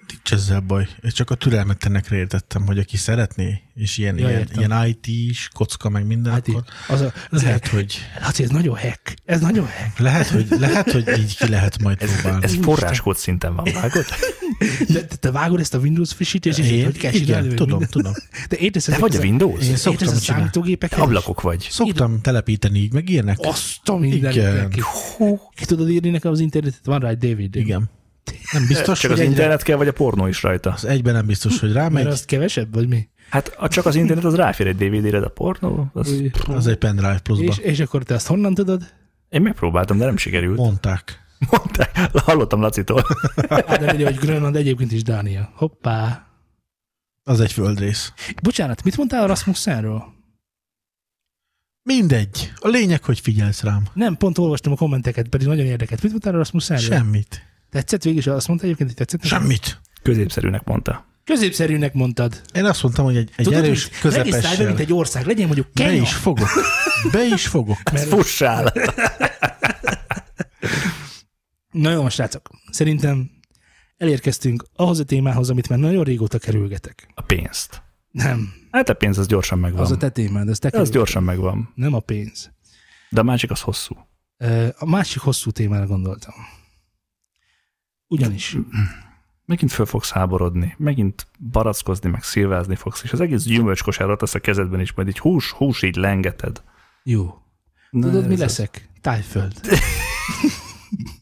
Nincs 0.08 0.32
ezzel 0.42 0.60
baj. 0.60 0.88
Én 1.04 1.12
csak 1.12 1.30
a 1.30 1.36
türelmetlenekre 1.36 2.16
értettem, 2.16 2.66
hogy 2.66 2.78
aki 2.80 2.98
szeretné, 2.98 3.62
és 3.74 3.98
ilyen, 3.98 4.18
Ja, 4.18 4.28
ilyen, 4.28 4.40
értem. 4.40 4.60
ilyen 4.60 4.96
IT-s, 5.02 5.50
kocka 5.54 5.90
meg 5.90 6.06
minden, 6.06 6.34
Hát 6.34 6.48
akkor 6.48 6.64
az 6.88 7.02
a, 7.02 7.14
lehet, 7.30 7.68
hogy, 7.68 7.98
Hát 8.20 8.40
ez 8.40 8.50
nagyon 8.50 8.78
hack. 8.78 9.14
Ez 9.26 9.42
nagyon 9.42 9.66
hack. 9.66 10.00
lehet, 10.00 10.28
hogy, 10.28 10.46
lehet, 10.50 10.92
hogy 10.92 11.08
így 11.20 11.38
ki 11.38 11.48
lehet 11.50 11.82
majd 11.82 12.02
Ez, 12.02 12.22
próbálni. 12.22 12.44
ez 12.46 12.56
forráskód 12.62 13.18
szinten 13.18 13.56
van, 13.56 13.68
vágod? 13.74 14.06
De, 14.88 15.00
de 15.02 15.16
te 15.16 15.32
vágod 15.32 15.60
ezt 15.60 15.74
a 15.74 15.78
Windows 15.78 16.14
frissítést, 16.14 16.58
és 16.60 16.70
Én, 16.72 16.84
hogy 16.86 16.98
kell 16.98 17.14
igen, 17.14 17.56
tudom, 17.56 17.82
tudom. 17.84 18.14
De 18.50 18.58
értesz, 18.58 18.84
Te 18.86 18.98
vagy 18.98 19.16
a 19.16 19.20
Windows? 19.20 19.60
Én 19.62 19.66
Értesz 19.66 19.80
szoktam 19.82 20.08
a 20.08 20.12
csinálni. 20.12 20.26
számítógépeken? 20.26 21.00
Ablakok 21.00 21.42
vagy. 21.42 21.68
Szoktam 21.72 22.22
telepíteni 22.22 22.80
így, 22.80 22.94
meg 22.94 23.10
ilyenek. 23.10 23.38
Azt 23.42 23.90
a 23.90 23.96
mindenit. 23.96 24.76
Ki 25.56 25.66
tudod 25.66 25.90
írni 25.90 26.10
nekem 26.10 26.32
az 26.32 26.40
internetet? 26.40 26.80
Van 26.84 27.00
rá 27.00 27.10
egy 27.10 27.18
DVD. 27.18 27.56
Igen. 27.56 27.90
Nem 28.52 28.68
biztos, 28.68 29.00
Csak 29.00 29.12
hogy 29.12 29.20
az 29.20 29.26
egyre, 29.26 29.32
internet 29.32 29.64
kell, 29.64 29.78
vagy 29.78 29.88
a 29.88 29.94
pornó 29.94 30.28
is 30.28 30.44
rajta. 30.44 30.72
az 30.72 30.86
egyben 30.86 31.14
nem 31.14 31.26
biztos, 31.26 31.60
hogy 31.60 31.74
Mert 31.74 31.82
rámegy. 31.82 32.06
azt 32.06 32.26
kevesebb, 32.26 32.74
vagy 32.74 32.88
mi? 32.88 33.08
Hát 33.30 33.58
csak 33.68 33.86
az 33.86 33.96
internet 33.96 34.26
az 34.26 34.36
ráfér 34.36 34.68
egy 34.68 34.76
DVD-re, 34.76 35.20
de 35.20 35.26
a 35.26 35.30
pornó, 35.30 35.90
az... 35.94 36.12
Új. 36.12 36.32
Az 36.48 36.68
egy 36.68 36.78
pendrive 36.78 37.20
pluszba. 37.20 37.44
És, 37.44 37.58
és 37.58 37.80
akkor 37.80 38.04
te 38.04 38.14
azt 38.14 38.28
honnan 38.28 38.54
tudod? 38.54 38.84
Én 39.30 39.42
megpróbáltam, 39.42 39.98
de 39.98 40.06
nem 40.06 40.18
sikerült. 40.18 40.58
Mondták. 40.58 41.28
Mondták, 41.52 41.98
hallottam 42.14 42.62
Lacitól. 42.62 43.04
Hát 43.50 43.80
de 43.80 43.94
ugye, 43.94 44.06
hogy 44.06 44.16
Grönland 44.16 44.56
egyébként 44.56 44.92
is 44.92 45.04
Dánia. 45.04 45.52
Hoppá. 45.56 46.28
Az 47.24 47.40
egy 47.40 47.52
földrész. 47.52 48.14
Bocsánat, 48.44 48.84
mit 48.84 48.98
mondtál 48.98 49.24
a 49.24 49.28
Rasmussenről? 49.28 50.04
Mindegy. 51.84 52.52
A 52.56 52.68
lényeg, 52.68 53.04
hogy 53.04 53.20
figyelsz 53.20 53.64
rám. 53.64 53.84
Nem, 53.94 54.18
pont 54.18 54.38
olvastam 54.38 54.72
a 54.72 54.76
kommenteket, 54.76 55.28
pedig 55.28 55.48
nagyon 55.48 55.66
érdekelt. 55.66 56.02
Mit 56.02 56.12
mondtál 56.12 56.34
a 56.34 56.38
Rasmussenről? 56.38 56.98
Semmit. 56.98 57.42
Tetszett 57.70 58.04
végig, 58.04 58.30
azt 58.30 58.48
mondta 58.48 58.66
egyébként, 58.66 58.90
hogy 58.90 58.98
tetszett? 58.98 59.24
Semmit. 59.24 59.82
Középszerűnek 60.04 60.64
mondta. 60.64 61.08
Középszerűnek 61.24 61.94
mondtad. 61.94 62.42
Én 62.54 62.66
azt 62.66 62.84
mondtam, 62.84 63.06
hogy 63.06 63.18
egy, 63.18 63.30
egy 63.36 63.46
Tudod, 63.46 63.64
erős, 63.64 63.90
be, 63.90 63.96
közepessel. 64.02 64.66
mint 64.68 64.80
egy 64.80 64.94
ország. 64.94 65.26
Legyen 65.26 65.46
mondjuk 65.46 65.68
Be 65.74 65.84
Kenya. 65.84 66.02
is 66.02 66.14
fogok. 66.14 66.48
Be 67.12 67.24
is 67.34 67.48
fogok. 67.48 67.78
Ez 67.84 68.08
fussál! 68.08 68.74
Na 71.72 71.92
jó, 71.92 72.10
srácok. 72.10 72.50
Szerintem 72.72 73.30
elérkeztünk 73.98 74.64
ahhoz 74.76 75.00
a 75.00 75.04
témához, 75.04 75.50
amit 75.50 75.70
már 75.70 75.80
nagyon 75.80 76.04
régóta 76.04 76.38
kerülgetek. 76.38 77.08
A 77.16 77.22
pénzt. 77.22 77.82
Nem, 78.12 78.54
Hát 78.72 78.90
a 78.90 78.94
pénz 78.94 79.18
az 79.18 79.28
gyorsan 79.28 79.60
megvan. 79.60 79.82
az 79.82 79.92
a 79.92 79.98
te 79.98 80.10
témád, 80.10 80.50
az 80.50 80.60
te 80.60 80.80
az 80.80 80.90
gyorsan 80.90 81.24
megvan. 81.24 81.72
Nem 81.76 81.94
a 81.94 82.00
pénz. 82.00 82.52
De 83.10 83.20
a 83.20 83.24
másik 83.24 83.52
az 83.52 83.62
hosszú. 83.62 83.96
A 84.78 84.86
másik 84.86 85.22
hosszú 85.22 85.52
témára 85.52 85.86
gondoltam. 85.86 86.34
Ugyanis. 88.10 88.58
Megint 89.46 89.72
föl 89.72 89.86
fogsz 89.86 90.12
háborodni, 90.12 90.76
megint 90.78 91.28
barackozni, 91.52 92.10
meg 92.10 92.24
szilvázni 92.24 92.76
fogsz, 92.76 93.04
és 93.04 93.12
az 93.14 93.20
egész 93.20 93.44
gyümölcskosárat 93.44 94.22
az 94.22 94.36
a 94.36 94.40
kezedben 94.40 94.80
is, 94.80 94.94
majd 94.94 95.08
így 95.08 95.20
hús, 95.20 95.52
hús 95.52 95.82
így 95.82 95.96
lengeted. 95.96 96.62
Jó. 97.04 97.38
Na, 97.90 98.08
Tudod, 98.10 98.28
mi 98.28 98.38
leszek? 98.38 98.90
Tájföld. 99.02 99.54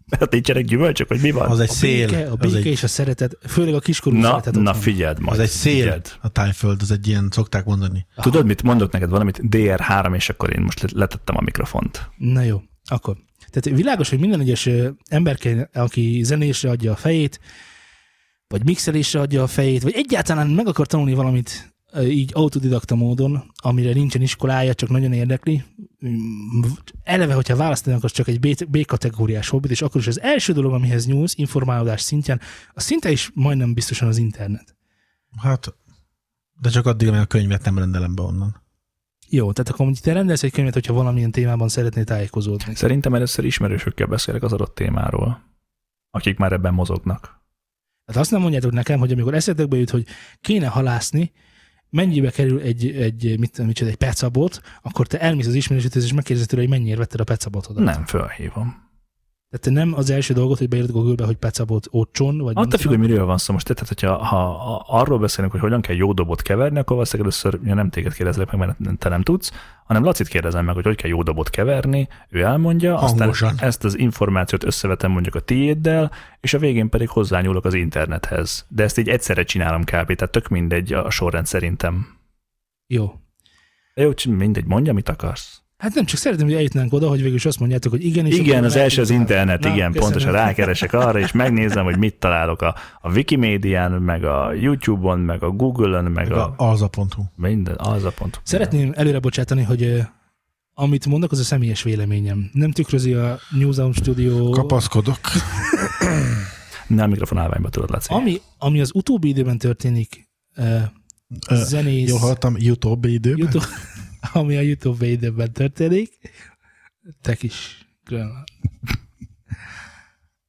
A, 0.10 0.15
hát 0.19 0.32
nincsenek 0.32 0.65
gyümölcsök, 0.65 1.08
vagy 1.08 1.21
mi 1.21 1.32
van? 1.32 1.50
Az 1.50 1.60
egy 1.60 1.69
A 1.69 1.73
szél. 1.73 2.08
béke, 2.08 2.30
a 2.32 2.36
béke 2.36 2.58
egy, 2.58 2.65
és 2.65 2.84
a 2.84 2.88
szeretet, 2.88 3.38
főleg 3.47 3.73
a 3.73 3.80
kiskorú 3.80 4.17
na, 4.17 4.28
szeretet. 4.30 4.56
na 4.56 4.73
figyeld 4.73 5.19
majd. 5.19 5.39
az 5.39 5.43
egy 5.45 5.50
szél. 5.52 5.82
Figyeld. 5.82 6.17
A 6.21 6.30
tájföld, 6.30 6.82
az 6.82 6.91
egy 6.91 7.08
ilyen, 7.08 7.28
szokták 7.32 7.65
mondani. 7.65 8.06
Tudod 8.15 8.45
mit? 8.45 8.63
Mondok 8.63 8.91
neked 8.91 9.10
valamit, 9.10 9.39
DR3, 9.43 10.15
és 10.15 10.30
akkor 10.30 10.54
én 10.56 10.62
most 10.62 10.91
letettem 10.91 11.38
a 11.38 11.41
mikrofont. 11.41 12.10
Na 12.17 12.41
jó, 12.41 12.62
akkor. 12.86 13.17
Tehát 13.60 13.80
világos, 13.80 14.10
hogy 14.10 14.20
minden 14.20 14.39
egyes 14.39 14.70
ember, 15.10 15.70
aki 15.74 16.22
zenésre 16.24 16.70
adja 16.70 16.91
a 16.91 16.96
fejét, 16.96 17.39
vagy 18.48 18.63
mixelésre 18.63 19.20
adja 19.20 19.43
a 19.43 19.48
fejét, 19.48 19.84
vagy 19.84 19.93
egyáltalán 19.93 20.48
meg 20.48 20.67
akar 20.67 20.88
tanulni 20.88 21.13
valamit 21.13 21.76
így 22.02 22.32
autodidakta 22.34 22.96
módon, 22.96 23.52
amire 23.56 23.93
nincsen 23.93 24.22
iskolája, 24.22 24.74
csak 24.74 24.89
nagyon 24.89 25.13
érdekli. 25.13 25.63
Mm, 26.06 26.62
Eleve, 27.04 27.34
hogyha 27.34 27.56
választanak, 27.56 28.04
az 28.04 28.12
csak 28.12 28.28
egy 28.28 28.67
B-kategóriás 28.70 29.50
hobbit, 29.50 29.72
és 29.72 29.82
akkor 29.82 30.02
is 30.02 30.08
az 30.08 30.22
első 30.22 30.54
dolog, 30.54 30.74
amihez 30.74 31.06
nyúlsz, 31.06 31.34
informálódás 31.38 32.02
szintján, 32.02 32.41
az 32.74 32.84
szinte 32.84 33.12
is 33.12 33.32
majdnem 33.34 33.74
biztosan 33.74 34.08
az 34.08 34.17
internet. 34.17 34.76
Hát, 35.38 35.76
de 36.62 36.70
csak 36.70 36.86
addig, 36.86 37.08
amíg 37.08 37.20
a 37.20 37.26
könyvet 37.26 37.63
nem 37.63 37.78
rendelem 37.78 38.15
be 38.15 38.22
onnan. 38.22 38.67
Jó, 39.30 39.52
tehát 39.52 39.72
akkor 39.72 39.86
mondjuk 39.86 40.06
te 40.06 40.13
rendelsz 40.13 40.44
egy 40.44 40.52
könyvet, 40.52 40.74
hogyha 40.74 40.94
valamilyen 40.94 41.32
témában 41.32 41.68
szeretnél 41.68 42.04
tájékozódni. 42.04 42.76
Szerintem 42.76 43.13
először 43.13 43.46
ismerősökkel 43.46 44.08
beszélek 44.08 44.44
az 44.44 44.54
adott 44.54 44.76
témáról, 44.76 45.42
akik 46.12 46.38
már 46.38 46.52
ebben 46.52 46.74
mozognak. 46.74 47.42
Hát 48.06 48.18
azt 48.18 48.32
nem 48.32 48.42
mondjátok 48.42 48.72
nekem, 48.72 49.00
hogy 49.00 49.12
amikor 49.12 49.34
eszetekbe 49.34 49.78
jut, 49.78 49.90
hogy 49.90 50.06
kéne 50.42 50.68
halászni, 50.68 51.32
mennyibe 51.90 52.32
kerül 52.32 52.60
egy, 52.60 52.90
egy, 52.90 53.40
mit, 53.40 53.58
mit 53.58 53.76
csinál, 53.76 53.92
egy 53.92 53.98
pecabot, 53.98 54.62
akkor 54.82 55.08
te 55.08 55.20
elmész 55.20 55.48
az 55.48 55.54
ismerősödhöz, 55.54 56.04
és 56.04 56.13
megkérdezed 56.13 56.50
tőle, 56.50 56.62
hogy 56.62 56.72
mennyiért 56.72 56.98
vetted 56.98 57.20
a 57.20 57.24
pecabotodat. 57.24 57.84
Nem, 57.84 58.06
fölhívom. 58.06 58.87
Tehát 59.50 59.66
te 59.66 59.72
nem 59.72 59.94
az 59.94 60.10
első 60.10 60.34
dolgot, 60.34 60.58
hogy 60.58 60.70
beírod 60.70 60.92
Google-be, 60.92 61.26
hogy 61.26 61.36
pecabot 61.36 61.88
ocson, 61.92 62.38
vagy 62.38 62.54
Attól 62.56 62.80
függ, 62.80 62.90
hogy 62.90 63.00
miről 63.00 63.26
van 63.26 63.38
szó 63.38 63.54
most. 63.54 63.68
Tehát, 63.68 63.88
hogyha 63.88 64.26
ha, 64.26 64.38
ha 64.38 64.86
arról 64.88 65.20
beszélünk, 65.20 65.52
hogy 65.52 65.62
hogyan 65.62 65.82
kell 65.82 65.96
jó 65.96 66.14
dobot 66.14 66.42
keverni, 66.42 66.80
akkor 66.80 66.96
valószínűleg 66.96 67.32
először 67.32 67.60
ja, 67.64 67.74
nem 67.74 67.90
téged 67.90 68.14
kérdezlek 68.14 68.52
meg, 68.52 68.76
mert 68.78 69.00
te 69.00 69.10
nem 69.10 69.22
tudsz, 69.22 69.52
hanem 69.86 70.04
Lacit 70.04 70.28
kérdezem 70.28 70.66
meg, 70.66 70.76
hogy 70.76 70.84
hogy 70.84 70.96
kell 70.96 71.10
jó 71.10 71.24
dobot 71.24 71.50
keverni, 71.50 72.08
ő 72.30 72.42
elmondja, 72.42 72.98
Hangosan. 72.98 73.50
aztán 73.50 73.68
ezt 73.68 73.84
az 73.84 73.98
információt 73.98 74.64
összevetem 74.64 75.12
mondjuk 75.12 75.36
a 75.36 75.40
tiéddel, 75.40 76.12
és 76.40 76.54
a 76.54 76.60
végén 76.60 76.90
pedig 76.90 77.10
hozzányúlok 77.10 77.66
az 77.66 77.74
internethez. 77.74 78.66
De 78.70 78.84
ezt 78.84 78.98
így 78.98 79.10
egyszerre 79.10 79.44
csinálom 79.44 79.82
kb. 79.82 80.16
Tehát 80.16 80.30
tök 80.32 80.48
mindegy 80.48 80.94
a 80.94 81.10
sorrend 81.10 81.46
szerintem. 81.46 82.08
Jó. 82.88 83.14
De 83.94 84.02
jó, 84.02 84.12
mindegy, 84.26 84.66
mondja, 84.66 84.94
mit 84.94 85.10
akarsz. 85.10 85.62
Hát 85.78 85.94
nem, 85.94 86.06
csak 86.06 86.20
szeretném, 86.20 86.48
hogy 86.48 86.56
eljutnánk 86.56 86.94
oda, 86.94 87.08
hogy 87.08 87.20
végül 87.22 87.36
is 87.36 87.46
azt 87.46 87.60
mondjátok, 87.60 87.92
hogy 87.92 88.06
igen. 88.06 88.26
És 88.26 88.38
igen, 88.38 88.63
az 88.63 88.76
első 88.76 89.02
az 89.02 89.10
internet, 89.10 89.60
Na, 89.60 89.68
igen, 89.74 89.92
köszönöm. 89.92 90.12
pontosan 90.12 90.32
rákeresek 90.32 90.94
arra, 90.94 91.20
és 91.20 91.32
megnézem, 91.32 91.84
hogy 91.84 91.98
mit 91.98 92.16
találok 92.16 92.62
a, 92.62 92.76
a 93.02 93.12
Wikimédián, 93.12 93.92
meg 93.92 94.24
a 94.24 94.54
YouTube-on, 94.54 95.20
meg 95.20 95.44
a 95.44 95.50
Google-on, 95.50 96.04
meg 96.04 96.13
Meg 96.30 96.32
a, 96.38 96.44
a 96.44 96.54
alza.hu. 96.58 97.24
minden, 97.36 97.76
az 97.78 98.04
a 98.04 98.12
pont. 98.12 98.42
Szeretném 98.44 98.92
előre 98.96 99.20
bocsátani, 99.20 99.63
hogy 99.63 100.02
amit 100.74 101.06
mondok, 101.06 101.32
az 101.32 101.40
a 101.40 101.44
személyes 101.44 101.84
véleményem. 101.84 102.50
Nem 102.54 102.72
tükrözi 102.72 103.13
a 103.13 103.40
Newsound 103.52 103.96
Studio 103.96 104.50
Kapaszkodok. 104.50 105.20
Nem 106.88 107.10
mikrofon 107.10 107.38
állványba 107.38 107.70
tudod, 107.70 107.90
Laci. 107.90 108.13
Ami, 108.13 108.42
ami 108.58 108.82
az 108.82 108.92
utóbbi 108.94 109.28
időben 109.28 109.58
történik, 109.58 110.28
uh, 110.58 110.82
zenész, 111.50 112.10
Jól 112.10 112.20
hallottam, 112.20 112.56
YouTube 112.60 113.08
időben? 113.08 113.38
YouTube, 113.38 113.66
ami 114.34 114.56
a 114.56 114.62
YouTube 114.62 115.08
időben 115.08 115.52
történik, 115.52 116.10
te 117.22 117.36
kis 117.36 117.86
Grönland. 118.04 118.44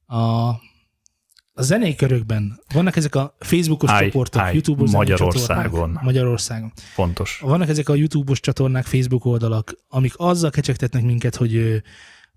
A, 0.05 0.47
a 1.53 1.61
zenei 1.61 1.95
körökben 1.95 2.59
vannak 2.73 2.95
ezek 2.95 3.15
a 3.15 3.35
Facebookos 3.39 3.89
Állj, 3.89 4.05
csoportok, 4.05 4.41
állj, 4.41 4.53
YouTube-os 4.53 4.91
Magyarországon. 4.91 5.99
Magyarországon. 6.01 6.71
Fontos. 6.75 7.39
Vannak 7.39 7.69
ezek 7.69 7.89
a 7.89 7.95
YouTube-os 7.95 8.39
csatornák, 8.39 8.85
Facebook 8.85 9.25
oldalak, 9.25 9.75
amik 9.87 10.13
azzal 10.17 10.49
kecsegtetnek 10.49 11.03
minket, 11.03 11.35
hogy 11.35 11.83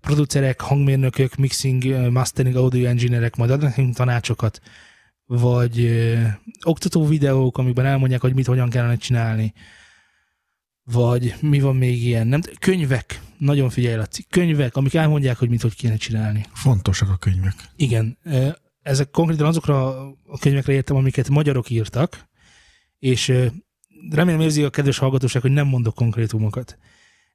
producerek, 0.01 0.61
hangmérnökök, 0.61 1.35
mixing, 1.35 2.11
mastering, 2.11 2.55
audio 2.55 2.87
engineerek 2.87 3.35
majd 3.35 3.51
adnak 3.51 3.69
nekünk 3.69 3.95
tanácsokat, 3.95 4.61
vagy 5.25 5.79
ö, 5.79 6.21
oktató 6.63 7.07
videók, 7.07 7.57
amikben 7.57 7.85
elmondják, 7.85 8.21
hogy 8.21 8.33
mit, 8.33 8.45
hogyan 8.45 8.69
kellene 8.69 8.95
csinálni, 8.95 9.53
vagy 10.83 11.35
mi 11.41 11.59
van 11.59 11.75
még 11.75 12.03
ilyen, 12.03 12.27
nem, 12.27 12.41
könyvek, 12.59 13.21
nagyon 13.37 13.69
figyelj, 13.69 13.95
Laci, 13.95 14.25
könyvek, 14.29 14.75
amik 14.75 14.93
elmondják, 14.93 15.37
hogy 15.37 15.49
mit, 15.49 15.61
hogy 15.61 15.75
kéne 15.75 15.95
csinálni. 15.95 16.45
Fontosak 16.53 17.09
a 17.09 17.17
könyvek. 17.17 17.53
Igen, 17.75 18.17
ezek 18.81 19.09
konkrétan 19.09 19.47
azokra 19.47 19.87
a 20.07 20.37
könyvekre 20.39 20.73
értem, 20.73 20.95
amiket 20.95 21.29
magyarok 21.29 21.69
írtak, 21.69 22.29
és 22.99 23.33
remélem 24.09 24.41
érzi 24.41 24.63
a 24.63 24.69
kedves 24.69 24.97
hallgatóság, 24.97 25.41
hogy 25.41 25.51
nem 25.51 25.67
mondok 25.67 25.95
konkrétumokat. 25.95 26.77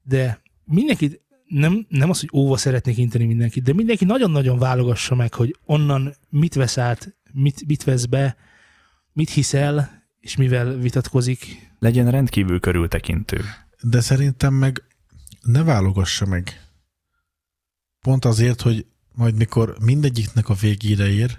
De 0.03 0.41
mindenkit, 0.65 1.21
nem, 1.47 1.87
nem 1.89 2.11
az, 2.11 2.21
hogy 2.21 2.31
óva 2.33 2.57
szeretnék 2.57 2.99
inteni 2.99 3.25
mindenkit, 3.25 3.63
de 3.63 3.73
mindenki 3.73 4.05
nagyon-nagyon 4.05 4.59
válogassa 4.59 5.15
meg, 5.15 5.35
hogy 5.35 5.57
onnan 5.65 6.15
mit 6.29 6.55
vesz 6.55 6.79
át, 6.79 7.17
mit, 7.33 7.67
mit 7.67 7.85
vesz 7.85 8.05
be, 8.05 8.37
mit 9.13 9.31
hiszel, 9.31 9.98
és 10.29 10.37
mivel 10.37 10.77
vitatkozik. 10.77 11.71
Legyen 11.79 12.11
rendkívül 12.11 12.61
körültekintő. 12.61 13.41
De 13.83 14.01
szerintem 14.01 14.55
meg 14.55 14.83
ne 15.43 15.62
válogassa 15.62 16.27
meg. 16.27 16.69
Pont 18.01 18.25
azért, 18.25 18.61
hogy 18.61 18.87
majd 19.13 19.35
mikor 19.35 19.77
mindegyiknek 19.81 20.48
a 20.48 20.55
végére 20.55 21.07
ér, 21.09 21.38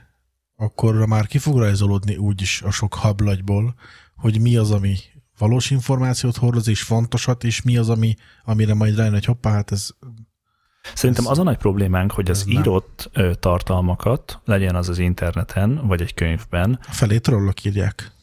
akkor 0.56 1.06
már 1.06 1.28
ki 1.28 1.38
fog 1.38 1.58
rajzolódni 1.58 2.16
úgyis 2.18 2.62
a 2.62 2.72
sok 2.72 2.94
hablagyból, 2.94 3.76
hogy 4.16 4.42
mi 4.42 4.56
az, 4.58 4.72
ami 4.72 4.96
valós 5.38 5.70
információt 5.70 6.38
hordoz, 6.38 6.68
és 6.68 6.82
fontosat, 6.82 7.44
és 7.44 7.62
mi 7.62 7.78
az, 7.78 7.90
ami, 7.90 8.16
amire 8.44 8.74
majd 8.74 8.96
rájön, 8.96 9.14
hogy 9.14 9.26
hoppá, 9.26 9.52
hát 9.52 9.72
ez 9.72 9.90
Szerintem 10.94 11.24
Ez- 11.26 11.32
az 11.32 11.40
a 11.40 11.44
nagy 11.44 11.58
problémánk, 11.58 12.12
hogy 12.12 12.30
az 12.30 12.44
nem. 12.44 12.58
írott 12.58 13.10
tartalmakat, 13.40 14.40
legyen 14.46 14.76
az 14.76 14.90
az 14.90 14.98
interneten, 15.00 15.88
vagy 15.88 16.02
egy 16.02 16.14
könyvben, 16.14 16.80
a 16.88 16.92
felé 16.92 17.18
trollok 17.20 17.64
írják. 17.64 18.18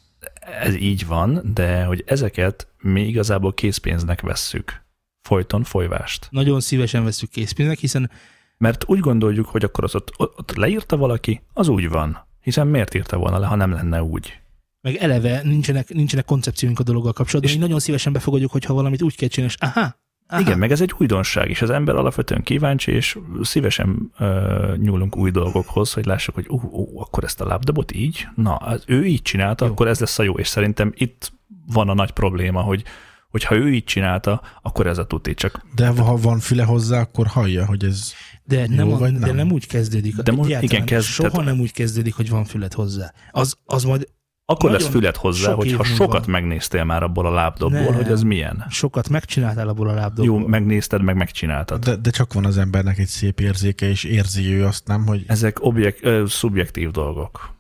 Ez 0.61 0.75
így 0.75 1.07
van, 1.07 1.41
de 1.55 1.85
hogy 1.85 2.03
ezeket 2.07 2.69
mi 2.79 3.07
igazából 3.07 3.55
készpénznek 3.55 4.21
vesszük. 4.21 4.85
Folyton 5.23 5.65
folyvást. 5.65 6.27
Nagyon 6.31 6.61
szívesen 6.61 7.05
veszük 7.05 7.31
készpénznek, 7.31 7.79
hiszen 7.79 8.11
Mert 8.59 8.85
úgy 8.89 8.99
gondoljuk, 8.99 9.47
hogy 9.47 9.65
akkor 9.65 9.85
az 9.85 9.95
ott, 9.95 10.13
ott 10.17 10.53
leírta 10.57 10.97
valaki, 10.97 11.41
az 11.53 11.69
úgy 11.69 11.89
van. 11.89 12.27
Hiszen 12.41 12.67
miért 12.67 12.95
írta 12.95 13.17
volna 13.17 13.39
le, 13.39 13.47
ha 13.47 13.55
nem 13.57 13.73
lenne 13.73 14.03
úgy? 14.03 14.41
meg 14.81 14.97
eleve 14.97 15.41
nincsenek, 15.43 15.89
nincsenek 15.89 16.25
koncepcióink 16.25 16.79
a 16.79 16.83
dologgal 16.83 17.13
kapcsolatban. 17.13 17.51
És- 17.53 17.57
És 17.59 17.63
nagyon 17.63 17.81
szívesen 17.81 18.13
befogadjuk, 18.13 18.51
hogyha 18.53 18.75
valamit 18.75 19.03
úgy 19.03 19.17
kell 19.17 19.29
csinálni, 19.29 19.55
és 19.59 19.69
aha, 19.69 19.97
aha. 20.29 20.41
Igen, 20.41 20.59
meg 20.59 20.71
ez 20.71 20.81
egy 20.81 20.95
újdonság, 20.99 21.51
és 21.51 21.63
az 21.63 21.71
ember 21.71 21.95
alapvetően 21.95 22.43
kíváncsi, 22.43 22.93
és 22.93 23.19
szívesen 23.43 24.13
ö, 24.19 24.75
nyúlunk 24.77 25.17
új 25.17 25.31
dolgokhoz, 25.31 25.93
hogy 25.93 26.05
lássuk, 26.07 26.35
hogy 26.35 26.47
ú, 26.49 26.61
ú, 26.61 27.01
akkor 27.01 27.25
ezt 27.25 27.41
a 27.41 27.47
lábdobot 27.47 27.93
így, 27.93 28.27
na, 28.35 28.55
az 28.57 28.83
ő 28.87 29.05
így 29.05 29.23
csinálta, 29.23 29.65
Jó. 29.65 29.71
akkor 29.71 29.89
ez 29.89 30.01
lesz 30.01 30.19
a 30.19 30.23
jó, 30.23 30.33
és 30.35 30.49
szerintem 30.49 30.93
itt 30.95 31.33
van 31.67 31.89
a 31.89 31.95
nagy 31.95 32.11
probléma, 32.11 32.61
hogy 32.61 32.83
hogyha 33.31 33.55
ő 33.55 33.73
így 33.73 33.85
csinálta, 33.85 34.43
akkor 34.63 34.87
ez 34.87 34.99
a 34.99 35.07
tuti, 35.07 35.35
csak... 35.35 35.67
De 35.75 35.87
ha 35.89 36.17
van 36.17 36.39
füle 36.39 36.63
hozzá, 36.65 37.01
akkor 37.01 37.27
hallja, 37.27 37.67
hogy 37.67 37.85
ez 37.85 38.13
De 38.45 38.67
nem, 38.69 38.89
Jó 38.89 38.95
a, 38.95 38.99
vagy 38.99 39.13
de 39.13 39.27
nem? 39.27 39.37
nem 39.37 39.53
úgy 39.53 39.67
kezdődik. 39.67 40.17
De 40.17 40.33
mo- 40.33 40.47
Egyáltalán 40.47 40.63
igen, 40.75 40.85
kezd- 40.87 41.09
Soha 41.09 41.31
tehát- 41.31 41.47
nem 41.47 41.61
úgy 41.61 41.73
kezdődik, 41.73 42.15
hogy 42.15 42.31
van 42.31 42.45
füled 42.45 42.73
hozzá. 42.73 43.13
Az, 43.31 43.57
az 43.65 43.85
majd 43.85 44.09
Akkor 44.49 44.71
lesz 44.71 44.83
Nagyon 44.83 44.99
füled 44.99 45.17
hozzá, 45.17 45.49
sok 45.51 45.55
hogyha 45.55 45.85
sokat 45.85 46.27
megnéztél 46.27 46.85
már 46.85 47.03
abból 47.03 47.27
a 47.27 47.31
lábdobból, 47.31 47.81
Nem. 47.81 47.95
hogy 47.95 48.09
ez 48.09 48.23
milyen. 48.23 48.65
sokat 48.71 49.09
megcsináltál 49.09 49.69
abból 49.69 49.89
a 49.89 49.93
lábdobból. 49.95 50.41
Jó, 50.41 50.47
megnézted, 50.47 51.03
meg 51.03 51.17
megcsináltad. 51.17 51.85
de, 51.85 51.97
de 51.97 52.11
csak 52.11 52.33
van 52.33 52.45
az 52.45 52.59
embernek 52.59 52.99
egy 52.99 53.07
szép 53.07 53.41
érzéke, 53.41 53.89
és 53.89 54.05
érzi 54.05 54.53
ő 54.53 54.65
azt 54.65 54.87
nem, 54.87 55.07
hogy 55.07 55.25
Ezek 55.27 55.65
objek, 55.65 55.99
ö, 56.03 56.25
szubjektív 56.27 56.91
dolgok. 56.91 57.55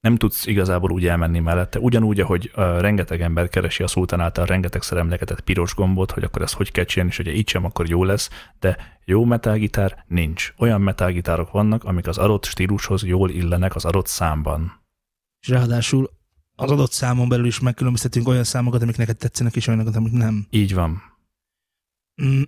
Nem 0.00 0.16
tudsz 0.16 0.46
igazából 0.46 0.90
úgy 0.90 1.06
elmenni 1.06 1.38
mellette. 1.38 1.78
Ugyanúgy, 1.78 2.20
ahogy 2.20 2.50
ö, 2.54 2.80
rengeteg 2.80 3.20
ember 3.20 3.48
keresi 3.48 3.82
a 3.82 3.86
szultán 3.86 4.20
által 4.20 4.46
rengetegszer 4.46 4.98
emlegetett 4.98 5.40
piros 5.40 5.74
gombot, 5.74 6.10
hogy 6.10 6.22
akkor 6.22 6.42
ezt 6.42 6.54
hogy 6.54 6.72
kell 6.72 6.84
csinálni, 6.84 7.10
és 7.10 7.16
hogyha 7.16 7.32
így 7.32 7.48
sem, 7.48 7.64
akkor 7.64 7.88
jó 7.88 8.04
lesz, 8.04 8.30
de 8.60 8.98
jó 9.04 9.24
metalgitár 9.24 10.04
nincs. 10.08 10.54
Olyan 10.58 10.80
metalgitárok 10.80 11.50
vannak, 11.50 11.84
amik 11.84 12.06
az 12.06 12.18
adott 12.18 12.44
stílushoz 12.44 13.04
jól 13.04 13.30
illenek 13.30 13.74
az 13.74 13.84
adott 13.84 14.06
számban. 14.06 14.82
És 15.40 15.48
ráadásul 15.48 16.10
az 16.60 16.70
adott 16.70 16.92
számon 16.92 17.28
belül 17.28 17.46
is 17.46 17.60
megkülönböztetünk 17.60 18.28
olyan 18.28 18.44
számokat, 18.44 18.82
amik 18.82 18.96
neked 18.96 19.16
tetszenek, 19.16 19.56
és 19.56 19.66
olyanokat, 19.66 19.96
amik 19.96 20.12
nem. 20.12 20.46
Így 20.50 20.74
van. 20.74 21.02
Mm. 22.22 22.42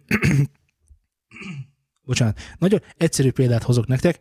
Bocsánat. 2.04 2.40
Nagyon 2.58 2.82
egyszerű 2.96 3.30
példát 3.30 3.62
hozok 3.62 3.86
nektek. 3.86 4.18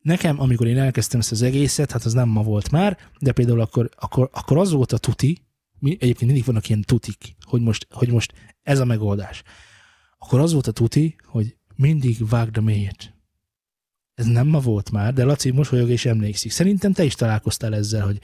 Nekem, 0.00 0.40
amikor 0.40 0.66
én 0.66 0.78
elkezdtem 0.78 1.20
ezt 1.20 1.32
az 1.32 1.42
egészet, 1.42 1.92
hát 1.92 2.04
az 2.04 2.12
nem 2.12 2.28
ma 2.28 2.42
volt 2.42 2.70
már, 2.70 2.98
de 3.18 3.32
például 3.32 3.60
akkor, 3.60 3.88
akkor, 3.96 4.30
akkor 4.32 4.58
az 4.58 4.70
volt 4.70 4.92
a 4.92 4.98
tuti, 4.98 5.42
mi, 5.78 5.90
egyébként 5.90 6.26
mindig 6.30 6.44
vannak 6.44 6.68
ilyen 6.68 6.82
tutik, 6.82 7.36
hogy 7.40 7.60
most, 7.60 7.86
hogy 7.90 8.08
most 8.08 8.32
ez 8.62 8.78
a 8.78 8.84
megoldás. 8.84 9.42
Akkor 10.18 10.40
az 10.40 10.52
volt 10.52 10.66
a 10.66 10.72
tuti, 10.72 11.16
hogy 11.24 11.56
mindig 11.74 12.28
vágd 12.28 12.56
a 12.56 12.60
mélyet. 12.60 13.14
Ez 14.14 14.26
nem 14.26 14.46
ma 14.46 14.60
volt 14.60 14.90
már, 14.90 15.12
de 15.12 15.24
Laci 15.24 15.50
mosolyog 15.50 15.90
és 15.90 16.06
emlékszik. 16.06 16.50
Szerintem 16.50 16.92
te 16.92 17.04
is 17.04 17.14
találkoztál 17.14 17.74
ezzel, 17.74 18.04
hogy 18.04 18.20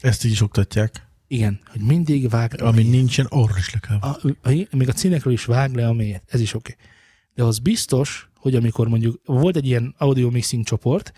ezt 0.00 0.24
így 0.24 0.30
is 0.30 0.40
oktatják. 0.40 1.08
igen, 1.26 1.60
hogy 1.66 1.80
mindig 1.80 2.28
vágd 2.28 2.60
a 2.60 2.66
Ami 2.66 2.82
nincsen, 2.82 3.26
arra 3.28 3.54
is 3.56 3.72
le 3.72 3.78
kell. 3.78 3.96
A, 3.96 4.18
a, 4.48 4.76
még 4.76 4.88
a 4.88 4.96
színekről 4.96 5.32
is 5.32 5.44
vág 5.44 5.74
le 5.74 5.86
a 5.86 5.92
mélyet, 5.92 6.22
ez 6.26 6.40
is 6.40 6.54
oké. 6.54 6.72
Okay. 6.72 6.86
De 7.34 7.44
az 7.44 7.58
biztos, 7.58 8.30
hogy 8.34 8.54
amikor 8.54 8.88
mondjuk 8.88 9.20
volt 9.24 9.56
egy 9.56 9.66
ilyen 9.66 9.94
audio 9.98 10.30
mixing 10.30 10.64
csoport, 10.64 11.12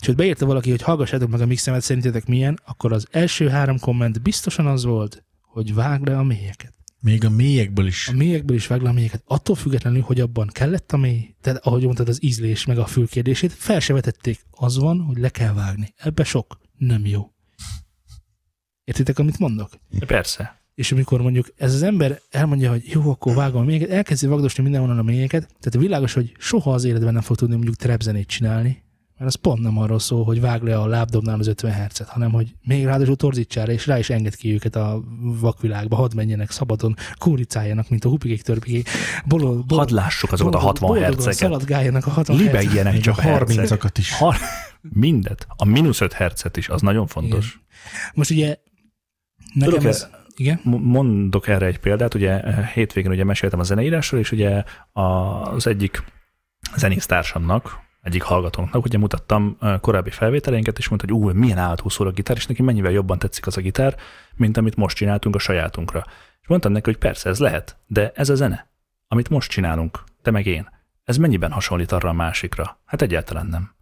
és 0.00 0.08
ott 0.08 0.16
beírta 0.16 0.46
valaki, 0.46 0.70
hogy 0.70 0.82
hallgassátok 0.82 1.30
meg 1.30 1.40
a 1.40 1.46
mixemet, 1.46 1.82
szerintetek 1.82 2.26
milyen, 2.26 2.60
akkor 2.64 2.92
az 2.92 3.06
első 3.10 3.48
három 3.48 3.78
komment 3.78 4.22
biztosan 4.22 4.66
az 4.66 4.84
volt, 4.84 5.24
hogy 5.40 5.74
vág 5.74 6.06
le 6.06 6.18
a 6.18 6.22
mélyeket. 6.22 6.74
Még 7.00 7.24
a 7.24 7.30
mélyekből 7.30 7.86
is. 7.86 8.08
A 8.08 8.12
mélyekből 8.12 8.56
is 8.56 8.66
vág 8.66 8.80
le 8.80 8.88
a 8.88 8.92
mélyeket. 8.92 9.22
Attól 9.26 9.54
függetlenül, 9.54 10.00
hogy 10.00 10.20
abban 10.20 10.46
kellett 10.52 10.92
a 10.92 10.96
mély, 10.96 11.34
tehát 11.40 11.66
ahogy 11.66 11.82
mondtad, 11.82 12.08
az 12.08 12.22
ízlés 12.22 12.64
meg 12.64 12.78
a 12.78 12.86
fülkérdését, 12.86 13.52
fel 13.52 13.80
se 13.80 13.92
vetették. 13.92 14.46
Az 14.50 14.76
van, 14.78 15.00
hogy 15.00 15.18
le 15.18 15.28
kell 15.28 15.52
vágni. 15.52 15.94
Ebbe 15.96 16.24
sok. 16.24 16.58
Nem 16.76 17.06
jó. 17.06 17.30
Értitek, 18.86 19.18
amit 19.18 19.38
mondok? 19.38 19.70
Persze. 20.06 20.60
és 20.74 20.92
amikor 20.92 21.22
mondjuk 21.22 21.52
ez 21.56 21.74
az 21.74 21.82
ember 21.82 22.20
elmondja, 22.30 22.70
hogy 22.70 22.82
jó, 22.84 23.10
akkor 23.10 23.34
vágom 23.34 23.60
a 23.60 23.64
mélyeket, 23.64 23.90
elkezdi 23.90 24.26
vagdosni 24.26 24.62
mindenhonnan 24.62 24.98
a 24.98 25.02
mélyeket, 25.02 25.48
tehát 25.60 25.86
világos, 25.86 26.12
hogy 26.12 26.32
soha 26.38 26.72
az 26.72 26.84
életben 26.84 27.12
nem 27.12 27.22
fog 27.22 27.36
tudni 27.36 27.54
mondjuk 27.54 27.76
trapzenét 27.76 28.26
csinálni, 28.26 28.82
mert 29.18 29.30
az 29.30 29.34
pont 29.34 29.62
nem 29.62 29.78
arról 29.78 29.98
szól, 29.98 30.24
hogy 30.24 30.40
vág 30.40 30.62
le 30.62 30.78
a 30.78 30.86
lábdobnál 30.86 31.38
az 31.38 31.46
50 31.46 31.72
hercet, 31.72 32.08
hanem 32.08 32.30
hogy 32.32 32.54
még 32.62 32.84
ráadásul 32.84 33.16
torzítsára, 33.16 33.72
és 33.72 33.86
rá 33.86 33.98
is 33.98 34.10
enged 34.10 34.36
ki 34.36 34.52
őket 34.52 34.76
a 34.76 35.02
vakvilágba, 35.18 35.96
hadd 35.96 36.14
menjenek 36.14 36.50
szabadon, 36.50 36.96
kóricáljanak, 37.18 37.88
mint 37.88 38.04
a 38.04 38.08
hupikék 38.08 38.42
törpikék, 38.42 38.88
bolol, 39.24 39.62
bolol, 39.66 39.84
Hadd 39.84 39.94
lássuk 39.94 40.32
azokat 40.32 40.54
a 40.54 40.58
60 40.58 40.88
boldogan 40.88 41.12
herceket. 41.12 41.38
Szaladgáljanak 41.38 42.06
a 42.06 42.10
60 42.10 42.36
hercet. 42.36 42.52
Libegjenek 42.52 42.94
a 42.94 43.00
csak 43.00 43.18
a 43.18 43.20
hercek. 43.20 43.68
30-akat 43.68 43.98
is. 43.98 44.12
Ha, 44.12 44.34
mindet. 44.80 45.46
A 45.56 45.64
mínusz 45.64 46.00
5 46.00 46.12
hercet 46.12 46.56
is, 46.56 46.68
az 46.68 46.80
nagyon 46.80 47.06
fontos. 47.06 47.60
Most 48.14 48.30
ugye 48.30 48.56
nekem 49.64 49.86
ez, 49.86 50.08
igen? 50.36 50.60
Mondok 50.64 51.48
erre 51.48 51.66
egy 51.66 51.78
példát, 51.78 52.14
ugye 52.14 52.40
eh, 52.40 52.68
hétvégén 52.68 53.10
ugye 53.10 53.24
meséltem 53.24 53.58
a 53.58 53.62
zeneírásról, 53.62 54.20
és 54.20 54.32
ugye 54.32 54.64
az 54.92 55.66
egyik 55.66 56.02
zenésztársamnak, 56.76 57.78
egyik 58.02 58.22
hallgatónknak, 58.22 58.84
ugye 58.84 58.98
mutattam 58.98 59.56
eh, 59.60 59.78
korábbi 59.80 60.10
felvételeinket, 60.10 60.78
és 60.78 60.88
mondta, 60.88 61.06
hogy 61.08 61.16
ú, 61.16 61.38
milyen 61.38 61.58
állatú 61.58 61.88
szól 61.88 62.06
a 62.06 62.10
gitár, 62.10 62.36
és 62.36 62.46
neki 62.46 62.62
mennyivel 62.62 62.92
jobban 62.92 63.18
tetszik 63.18 63.46
az 63.46 63.56
a 63.56 63.60
gitár, 63.60 63.96
mint 64.34 64.56
amit 64.56 64.76
most 64.76 64.96
csináltunk 64.96 65.34
a 65.34 65.38
sajátunkra. 65.38 66.04
És 66.40 66.48
mondtam 66.48 66.72
neki, 66.72 66.90
hogy 66.90 66.98
persze, 66.98 67.28
ez 67.28 67.38
lehet, 67.38 67.76
de 67.86 68.12
ez 68.14 68.28
a 68.28 68.34
zene, 68.34 68.70
amit 69.08 69.28
most 69.28 69.50
csinálunk, 69.50 70.04
te 70.22 70.30
meg 70.30 70.46
én, 70.46 70.68
ez 71.04 71.16
mennyiben 71.16 71.52
hasonlít 71.52 71.92
arra 71.92 72.08
a 72.08 72.12
másikra? 72.12 72.80
Hát 72.84 73.02
egyáltalán 73.02 73.46
nem. 73.46 73.75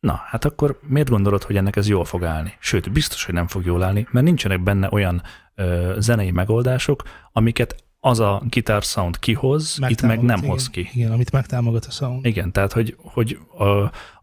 Na, 0.00 0.20
hát 0.26 0.44
akkor 0.44 0.80
miért 0.82 1.08
gondolod, 1.10 1.42
hogy 1.42 1.56
ennek 1.56 1.76
ez 1.76 1.88
jól 1.88 2.04
fog 2.04 2.24
állni? 2.24 2.56
Sőt, 2.58 2.92
biztos, 2.92 3.24
hogy 3.24 3.34
nem 3.34 3.46
fog 3.46 3.64
jól 3.64 3.82
állni, 3.82 4.06
mert 4.10 4.26
nincsenek 4.26 4.62
benne 4.62 4.88
olyan 4.90 5.22
ö, 5.54 5.94
zenei 5.98 6.30
megoldások, 6.30 7.02
amiket 7.32 7.84
az 8.00 8.20
a 8.20 8.42
guitar 8.50 8.82
sound 8.82 9.18
kihoz, 9.18 9.78
itt 9.88 10.02
meg 10.02 10.16
nem 10.16 10.26
Megtámogat, 10.26 10.50
hoz 10.50 10.68
igen, 10.72 10.84
ki. 10.84 10.98
Igen, 10.98 11.12
amit 11.12 11.32
megtámogat 11.32 11.84
a 11.84 11.90
sound. 11.90 12.26
Igen, 12.26 12.52
tehát, 12.52 12.72
hogy, 12.72 12.96
hogy 12.98 13.38
a, 13.56 13.64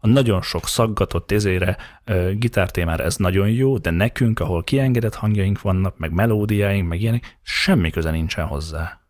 a 0.00 0.06
nagyon 0.06 0.42
sok 0.42 0.68
szaggatott 0.68 1.32
ezére 1.32 1.76
uh, 2.06 2.30
gitártémára 2.30 3.04
ez 3.04 3.16
nagyon 3.16 3.48
jó, 3.50 3.78
de 3.78 3.90
nekünk, 3.90 4.40
ahol 4.40 4.64
kiengedett 4.64 5.14
hangjaink 5.14 5.60
vannak, 5.60 5.98
meg 5.98 6.12
melódiáink, 6.12 6.88
meg 6.88 7.00
ilyenek, 7.00 7.38
semmi 7.42 7.90
köze 7.90 8.10
nincsen 8.10 8.46
hozzá. 8.46 9.00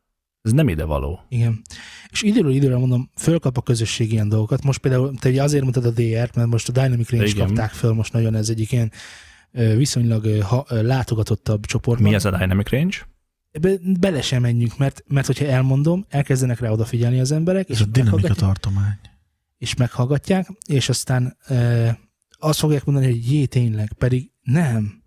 Ez 0.42 0.52
nem 0.52 0.68
ide 0.68 0.84
való. 0.84 1.20
Igen. 1.28 1.62
És 2.10 2.22
időről 2.22 2.52
időre 2.52 2.76
mondom, 2.76 3.10
fölkap 3.16 3.56
a 3.56 3.62
közösség 3.62 4.12
ilyen 4.12 4.28
dolgokat. 4.28 4.62
Most 4.62 4.78
például 4.78 5.14
te 5.18 5.28
ugye 5.28 5.42
azért 5.42 5.62
mondtad 5.62 5.84
a 5.84 5.90
DR-t, 5.90 6.34
mert 6.34 6.48
most 6.48 6.68
a 6.68 6.72
Dynamic 6.72 7.10
Range 7.10 7.26
Igen. 7.26 7.46
kapták 7.46 7.70
föl, 7.70 7.92
most 7.92 8.12
nagyon 8.12 8.34
ez 8.34 8.48
egyik 8.48 8.72
ilyen 8.72 8.92
viszonylag 9.76 10.42
ha, 10.42 10.66
látogatottabb 10.68 11.66
csoport. 11.66 12.00
Mi 12.00 12.14
ez 12.14 12.24
a 12.24 12.30
Dynamic 12.30 12.68
Range? 12.70 12.96
Be, 13.60 13.72
bele 14.00 14.22
sem 14.22 14.42
menjünk, 14.42 14.78
mert, 14.78 15.04
mert 15.06 15.26
hogyha 15.26 15.44
elmondom, 15.44 16.06
elkezdenek 16.08 16.60
rá 16.60 16.70
odafigyelni 16.70 17.20
az 17.20 17.32
emberek, 17.32 17.68
Ez 17.68 17.76
és 17.76 17.82
a 17.82 17.86
dinamika 17.86 18.34
tartomány. 18.34 18.98
és 19.58 19.74
meghallgatják, 19.74 20.48
és 20.66 20.88
aztán 20.88 21.36
ö, 21.48 21.88
azt 22.38 22.58
fogják 22.58 22.84
mondani, 22.84 23.06
hogy 23.06 23.32
jé, 23.32 23.44
tényleg, 23.44 23.92
pedig 23.92 24.30
nem. 24.42 25.02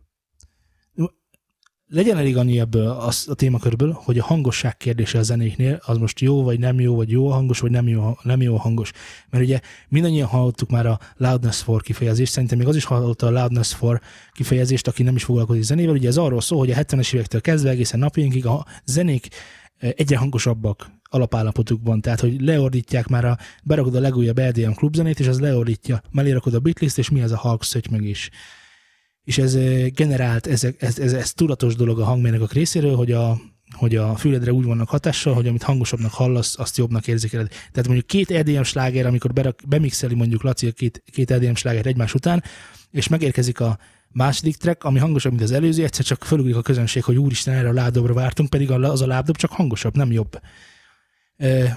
Legyen 1.93 2.17
elég 2.17 2.37
annyi 2.37 2.59
ebből 2.59 2.87
az, 2.87 3.25
a 3.29 3.33
témakörből, 3.33 3.91
hogy 4.03 4.19
a 4.19 4.23
hangosság 4.23 4.77
kérdése 4.77 5.17
a 5.17 5.21
zenéknél, 5.21 5.81
az 5.85 5.97
most 5.97 6.19
jó, 6.19 6.43
vagy 6.43 6.59
nem 6.59 6.79
jó, 6.79 6.95
vagy 6.95 7.09
jó 7.09 7.29
hangos, 7.29 7.59
vagy 7.59 7.71
nem 7.71 7.87
jó, 7.87 8.17
nem 8.23 8.41
jó 8.41 8.55
hangos. 8.55 8.91
Mert 9.29 9.43
ugye 9.43 9.59
mindannyian 9.89 10.27
hallottuk 10.27 10.69
már 10.69 10.85
a 10.85 10.99
loudness 11.17 11.61
for 11.61 11.81
kifejezést, 11.81 12.31
szerintem 12.31 12.57
még 12.57 12.67
az 12.67 12.75
is 12.75 12.83
hallotta 12.83 13.27
a 13.27 13.29
loudness 13.29 13.73
for 13.73 14.01
kifejezést, 14.31 14.87
aki 14.87 15.03
nem 15.03 15.15
is 15.15 15.23
foglalkozik 15.23 15.61
zenével. 15.61 15.93
Ugye 15.93 16.07
ez 16.07 16.17
arról 16.17 16.41
szól, 16.41 16.59
hogy 16.59 16.71
a 16.71 16.75
70-es 16.75 17.13
évektől 17.13 17.41
kezdve 17.41 17.69
egészen 17.69 17.99
napjainkig 17.99 18.45
a 18.45 18.65
zenék 18.85 19.27
eh, 19.77 19.89
egyre 19.95 20.17
hangosabbak 20.17 20.91
alapállapotukban, 21.03 22.01
tehát 22.01 22.19
hogy 22.19 22.41
leordítják 22.41 23.07
már 23.07 23.25
a, 23.25 23.37
berakod 23.63 23.95
a 23.95 23.99
legújabb 23.99 24.39
EDM 24.39 24.71
klubzenét, 24.71 25.19
és 25.19 25.27
az 25.27 25.39
leordítja, 25.39 26.01
mellé 26.11 26.31
rakod 26.31 26.53
a 26.53 26.59
bitlist, 26.59 26.97
és 26.97 27.09
mi 27.09 27.21
ez 27.21 27.31
a 27.31 27.37
halk 27.37 27.63
szötymög 27.63 28.03
is 28.03 28.29
és 29.23 29.37
ez 29.37 29.55
eh, 29.55 29.87
generált, 29.89 30.47
ez, 30.47 30.63
ez, 30.77 30.99
ez, 30.99 31.13
ez 31.13 31.33
tudatos 31.33 31.75
dolog 31.75 31.99
a 31.99 32.03
hangmérnökök 32.03 32.53
részéről, 32.53 32.95
hogy 32.95 33.11
a, 33.11 33.37
hogy 33.75 33.95
a 33.95 34.15
füledre 34.15 34.53
úgy 34.53 34.65
vannak 34.65 34.89
hatással, 34.89 35.33
hogy 35.33 35.47
amit 35.47 35.63
hangosabbnak 35.63 36.11
hallasz, 36.11 36.59
azt 36.59 36.77
jobbnak 36.77 37.07
érzékeled. 37.07 37.47
Tehát 37.47 37.85
mondjuk 37.85 38.07
két 38.07 38.31
EDM 38.31 38.61
sláger, 38.61 39.05
amikor 39.05 39.33
berak, 39.33 39.59
bemixeli 39.67 40.15
mondjuk 40.15 40.43
Laci 40.43 40.67
a 40.67 40.71
két, 40.71 41.03
két 41.11 41.31
EDM 41.31 41.53
sláger 41.53 41.85
egymás 41.85 42.13
után, 42.13 42.43
és 42.91 43.07
megérkezik 43.07 43.59
a 43.59 43.77
második 44.11 44.55
track, 44.55 44.83
ami 44.83 44.99
hangosabb, 44.99 45.31
mint 45.31 45.43
az 45.43 45.51
előző, 45.51 45.83
egyszer 45.83 46.05
csak 46.05 46.23
fölugrik 46.23 46.55
a 46.55 46.61
közönség, 46.61 47.03
hogy 47.03 47.17
úristen, 47.17 47.53
erre 47.53 47.69
a 47.69 47.73
lábdobra 47.73 48.13
vártunk, 48.13 48.49
pedig 48.49 48.71
az 48.71 49.01
a 49.01 49.07
lábdob 49.07 49.35
csak 49.35 49.51
hangosabb, 49.51 49.95
nem 49.95 50.11
jobb. 50.11 50.39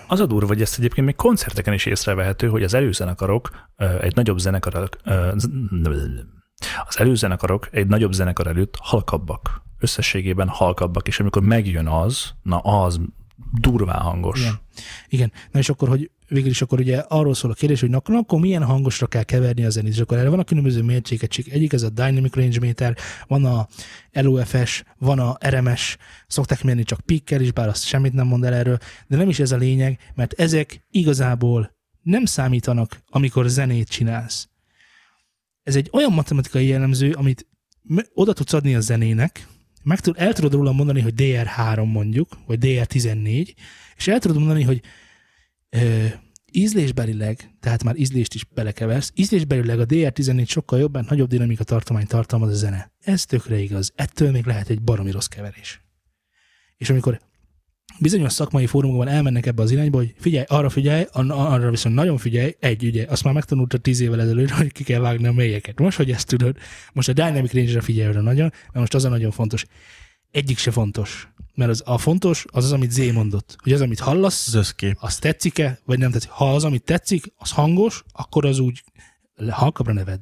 Az 0.07 0.21
a 0.21 0.27
durva, 0.27 0.47
hogy 0.47 0.61
ezt 0.61 0.79
egyébként 0.79 1.07
még 1.07 1.17
koncerteken 1.17 1.75
is 1.75 1.87
észrevehető, 1.87 2.49
hogy 2.49 2.63
az 2.63 2.75
előzenekarok 2.75 3.69
egy 4.01 4.15
nagyobb 4.15 4.39
zenekar, 4.39 4.89
ö, 5.05 5.33
z- 5.37 5.51
az 6.87 7.01
előzenekarok 7.01 7.69
egy 7.71 7.87
nagyobb 7.87 8.13
zenekar 8.13 8.47
előtt 8.47 8.77
halkabbak. 8.81 9.63
Összességében 9.79 10.49
halkabbak, 10.49 11.09
és 11.09 11.21
amikor 11.21 11.43
megjön 11.43 11.87
az, 11.87 12.35
na 12.43 12.59
az 12.59 13.01
durván 13.61 14.01
hangos. 14.01 14.41
Igen. 14.41 14.61
Igen. 15.09 15.33
Na 15.51 15.59
és 15.59 15.69
akkor, 15.69 15.89
hogy 15.89 16.11
végül 16.29 16.51
is 16.51 16.63
akkor 16.63 16.81
ugye 16.81 16.99
arról 16.99 17.35
szól 17.35 17.51
a 17.51 17.55
kérdés, 17.55 17.81
hogy 17.81 17.91
na, 17.91 18.03
na, 18.05 18.19
akkor 18.19 18.41
milyen 18.41 18.65
hangosra 18.65 19.07
kell 19.07 19.23
keverni 19.23 19.65
a 19.65 19.71
zenét, 19.71 19.93
és 19.93 19.99
akkor 19.99 20.19
erre 20.19 20.29
van 20.29 20.39
a 20.39 20.45
különböző 20.45 20.83
mértékegység. 20.83 21.49
Egyik 21.49 21.73
ez 21.73 21.83
a 21.83 21.89
Dynamic 21.89 22.35
Range 22.35 22.61
Meter, 22.61 22.97
van 23.27 23.45
a 23.45 23.69
LOFS, 24.13 24.83
van 24.99 25.19
a 25.19 25.37
RMS, 25.49 25.97
szokták 26.27 26.63
mérni 26.63 26.83
csak 26.83 27.01
pikkel 27.01 27.41
is, 27.41 27.53
bár 27.53 27.69
azt 27.69 27.85
semmit 27.85 28.13
nem 28.13 28.27
mond 28.27 28.45
el 28.45 28.55
erről, 28.55 28.79
de 29.07 29.17
nem 29.17 29.29
is 29.29 29.39
ez 29.39 29.53
a 29.53 29.57
lényeg, 29.57 29.99
mert 30.15 30.33
ezek 30.33 30.85
igazából 30.91 31.73
nem 32.03 32.25
számítanak, 32.25 33.03
amikor 33.09 33.49
zenét 33.49 33.89
csinálsz. 33.89 34.49
Ez 35.65 35.77
egy 35.77 35.89
olyan 35.93 36.13
matematikai 36.13 36.67
jellemző, 36.67 37.13
amit 37.13 37.47
oda 38.15 38.33
tudsz 38.33 38.53
adni 38.53 38.75
a 38.75 38.81
zenének, 38.81 39.47
meg 39.83 40.01
tud, 40.01 40.15
el 40.19 40.33
tudod 40.33 40.53
róla 40.53 40.73
mondani, 40.73 41.01
hogy 41.01 41.15
DR3 41.17 41.93
mondjuk, 41.93 42.39
vagy 42.47 42.59
DR14, 42.63 43.55
és 43.97 44.09
el 44.09 44.19
tudod 44.19 44.37
mondani, 44.37 44.63
hogy 44.63 44.81
ö, 45.71 46.07
ízlésbelileg, 46.53 47.51
tehát 47.61 47.85
már 47.85 47.97
ízlést 47.97 48.35
is 48.35 48.45
belekeversz, 48.45 49.13
ízlésbelileg 49.15 49.81
a 49.81 49.87
DR14 49.87 50.49
sokkal 50.49 50.79
jobban, 50.79 51.07
nagyobb 51.09 51.29
dinamika 51.29 51.65
tartomány 51.65 52.07
tartalmaz 52.07 52.51
a 52.51 52.55
zene. 52.55 52.93
Ez 53.01 53.25
tökre 53.25 53.59
igaz. 53.59 53.93
Ettől 53.95 54.31
még 54.31 54.45
lehet 54.45 54.69
egy 54.69 54.83
baromi 54.83 55.11
rossz 55.11 55.27
keverés. 55.27 55.81
És 56.77 56.91
amikor 56.91 57.21
bizonyos 58.01 58.33
szakmai 58.33 58.67
fórumokban 58.67 59.09
elmennek 59.09 59.47
ebbe 59.47 59.63
az 59.63 59.71
irányba, 59.71 59.97
hogy 59.97 60.15
figyelj, 60.19 60.45
arra 60.49 60.71
figyelj, 60.71 61.05
arra 61.29 61.71
viszont 61.71 61.95
nagyon 61.95 62.19
figyelj, 62.19 62.55
egy 62.61 62.85
ugye, 62.85 63.07
azt 63.09 63.25
már 63.25 63.35
megtanultad 63.35 63.81
tíz 63.81 64.01
évvel 64.01 64.21
ezelőtt, 64.21 64.51
hogy 64.51 64.73
ki 64.73 64.85
kell 64.85 65.01
vágni 65.01 65.27
a 65.27 65.33
mélyeket. 65.33 65.79
Most, 65.79 65.97
hogy 65.97 66.11
ezt 66.11 66.29
tudod, 66.29 66.57
most 66.93 67.09
a 67.09 67.13
Dynamic 67.13 67.53
Range-re 67.53 67.81
figyelj 67.81 68.09
oda 68.09 68.21
nagyon, 68.21 68.51
mert 68.51 68.75
most 68.75 68.95
az 68.95 69.05
a 69.05 69.09
nagyon 69.09 69.31
fontos. 69.31 69.65
Egyik 70.31 70.59
se 70.59 70.71
fontos. 70.71 71.29
Mert 71.55 71.71
az, 71.71 71.83
a 71.87 71.99
fontos 71.99 72.45
az 72.51 72.65
az, 72.65 72.73
amit 72.73 72.91
Zé 72.91 73.11
mondott. 73.11 73.57
Hogy 73.63 73.73
az, 73.73 73.81
amit 73.81 74.01
hallasz, 74.01 74.47
Az 74.47 74.55
összkép. 74.55 74.97
az 75.01 75.19
tetszik-e, 75.19 75.79
vagy 75.85 75.99
nem 75.99 76.11
tetszik. 76.11 76.31
Ha 76.31 76.55
az, 76.55 76.65
amit 76.65 76.85
tetszik, 76.85 77.33
az 77.37 77.51
hangos, 77.51 78.05
akkor 78.13 78.47
az 78.47 78.59
úgy 78.59 78.85
halkabra 79.49 79.93
neved. 79.93 80.21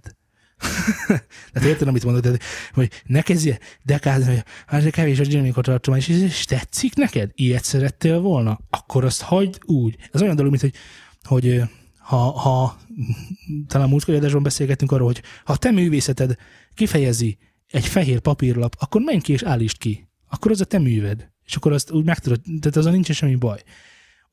Tehát 1.52 1.68
érted, 1.68 1.88
amit 1.88 2.04
mondod, 2.04 2.22
de, 2.22 2.38
hogy 2.72 2.90
ne 3.06 3.22
kezdje 3.22 3.58
dekázni, 3.82 4.34
hogy 4.34 4.44
hát 4.66 4.90
kevés 4.90 5.18
a 5.18 5.22
dinamika 5.22 5.60
tartomány, 5.60 6.00
és, 6.00 6.08
és 6.08 6.44
tetszik 6.44 6.94
neked? 6.94 7.30
Ilyet 7.34 7.64
szerettél 7.64 8.20
volna? 8.20 8.60
Akkor 8.70 9.04
azt 9.04 9.22
hagyd 9.22 9.58
úgy. 9.64 9.96
Ez 10.12 10.22
olyan 10.22 10.36
dolog, 10.36 10.50
mint 10.50 10.62
hogy, 10.62 10.74
hogy 11.22 11.62
ha, 11.98 12.16
ha 12.16 12.78
talán 13.66 13.88
múltkori 13.88 14.16
adásban 14.16 14.42
beszélgettünk 14.42 14.92
arról, 14.92 15.06
hogy 15.06 15.22
ha 15.44 15.56
te 15.56 15.70
művészeted 15.70 16.36
kifejezi 16.74 17.38
egy 17.66 17.86
fehér 17.86 18.18
papírlap, 18.18 18.76
akkor 18.78 19.00
menj 19.00 19.20
ki 19.20 19.32
és 19.32 19.42
állítsd 19.42 19.78
ki. 19.78 20.08
Akkor 20.28 20.50
az 20.50 20.60
a 20.60 20.64
te 20.64 20.78
műved. 20.78 21.30
És 21.44 21.56
akkor 21.56 21.72
azt 21.72 21.90
úgy 21.90 22.04
meg 22.04 22.18
tudod, 22.18 22.40
tehát 22.60 22.76
azon 22.76 22.92
nincs 22.92 23.12
semmi 23.12 23.34
baj. 23.34 23.62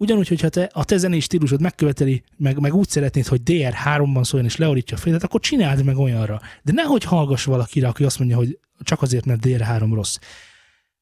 Ugyanúgy, 0.02 0.28
hogyha 0.28 0.50
te, 0.50 0.70
a 0.74 0.84
te 0.84 0.98
zenés 0.98 1.24
stílusod 1.24 1.62
megköveteli, 1.62 2.24
meg, 2.38 2.60
meg 2.60 2.74
úgy 2.74 2.90
szeretnéd, 2.90 3.28
hogy 3.28 3.42
DR3-ban 3.46 4.24
szóljon 4.24 4.50
és 4.50 4.58
leorítja 4.58 4.98
a 4.98 5.00
fejedet, 5.00 5.24
akkor 5.24 5.40
csináld 5.40 5.84
meg 5.84 5.98
olyanra. 5.98 6.42
De 6.64 6.72
nehogy 6.72 7.04
hallgass 7.04 7.44
valakire, 7.44 7.88
aki 7.88 8.04
azt 8.04 8.20
mondja, 8.20 8.38
hogy 8.38 8.60
csak 8.80 9.02
azért, 9.02 9.26
mert 9.26 9.46
DR3 9.46 9.90
rossz. 9.94 10.18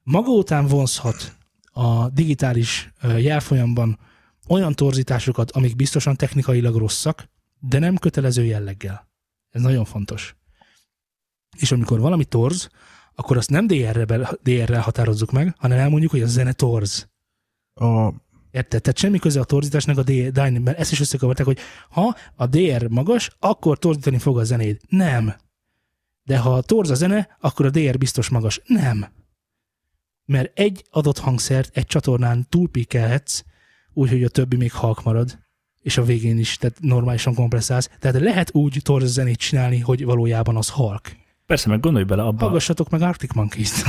Maga 0.03 0.31
után 0.31 0.67
vonzhat 0.67 1.35
a 1.71 2.09
digitális 2.09 2.93
jelfolyamban 3.17 3.99
olyan 4.47 4.73
torzításokat, 4.73 5.51
amik 5.51 5.75
biztosan 5.75 6.15
technikailag 6.15 6.75
rosszak, 6.75 7.29
de 7.59 7.79
nem 7.79 7.97
kötelező 7.97 8.43
jelleggel. 8.43 9.09
Ez 9.49 9.61
nagyon 9.61 9.85
fontos. 9.85 10.35
És 11.57 11.71
amikor 11.71 11.99
valami 11.99 12.25
torz, 12.25 12.69
akkor 13.15 13.37
azt 13.37 13.49
nem 13.49 13.67
DR-rel, 13.67 14.37
DR-rel 14.43 14.81
határozzuk 14.81 15.31
meg, 15.31 15.55
hanem 15.57 15.77
elmondjuk, 15.77 16.11
hogy 16.11 16.21
a 16.21 16.27
zene 16.27 16.53
torz. 16.53 17.09
A, 17.73 18.13
Érted? 18.51 18.81
Tehát 18.81 18.97
semmi 18.97 19.19
köze 19.19 19.39
a 19.39 19.43
torzításnak 19.43 19.97
a 19.97 20.03
Dynamic, 20.03 20.63
mert 20.63 20.79
ezt 20.79 20.91
is 20.91 20.99
összekavarták, 20.99 21.45
hogy 21.45 21.59
ha 21.89 22.15
a 22.35 22.45
DR 22.45 22.87
magas, 22.89 23.29
akkor 23.39 23.79
torzítani 23.79 24.17
fog 24.17 24.39
a 24.39 24.43
zenéd. 24.43 24.79
Nem. 24.89 25.33
De 26.23 26.37
ha 26.37 26.61
torz 26.61 26.89
a 26.89 26.95
zene, 26.95 27.37
akkor 27.39 27.65
a 27.65 27.69
DR 27.69 27.97
biztos 27.97 28.29
magas. 28.29 28.61
Nem. 28.65 29.05
Mert 30.25 30.59
egy 30.59 30.85
adott 30.89 31.17
hangszert 31.17 31.77
egy 31.77 31.85
csatornán 31.85 32.45
túlpikelhetsz, 32.49 33.43
úgyhogy 33.93 34.23
a 34.23 34.29
többi 34.29 34.55
még 34.55 34.71
halk 34.71 35.03
marad, 35.03 35.39
és 35.81 35.97
a 35.97 36.03
végén 36.03 36.37
is, 36.37 36.57
tehát 36.57 36.79
normálisan 36.79 37.33
kompresszálsz. 37.33 37.89
Tehát 37.99 38.21
lehet 38.21 38.55
úgy 38.55 38.79
torz 38.83 39.11
zenét 39.11 39.37
csinálni, 39.37 39.79
hogy 39.79 40.05
valójában 40.05 40.55
az 40.55 40.69
halk. 40.69 41.15
Persze, 41.47 41.69
meg 41.69 41.79
gondolj 41.79 42.03
bele 42.05 42.21
abba, 42.23 42.43
Hallgassatok 42.43 42.89
meg 42.89 43.01
Arctic 43.01 43.33
Monkeys-t. 43.33 43.83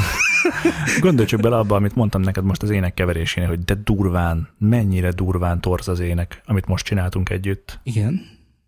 gondolj 1.01 1.27
csak 1.27 1.41
bele 1.41 1.57
abba, 1.57 1.77
amit 1.77 1.95
mondtam 1.95 2.21
neked 2.21 2.45
most 2.45 2.63
az 2.63 2.71
ének 2.71 2.95
keverésénél, 2.95 3.49
hogy 3.49 3.65
de 3.65 3.75
durván, 3.75 4.49
mennyire 4.59 5.11
durván 5.11 5.61
torz 5.61 5.89
az 5.89 6.01
ének, 6.01 6.43
amit 6.45 6.67
most 6.67 6.85
csináltunk 6.85 7.31
együtt. 7.31 7.81
Igen. 7.83 8.21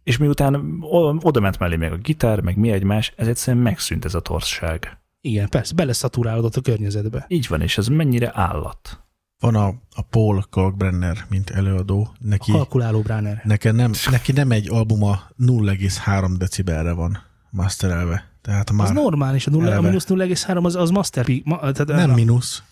És 0.03 0.17
miután 0.17 0.79
oda 1.21 1.41
ment 1.41 1.59
mellé 1.59 1.77
még 1.77 1.93
a 1.93 1.97
gitár, 1.97 2.41
meg 2.41 2.57
mi 2.57 2.71
egymás, 2.71 3.13
ez 3.17 3.27
egyszerűen 3.29 3.63
megszűnt 3.63 4.05
ez 4.05 4.15
a 4.15 4.21
torzság. 4.21 4.99
Igen, 5.21 5.49
persze, 5.49 5.75
beleszaturálódott 5.75 6.57
a 6.57 6.61
környezetbe. 6.61 7.25
Így 7.29 7.47
van, 7.49 7.61
és 7.61 7.79
ez 7.79 7.87
mennyire 7.87 8.31
állat. 8.35 9.05
van 9.41 9.55
a, 9.55 9.67
a 9.95 10.03
Paul 10.11 10.45
Kalkbrenner, 10.51 11.25
mint 11.29 11.51
előadó. 11.51 12.09
Neki, 12.19 12.53
Kalkuláló 12.53 13.01
Bráner. 13.01 13.41
neke 13.45 13.73
nem, 13.73 13.93
neki 14.11 14.33
nem 14.33 14.51
egy 14.51 14.71
albuma 14.71 15.21
0,3 15.39 16.35
decibelre 16.39 16.93
van 16.93 17.19
masterelve. 17.51 18.30
Tehát 18.41 18.71
Az 18.71 18.77
már 18.77 18.93
normális, 18.93 19.47
a, 19.47 19.51
nulla, 19.51 19.65
a 19.69 19.71
eleve. 19.71 19.87
mínusz 19.87 20.07
0,3 20.09 20.63
az, 20.65 20.75
az 20.77 20.91
master 20.91 21.25
peak, 21.25 21.45
ma, 21.45 21.59
tehát 21.59 21.87
nem 21.87 22.11
a- 22.11 22.15
mínusz, 22.15 22.63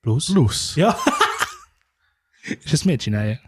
plusz. 0.00 0.30
plusz. 0.32 0.76
Ja. 0.76 0.94
És 2.64 2.72
ezt 2.72 2.84
miért 2.84 3.00
csinálja? 3.00 3.40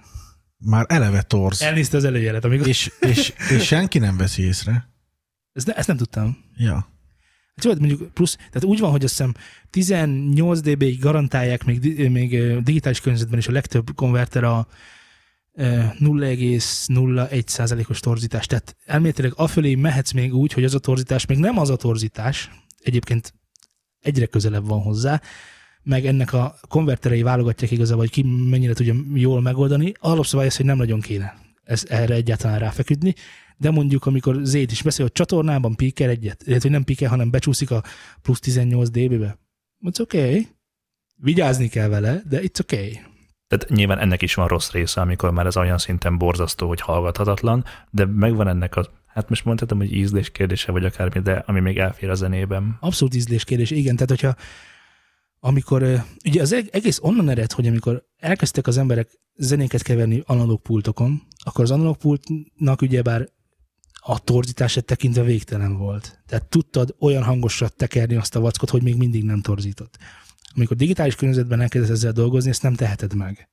Már 0.58 0.84
eleve 0.88 1.22
torz. 1.22 1.62
Elnézte 1.62 1.96
az 1.96 2.04
előjelet, 2.04 2.44
amikor... 2.44 2.66
És, 2.68 2.92
és, 3.00 3.32
és 3.50 3.64
senki 3.66 3.98
nem 3.98 4.16
veszi 4.16 4.42
észre. 4.42 4.88
Ezt, 5.52 5.66
ne, 5.66 5.74
ezt 5.74 5.88
nem 5.88 5.96
tudtam. 5.96 6.44
Ja. 6.56 6.74
Hát 7.54 7.64
jó, 7.64 7.70
hát 7.70 7.78
mondjuk 7.80 8.12
plusz, 8.14 8.34
tehát 8.36 8.64
úgy 8.64 8.78
van, 8.78 8.90
hogy 8.90 9.04
azt 9.04 9.16
hiszem 9.16 9.34
18 9.70 10.60
dB-ig 10.60 11.00
garantálják 11.00 11.64
még, 11.64 12.10
még 12.10 12.58
digitális 12.62 13.00
környezetben 13.00 13.38
is 13.38 13.48
a 13.48 13.52
legtöbb 13.52 13.94
konverter 13.94 14.44
a 14.44 14.66
0,01%-os 15.60 18.00
torzítás. 18.00 18.46
Tehát 18.46 18.76
elméletileg 18.86 19.32
afölé 19.36 19.74
mehetsz 19.74 20.12
még 20.12 20.34
úgy, 20.34 20.52
hogy 20.52 20.64
az 20.64 20.74
a 20.74 20.78
torzítás 20.78 21.26
még 21.26 21.38
nem 21.38 21.58
az 21.58 21.70
a 21.70 21.76
torzítás, 21.76 22.50
egyébként 22.78 23.34
egyre 24.00 24.26
közelebb 24.26 24.66
van 24.66 24.80
hozzá, 24.80 25.20
meg 25.82 26.06
ennek 26.06 26.32
a 26.32 26.58
konverterei 26.68 27.22
válogatják 27.22 27.70
igazából, 27.70 28.00
hogy 28.00 28.10
ki 28.10 28.22
mennyire 28.22 28.72
tudja 28.72 28.94
jól 29.14 29.40
megoldani. 29.40 29.92
Alapszabály 29.98 30.46
az, 30.46 30.56
hogy 30.56 30.66
nem 30.66 30.76
nagyon 30.76 31.00
kéne 31.00 31.34
ez, 31.64 31.84
erre 31.88 32.14
egyáltalán 32.14 32.58
ráfeküdni, 32.58 33.14
de 33.56 33.70
mondjuk, 33.70 34.06
amikor 34.06 34.40
Zét 34.42 34.72
is 34.72 34.82
beszél, 34.82 35.04
hogy 35.04 35.14
csatornában 35.14 35.74
píker 35.74 36.08
egyet, 36.08 36.42
illetve 36.46 36.62
hogy 36.62 36.70
nem 36.70 36.84
píker, 36.84 37.08
hanem 37.08 37.30
becsúszik 37.30 37.70
a 37.70 37.82
plusz 38.22 38.40
18 38.40 38.88
dB-be. 38.88 39.38
It's 39.84 40.00
okay. 40.00 40.48
Vigyázni 41.16 41.68
kell 41.68 41.88
vele, 41.88 42.22
de 42.28 42.40
it's 42.42 42.60
okay. 42.60 43.00
Tehát 43.50 43.68
nyilván 43.68 43.98
ennek 43.98 44.22
is 44.22 44.34
van 44.34 44.48
rossz 44.48 44.70
része, 44.70 45.00
amikor 45.00 45.30
már 45.30 45.46
ez 45.46 45.56
olyan 45.56 45.78
szinten 45.78 46.18
borzasztó, 46.18 46.68
hogy 46.68 46.80
hallgathatatlan, 46.80 47.64
de 47.90 48.06
megvan 48.06 48.48
ennek 48.48 48.76
a, 48.76 48.86
hát 49.06 49.28
most 49.28 49.44
mondhatom, 49.44 49.78
hogy 49.78 49.92
ízlés 49.92 50.30
kérdése, 50.30 50.72
vagy 50.72 50.84
akármi, 50.84 51.20
de 51.20 51.42
ami 51.46 51.60
még 51.60 51.78
elfér 51.78 52.10
a 52.10 52.14
zenében. 52.14 52.76
Abszolút 52.80 53.14
ízlés 53.14 53.44
kérdés, 53.44 53.70
igen. 53.70 53.94
Tehát, 53.94 54.08
hogyha 54.08 54.34
amikor, 55.40 56.04
ugye 56.24 56.40
az 56.40 56.52
eg- 56.52 56.74
egész 56.74 56.98
onnan 57.02 57.28
ered, 57.28 57.52
hogy 57.52 57.66
amikor 57.66 58.04
elkezdtek 58.18 58.66
az 58.66 58.78
emberek 58.78 59.08
zenéket 59.36 59.82
keverni 59.82 60.22
analóg 60.26 60.60
pultokon, 60.62 61.22
akkor 61.44 61.64
az 61.64 61.70
analóg 61.70 61.96
pultnak 61.96 62.82
ugyebár 62.82 63.28
a 64.00 64.18
torzítását 64.18 64.84
tekintve 64.84 65.22
végtelen 65.22 65.76
volt. 65.76 66.22
Tehát 66.26 66.44
tudtad 66.44 66.94
olyan 66.98 67.22
hangosra 67.22 67.68
tekerni 67.68 68.16
azt 68.16 68.36
a 68.36 68.40
vackot, 68.40 68.70
hogy 68.70 68.82
még 68.82 68.96
mindig 68.96 69.24
nem 69.24 69.40
torzított. 69.40 69.98
Amikor 70.54 70.76
digitális 70.76 71.14
környezetben 71.14 71.60
elkezdesz 71.60 71.90
ezzel 71.90 72.12
dolgozni, 72.12 72.50
ezt 72.50 72.62
nem 72.62 72.74
teheted 72.74 73.14
meg. 73.14 73.48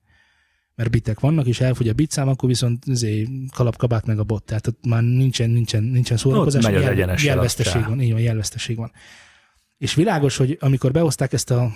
Mert 0.76 0.90
bitek 0.90 1.20
vannak, 1.20 1.48
és 1.48 1.60
elfogy 1.60 1.90
a 1.90 1.94
bitszám, 1.94 2.28
akkor 2.28 2.50
viszont 2.50 2.86
izé, 2.86 3.28
kalapkabát 3.54 4.06
meg 4.06 4.20
a 4.20 4.24
bot. 4.24 4.44
Tehát 4.44 4.68
ott 4.68 4.86
már 4.86 5.04
nincsen, 5.04 5.50
nincsen, 5.50 5.84
nincsen 5.84 6.18
szórakozás. 6.18 6.64
megy 6.64 6.76
az 6.76 6.82
jel- 6.82 7.22
jelveszteség 7.22 7.86
van. 7.86 8.02
Így 8.02 8.12
van, 8.12 8.22
jelveszteség 8.22 8.76
van. 8.76 8.92
És 9.78 9.94
világos, 9.94 10.38
hogy 10.38 10.58
amikor 10.60 10.92
behozták 10.92 11.34
ezt 11.34 11.52
a 11.52 11.72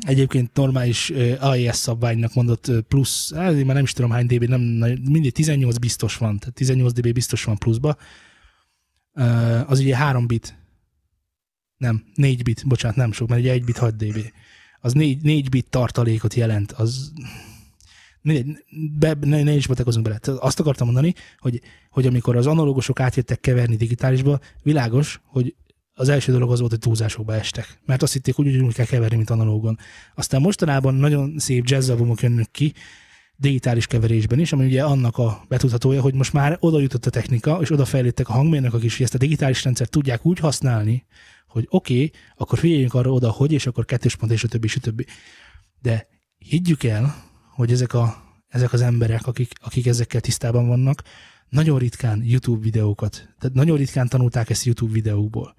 egyébként 0.00 0.54
normális 0.54 1.12
AES 1.38 1.76
szabványnak 1.76 2.34
mondott 2.34 2.70
plusz, 2.88 3.34
hát 3.34 3.52
én 3.52 3.64
már 3.64 3.74
nem 3.74 3.84
is 3.84 3.92
tudom 3.92 4.10
hány 4.10 4.26
dB, 4.26 4.44
nem, 4.44 4.60
mindig 5.10 5.32
18 5.32 5.76
biztos 5.76 6.16
van, 6.16 6.38
tehát 6.38 6.54
18 6.54 6.92
dB 6.92 7.12
biztos 7.12 7.44
van 7.44 7.58
pluszba. 7.58 7.96
Az 9.66 9.80
ugye 9.80 9.96
3 9.96 10.26
bit, 10.26 10.58
nem, 11.76 12.04
4 12.14 12.42
bit, 12.42 12.66
bocsánat, 12.66 12.96
nem 12.96 13.12
sok, 13.12 13.28
mert 13.28 13.40
ugye 13.40 13.52
1 13.52 13.64
bit 13.64 13.78
6 13.78 13.96
dB. 13.96 14.32
Az 14.80 14.92
4, 14.92 15.22
4 15.22 15.48
bit 15.48 15.66
tartalékot 15.70 16.34
jelent, 16.34 16.72
az 16.72 17.12
be, 18.98 19.16
ne, 19.20 19.42
ne 19.42 19.52
is 19.52 19.66
betekozunk 19.66 20.04
bele. 20.04 20.38
Azt 20.38 20.60
akartam 20.60 20.86
mondani, 20.86 21.14
hogy, 21.38 21.60
hogy 21.90 22.06
amikor 22.06 22.36
az 22.36 22.46
analógusok 22.46 23.00
átjöttek 23.00 23.40
keverni 23.40 23.76
digitálisba, 23.76 24.40
világos, 24.62 25.20
hogy 25.24 25.54
az 25.94 26.08
első 26.08 26.32
dolog 26.32 26.50
az 26.52 26.58
volt, 26.58 26.70
hogy 26.70 26.80
túlzásokba 26.80 27.34
estek. 27.34 27.80
Mert 27.84 28.02
azt 28.02 28.12
hitték, 28.12 28.34
hogy 28.34 28.56
úgy 28.56 28.74
kell 28.74 28.86
keverni, 28.86 29.16
mint 29.16 29.30
analógon. 29.30 29.78
Aztán 30.14 30.40
mostanában 30.40 30.94
nagyon 30.94 31.38
szép 31.38 31.66
jazzalbumok 31.66 32.20
jönnek 32.20 32.50
ki, 32.50 32.72
digitális 33.36 33.86
keverésben 33.86 34.38
is, 34.38 34.52
ami 34.52 34.64
ugye 34.64 34.82
annak 34.82 35.18
a 35.18 35.44
betudhatója, 35.48 36.00
hogy 36.00 36.14
most 36.14 36.32
már 36.32 36.56
oda 36.60 36.80
jutott 36.80 37.06
a 37.06 37.10
technika, 37.10 37.58
és 37.60 37.70
oda 37.70 37.84
a 38.22 38.32
hangmérnökök 38.32 38.82
is, 38.82 38.96
hogy 38.96 39.04
ezt 39.04 39.14
a 39.14 39.18
digitális 39.18 39.64
rendszert 39.64 39.90
tudják 39.90 40.26
úgy 40.26 40.38
használni, 40.38 41.04
hogy 41.46 41.66
oké, 41.68 41.94
okay, 41.94 42.10
akkor 42.36 42.58
figyeljünk 42.58 42.94
arra 42.94 43.10
oda, 43.10 43.30
hogy, 43.30 43.52
és 43.52 43.66
akkor 43.66 43.84
kettős 43.84 44.16
pont, 44.16 44.32
és 44.32 44.44
a 44.44 44.48
többi, 44.48 44.66
és 44.66 44.76
a 44.76 44.80
többi. 44.80 45.06
De 45.82 46.08
higgyük 46.38 46.84
el, 46.84 47.24
hogy 47.54 47.72
ezek, 47.72 47.94
a, 47.94 48.16
ezek 48.48 48.72
az 48.72 48.80
emberek, 48.80 49.26
akik, 49.26 49.52
akik 49.60 49.86
ezekkel 49.86 50.20
tisztában 50.20 50.66
vannak, 50.66 51.02
nagyon 51.48 51.78
ritkán 51.78 52.22
YouTube 52.24 52.62
videókat, 52.62 53.12
tehát 53.38 53.56
nagyon 53.56 53.76
ritkán 53.76 54.08
tanulták 54.08 54.50
ezt 54.50 54.64
YouTube 54.64 54.92
videókból, 54.92 55.54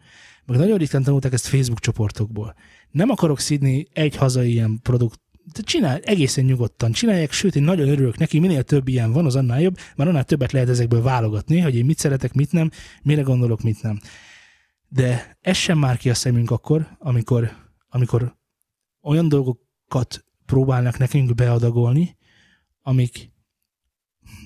meg 0.45 0.57
nagyon 0.57 0.77
ritkán 0.77 1.03
tanulták 1.03 1.33
ezt 1.33 1.47
Facebook 1.47 1.79
csoportokból. 1.79 2.55
nem 2.91 3.09
akarok 3.09 3.39
szidni 3.39 3.87
egy 3.93 4.15
hazai 4.15 4.51
ilyen 4.51 4.79
produkt, 4.81 5.19
csinál, 5.63 5.97
egészen 5.97 6.45
nyugodtan 6.45 6.91
csinálják, 6.91 7.31
sőt, 7.31 7.55
én 7.55 7.63
nagyon 7.63 7.87
örülök 7.87 8.17
neki, 8.17 8.39
minél 8.39 8.63
több 8.63 8.87
ilyen 8.87 9.11
van, 9.11 9.25
az 9.25 9.35
annál 9.35 9.61
jobb, 9.61 9.77
mert 9.95 10.09
annál 10.09 10.23
többet 10.23 10.51
lehet 10.51 10.69
ezekből 10.69 11.01
válogatni, 11.01 11.59
hogy 11.59 11.75
én 11.75 11.85
mit 11.85 11.99
szeretek, 11.99 12.33
mit 12.33 12.51
nem, 12.51 12.71
mire 13.03 13.21
gondolok, 13.21 13.61
mit 13.61 13.81
nem. 13.81 13.99
De 14.89 15.37
ez 15.41 15.57
sem 15.57 15.77
már 15.77 15.97
ki 15.97 16.09
a 16.09 16.13
szemünk 16.13 16.51
akkor, 16.51 16.95
amikor, 16.99 17.71
amikor 17.89 18.37
olyan 19.01 19.29
dolgokat 19.29 20.25
próbálnak 20.45 20.97
nekünk 20.97 21.35
beadagolni, 21.35 22.17
amik 22.81 23.31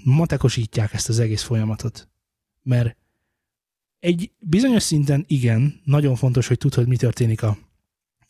matekosítják 0.03 0.93
ezt 0.93 1.09
az 1.09 1.19
egész 1.19 1.43
folyamatot. 1.43 2.09
Mert 2.61 2.97
egy 3.99 4.31
bizonyos 4.39 4.83
szinten 4.83 5.23
igen, 5.27 5.81
nagyon 5.83 6.15
fontos, 6.15 6.47
hogy 6.47 6.57
tudd, 6.57 6.75
hogy 6.75 6.87
mi 6.87 6.97
történik 6.97 7.43
a, 7.43 7.57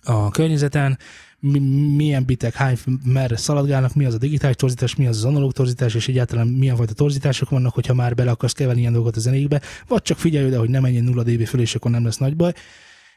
a 0.04 0.30
környezeten, 0.30 0.97
mi, 1.39 1.60
milyen 1.95 2.26
bitek, 2.26 2.54
hány, 2.54 2.78
merre 3.04 3.38
szaladgálnak, 3.38 3.93
mi 3.93 4.06
az 4.06 4.14
a 4.14 4.18
digitális 4.18 4.56
torzítás, 4.56 4.95
mi 4.95 5.08
az 5.08 5.18
az 5.18 5.26
analóg 5.26 5.52
torzítás, 5.52 5.95
és 5.95 6.08
egyáltalán 6.08 6.47
milyen 6.47 6.76
fajta 6.76 6.93
torzítások 6.93 7.49
vannak, 7.49 7.74
hogyha 7.74 7.93
már 7.93 8.16
bele 8.16 8.32
akarsz 8.32 8.54
keverni 8.54 8.80
ilyen 8.80 8.93
dolgokat 8.93 9.18
a 9.18 9.20
zenékbe, 9.20 9.62
vagy 9.88 10.02
csak 10.02 10.18
figyelj 10.18 10.45
oda, 10.45 10.60
hogy 10.60 10.70
ne 10.70 10.80
menjen 10.80 11.04
0 11.04 11.24
dB 11.24 11.45
föl, 11.45 11.62
és 11.62 11.76
akkor 11.76 11.91
nem 11.91 12.04
lesz 12.04 12.18
nagy 12.18 12.36
baj, 12.36 12.54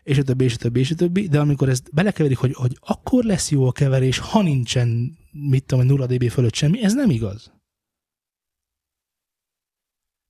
és 0.03 0.19
a 0.19 0.23
többi, 0.23 0.45
és 0.45 0.55
a 0.55 0.57
többi, 0.57 0.81
és 0.81 0.91
a 0.91 0.95
többi, 0.95 1.29
de 1.29 1.41
amikor 1.41 1.69
ezt 1.69 1.89
belekeverik, 1.93 2.39
hogy, 2.39 2.55
hogy 2.55 2.79
akkor 2.81 3.25
lesz 3.25 3.51
jó 3.51 3.67
a 3.67 3.73
keverés, 3.73 4.19
ha 4.19 4.43
nincsen, 4.43 5.19
mit 5.33 5.65
tudom, 5.65 5.87
0 5.87 6.07
dB 6.07 6.31
fölött 6.31 6.55
semmi, 6.55 6.83
ez 6.83 6.95
nem 6.95 7.11
igaz 7.11 7.54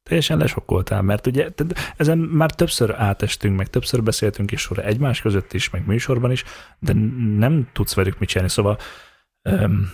teljesen 0.04 0.38
lesokkoltál, 0.38 1.02
mert 1.02 1.26
ugye 1.26 1.50
ezen 1.96 2.18
már 2.18 2.50
többször 2.50 2.94
átestünk, 2.98 3.56
meg 3.56 3.68
többször 3.68 4.02
beszéltünk 4.02 4.50
is 4.50 4.60
sorra 4.60 4.82
egymás 4.82 5.20
között 5.20 5.52
is, 5.52 5.70
meg 5.70 5.86
műsorban 5.86 6.30
is, 6.30 6.44
de 6.78 6.92
nem 7.38 7.68
tudsz 7.72 7.94
velük 7.94 8.18
mit 8.18 8.28
csinálni. 8.28 8.52
Szóval 8.52 8.78
um, 9.42 9.90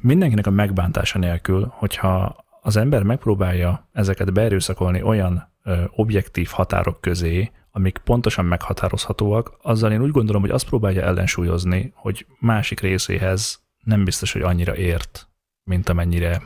mindenkinek 0.00 0.46
a 0.46 0.50
megbántása 0.50 1.18
nélkül, 1.18 1.72
hogyha 1.74 2.44
az 2.60 2.76
ember 2.76 3.02
megpróbálja 3.02 3.88
ezeket 3.92 4.32
beerőszakolni 4.32 5.02
olyan 5.02 5.52
ö, 5.62 5.84
objektív 5.90 6.48
határok 6.48 7.00
közé, 7.00 7.50
amik 7.70 7.98
pontosan 7.98 8.44
meghatározhatóak, 8.44 9.56
azzal 9.62 9.92
én 9.92 10.02
úgy 10.02 10.10
gondolom, 10.10 10.42
hogy 10.42 10.50
azt 10.50 10.66
próbálja 10.68 11.02
ellensúlyozni, 11.02 11.92
hogy 11.94 12.26
másik 12.38 12.80
részéhez 12.80 13.62
nem 13.84 14.04
biztos, 14.04 14.32
hogy 14.32 14.42
annyira 14.42 14.76
ért, 14.76 15.28
mint 15.62 15.88
amennyire 15.88 16.42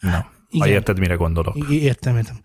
na, 0.00 0.26
igen. 0.56 0.68
Ha 0.68 0.74
érted, 0.74 0.98
mire 0.98 1.14
gondolok. 1.14 1.70
Értem, 1.70 2.16
értem. 2.16 2.36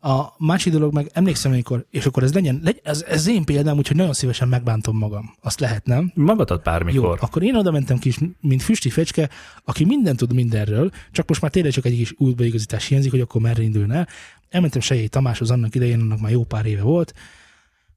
A 0.00 0.34
másik 0.38 0.72
dolog 0.72 0.92
meg, 0.92 1.10
emlékszem, 1.12 1.52
amikor, 1.52 1.86
és 1.90 2.06
akkor 2.06 2.22
ez 2.22 2.34
legyen, 2.34 2.60
legyen 2.62 2.80
ez, 2.84 3.04
ez 3.08 3.26
én 3.26 3.44
példám, 3.44 3.76
úgyhogy 3.76 3.96
nagyon 3.96 4.12
szívesen 4.12 4.48
megbántom 4.48 4.96
magam. 4.96 5.34
Azt 5.40 5.60
lehet, 5.60 5.86
nem? 5.86 6.12
Magadat 6.14 6.62
bármikor. 6.62 7.02
Jó, 7.02 7.26
akkor 7.26 7.42
én 7.42 7.56
oda 7.56 7.70
mentem 7.70 7.98
kis, 7.98 8.18
mint 8.40 8.62
füsti 8.62 8.90
fecske, 8.90 9.30
aki 9.64 9.84
mindent 9.84 10.18
tud 10.18 10.34
mindenről, 10.34 10.90
csak 11.12 11.28
most 11.28 11.40
már 11.40 11.50
tényleg 11.50 11.72
csak 11.72 11.84
egy 11.84 11.96
kis 11.96 12.14
útbaigazítás 12.16 12.86
hiányzik, 12.86 13.10
hogy 13.10 13.20
akkor 13.20 13.40
merre 13.40 13.62
indulna. 13.62 14.06
Elmentem 14.48 14.80
Sejé 14.80 15.06
Tamáshoz 15.06 15.50
annak 15.50 15.74
idején, 15.74 16.00
annak 16.00 16.20
már 16.20 16.30
jó 16.30 16.44
pár 16.44 16.66
éve 16.66 16.82
volt, 16.82 17.14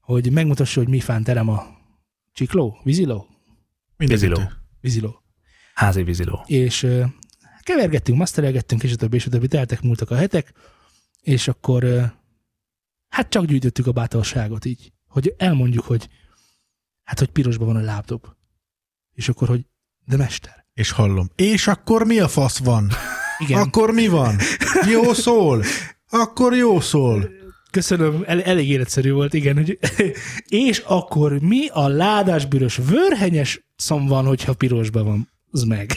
hogy 0.00 0.32
megmutassa, 0.32 0.80
hogy 0.80 0.88
mi 0.88 1.00
fán 1.00 1.22
terem 1.22 1.48
a 1.48 1.66
csikló, 2.32 2.78
víziló? 2.82 3.26
Víziló. 3.96 4.40
Víziló. 4.80 5.22
Házi 5.74 6.02
víziló. 6.02 6.44
És 6.46 6.86
kevergettünk, 7.62 8.18
masterelgettünk, 8.18 8.82
és 8.82 8.92
a 8.92 8.96
többi, 8.96 9.16
és 9.16 9.26
a 9.26 9.30
többi, 9.30 9.46
teltek 9.46 9.82
múltak 9.82 10.10
a 10.10 10.16
hetek, 10.16 10.52
és 11.20 11.48
akkor 11.48 12.12
hát 13.08 13.28
csak 13.28 13.44
gyűjtöttük 13.44 13.86
a 13.86 13.92
bátorságot 13.92 14.64
így, 14.64 14.92
hogy 15.08 15.34
elmondjuk, 15.36 15.84
hogy 15.84 16.08
hát, 17.02 17.18
hogy 17.18 17.28
pirosban 17.28 17.66
van 17.66 17.76
a 17.76 17.84
lábdob. 17.84 18.26
És 19.12 19.28
akkor, 19.28 19.48
hogy 19.48 19.66
de 20.04 20.16
mester. 20.16 20.66
És 20.74 20.90
hallom. 20.90 21.30
És 21.36 21.66
akkor 21.66 22.06
mi 22.06 22.18
a 22.18 22.28
fasz 22.28 22.58
van? 22.58 22.90
Igen. 23.38 23.60
Akkor 23.60 23.90
mi 23.90 24.08
van? 24.08 24.36
Jó 24.90 25.12
szól. 25.12 25.62
Akkor 26.10 26.54
jó 26.54 26.80
szól. 26.80 27.30
Köszönöm, 27.70 28.22
el, 28.26 28.42
elég 28.42 28.68
életszerű 28.68 29.12
volt, 29.12 29.34
igen. 29.34 29.56
Hogy, 29.56 29.78
és 30.68 30.78
akkor 30.78 31.40
mi 31.40 31.66
a 31.66 31.88
ládásbűrös 31.88 32.76
vörhenyes 32.76 33.64
szom 33.76 34.06
van, 34.06 34.26
hogyha 34.26 34.52
pirosban 34.52 35.04
van? 35.04 35.28
Az 35.50 35.62
meg. 35.62 35.92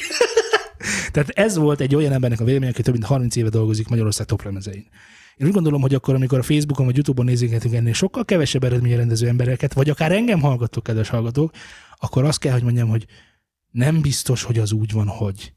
Tehát 1.15 1.29
ez 1.29 1.57
volt 1.57 1.79
egy 1.79 1.95
olyan 1.95 2.11
embernek 2.11 2.39
a 2.39 2.43
vélemény, 2.43 2.69
aki 2.69 2.81
több 2.81 2.93
mint 2.93 3.05
30 3.05 3.35
éve 3.35 3.49
dolgozik 3.49 3.87
Magyarország 3.87 4.25
toplemezein. 4.25 4.87
Én 5.35 5.47
úgy 5.47 5.53
gondolom, 5.53 5.81
hogy 5.81 5.93
akkor, 5.93 6.15
amikor 6.15 6.39
a 6.39 6.43
Facebookon 6.43 6.85
vagy 6.85 6.95
YouTube-on 6.95 7.25
nézgetünk 7.25 7.73
ennél 7.73 7.93
sokkal 7.93 8.25
kevesebb 8.25 8.63
eredménye 8.63 8.95
rendező 8.95 9.27
embereket, 9.27 9.73
vagy 9.73 9.89
akár 9.89 10.11
engem 10.11 10.41
hallgatók, 10.41 10.83
kedves 10.83 11.09
hallgatók, 11.09 11.51
akkor 11.99 12.23
azt 12.23 12.39
kell, 12.39 12.51
hogy 12.51 12.63
mondjam, 12.63 12.89
hogy 12.89 13.05
nem 13.71 14.01
biztos, 14.01 14.43
hogy 14.43 14.59
az 14.59 14.71
úgy 14.71 14.91
van, 14.91 15.07
hogy. 15.07 15.53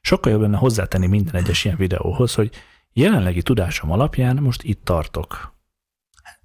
Sokkal 0.00 0.32
jobb 0.32 0.40
lenne 0.40 0.56
hozzátenni 0.56 1.06
minden 1.06 1.34
egyes 1.34 1.64
ilyen 1.64 1.76
videóhoz, 1.76 2.34
hogy 2.34 2.50
jelenlegi 2.92 3.42
tudásom 3.42 3.90
alapján 3.90 4.36
most 4.36 4.62
itt 4.62 4.84
tartok. 4.84 5.56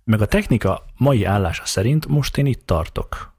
Meg 0.04 0.22
a 0.22 0.26
technika 0.26 0.86
mai 0.98 1.24
állása 1.24 1.66
szerint 1.66 2.08
most 2.08 2.38
én 2.38 2.46
itt 2.46 2.66
tartok 2.66 3.37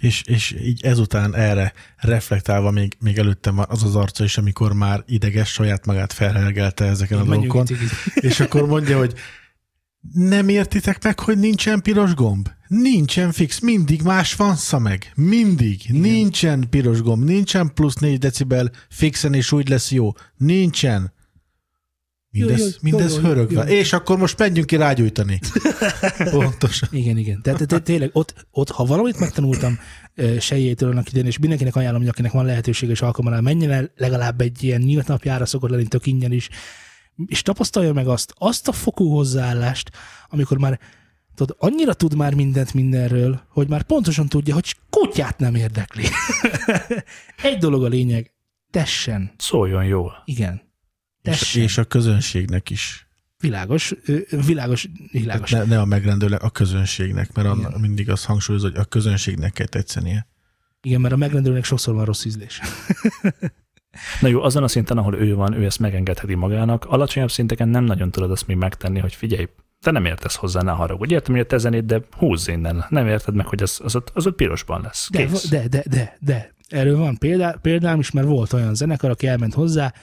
és, 0.00 0.22
és 0.26 0.56
így 0.62 0.84
ezután 0.84 1.34
erre 1.34 1.72
reflektálva 1.96 2.70
még, 2.70 2.96
még 3.00 3.18
előttem 3.18 3.58
az 3.58 3.82
az 3.84 3.96
arca 3.96 4.24
is, 4.24 4.38
amikor 4.38 4.72
már 4.72 5.02
ideges 5.06 5.52
saját 5.52 5.86
magát 5.86 6.12
felhelgelte 6.12 6.84
ezeken 6.84 7.18
a 7.18 7.22
dolgokon, 7.22 7.66
és 8.14 8.40
akkor 8.40 8.66
mondja, 8.66 8.98
hogy 8.98 9.14
nem 10.12 10.48
értitek 10.48 11.04
meg, 11.04 11.20
hogy 11.20 11.38
nincsen 11.38 11.82
piros 11.82 12.14
gomb? 12.14 12.48
Nincsen 12.66 13.32
fix, 13.32 13.60
mindig 13.60 14.02
más 14.02 14.32
fansza 14.32 14.78
meg. 14.78 15.12
Mindig. 15.14 15.82
Igen. 15.88 16.00
Nincsen 16.00 16.66
piros 16.70 17.02
gomb, 17.02 17.24
nincsen 17.24 17.74
plusz 17.74 17.94
4 17.94 18.18
decibel 18.18 18.70
fixen, 18.88 19.34
és 19.34 19.52
úgy 19.52 19.68
lesz 19.68 19.90
jó. 19.90 20.12
Nincsen. 20.36 21.12
Mindez, 22.30 22.58
jó, 22.58 22.64
jó, 22.64 22.70
mindez 22.80 23.14
jó, 23.14 23.20
hörögve. 23.20 23.64
Jó. 23.64 23.76
És 23.76 23.92
akkor 23.92 24.18
most 24.18 24.38
menjünk 24.38 24.66
ki 24.66 24.76
rágyújtani. 24.76 25.38
Pontosan. 26.30 26.88
Igen, 26.92 27.16
igen. 27.16 27.42
Tehát 27.42 27.66
te, 27.66 27.78
tényleg 27.78 28.10
ott, 28.12 28.46
ott, 28.50 28.70
ha 28.70 28.84
valamit 28.84 29.18
megtanultam 29.18 29.78
sejjétől 30.38 30.90
annak 30.90 31.08
idején, 31.08 31.26
és 31.26 31.38
mindenkinek 31.38 31.76
ajánlom, 31.76 32.00
hogy 32.00 32.10
akinek 32.10 32.32
van 32.32 32.44
lehetőség 32.44 32.88
és 32.88 33.02
alkalma 33.02 33.40
menjen 33.40 33.70
el 33.70 33.90
legalább 33.96 34.40
egy 34.40 34.62
ilyen 34.62 34.80
nyílt 34.80 35.06
napjára 35.06 35.46
szokott 35.46 35.70
lenni 35.70 35.86
tök 35.86 36.06
ingyen 36.06 36.32
is, 36.32 36.48
és 37.26 37.42
tapasztalja 37.42 37.92
meg 37.92 38.08
azt, 38.08 38.34
azt 38.38 38.68
a 38.68 38.72
fokú 38.72 39.08
hozzáállást, 39.08 39.90
amikor 40.28 40.58
már 40.58 40.80
tudod, 41.34 41.56
annyira 41.58 41.94
tud 41.94 42.16
már 42.16 42.34
mindent 42.34 42.74
mindenről, 42.74 43.40
hogy 43.48 43.68
már 43.68 43.82
pontosan 43.82 44.28
tudja, 44.28 44.54
hogy 44.54 44.76
kutyát 44.90 45.38
nem 45.38 45.54
érdekli. 45.54 46.04
egy 47.42 47.58
dolog 47.58 47.84
a 47.84 47.88
lényeg, 47.88 48.32
tessen. 48.70 49.32
Szóljon 49.38 49.84
jól. 49.84 50.22
Igen. 50.24 50.69
És, 51.22 51.54
és 51.54 51.78
a 51.78 51.84
közönségnek 51.84 52.70
is. 52.70 53.08
Világos, 53.40 53.94
világos, 54.46 54.88
világos. 55.10 55.50
Ne, 55.50 55.64
ne 55.64 55.80
a 55.80 55.84
megrendelőnek, 55.84 56.42
a 56.42 56.50
közönségnek, 56.50 57.32
mert 57.32 57.48
a, 57.48 57.78
mindig 57.78 58.10
azt 58.10 58.24
hangsúlyozza, 58.24 58.68
hogy 58.68 58.76
a 58.76 58.84
közönségnek 58.84 59.52
kell 59.52 59.66
tetszenie. 59.66 60.26
Igen, 60.82 61.00
mert 61.00 61.14
a 61.14 61.16
megrendelőnek 61.16 61.64
sokszor 61.64 61.94
van 61.94 62.04
rossz 62.04 62.24
ízlés. 62.24 62.60
Na 64.20 64.28
jó, 64.28 64.42
azon 64.42 64.62
a 64.62 64.68
szinten, 64.68 64.98
ahol 64.98 65.14
ő 65.14 65.34
van, 65.34 65.52
ő 65.52 65.64
ezt 65.64 65.78
megengedheti 65.78 66.34
magának. 66.34 66.84
Alacsonyabb 66.84 67.30
szinteken 67.30 67.68
nem 67.68 67.84
nagyon 67.84 68.10
tudod 68.10 68.30
azt 68.30 68.46
még 68.46 68.56
megtenni, 68.56 68.98
hogy 68.98 69.14
figyelj, 69.14 69.48
te 69.80 69.90
nem 69.90 70.04
értesz 70.04 70.34
hozzá, 70.34 70.60
ne 70.60 70.70
haragudj. 70.70 71.14
Értem, 71.14 71.34
hogy 71.34 71.42
a 71.42 71.46
te 71.46 71.58
zenéd, 71.58 71.84
de 71.84 72.00
húzz 72.16 72.48
innen. 72.48 72.84
Nem 72.88 73.06
érted 73.06 73.34
meg, 73.34 73.46
hogy 73.46 73.62
az, 73.62 73.80
az, 73.84 73.96
ott, 73.96 74.10
az 74.14 74.26
ott 74.26 74.36
pirosban 74.36 74.80
lesz. 74.82 75.08
Kész. 75.08 75.48
De, 75.48 75.58
de, 75.58 75.68
de, 75.68 75.84
de, 75.90 76.16
de. 76.20 76.54
Erről 76.68 76.96
van 76.96 77.18
példá, 77.18 77.58
példám 77.62 77.98
is, 77.98 78.10
mert 78.10 78.26
volt 78.26 78.52
olyan 78.52 78.74
zenekar, 78.74 79.10
aki 79.10 79.26
elment 79.26 79.54
hozzá, 79.54 79.94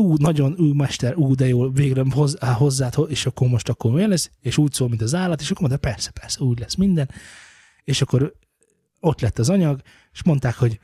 ú, 0.00 0.14
nagyon, 0.16 0.54
ú, 0.58 0.72
mester, 0.72 1.16
ú, 1.16 1.34
de 1.34 1.46
jó, 1.46 1.70
végre 1.70 2.04
hozzá, 2.12 2.90
és 3.08 3.26
akkor 3.26 3.48
most 3.48 3.68
akkor 3.68 3.94
olyan 3.94 4.08
lesz, 4.08 4.30
és 4.40 4.58
úgy 4.58 4.72
szól, 4.72 4.88
mint 4.88 5.02
az 5.02 5.14
állat, 5.14 5.40
és 5.40 5.50
akkor 5.50 5.68
mondta, 5.68 5.88
persze, 5.88 6.10
persze, 6.10 6.42
úgy 6.42 6.58
lesz 6.58 6.74
minden. 6.74 7.10
És 7.84 8.02
akkor 8.02 8.34
ott 9.00 9.20
lett 9.20 9.38
az 9.38 9.50
anyag, 9.50 9.80
és 10.12 10.22
mondták, 10.22 10.54
hogy 10.54 10.78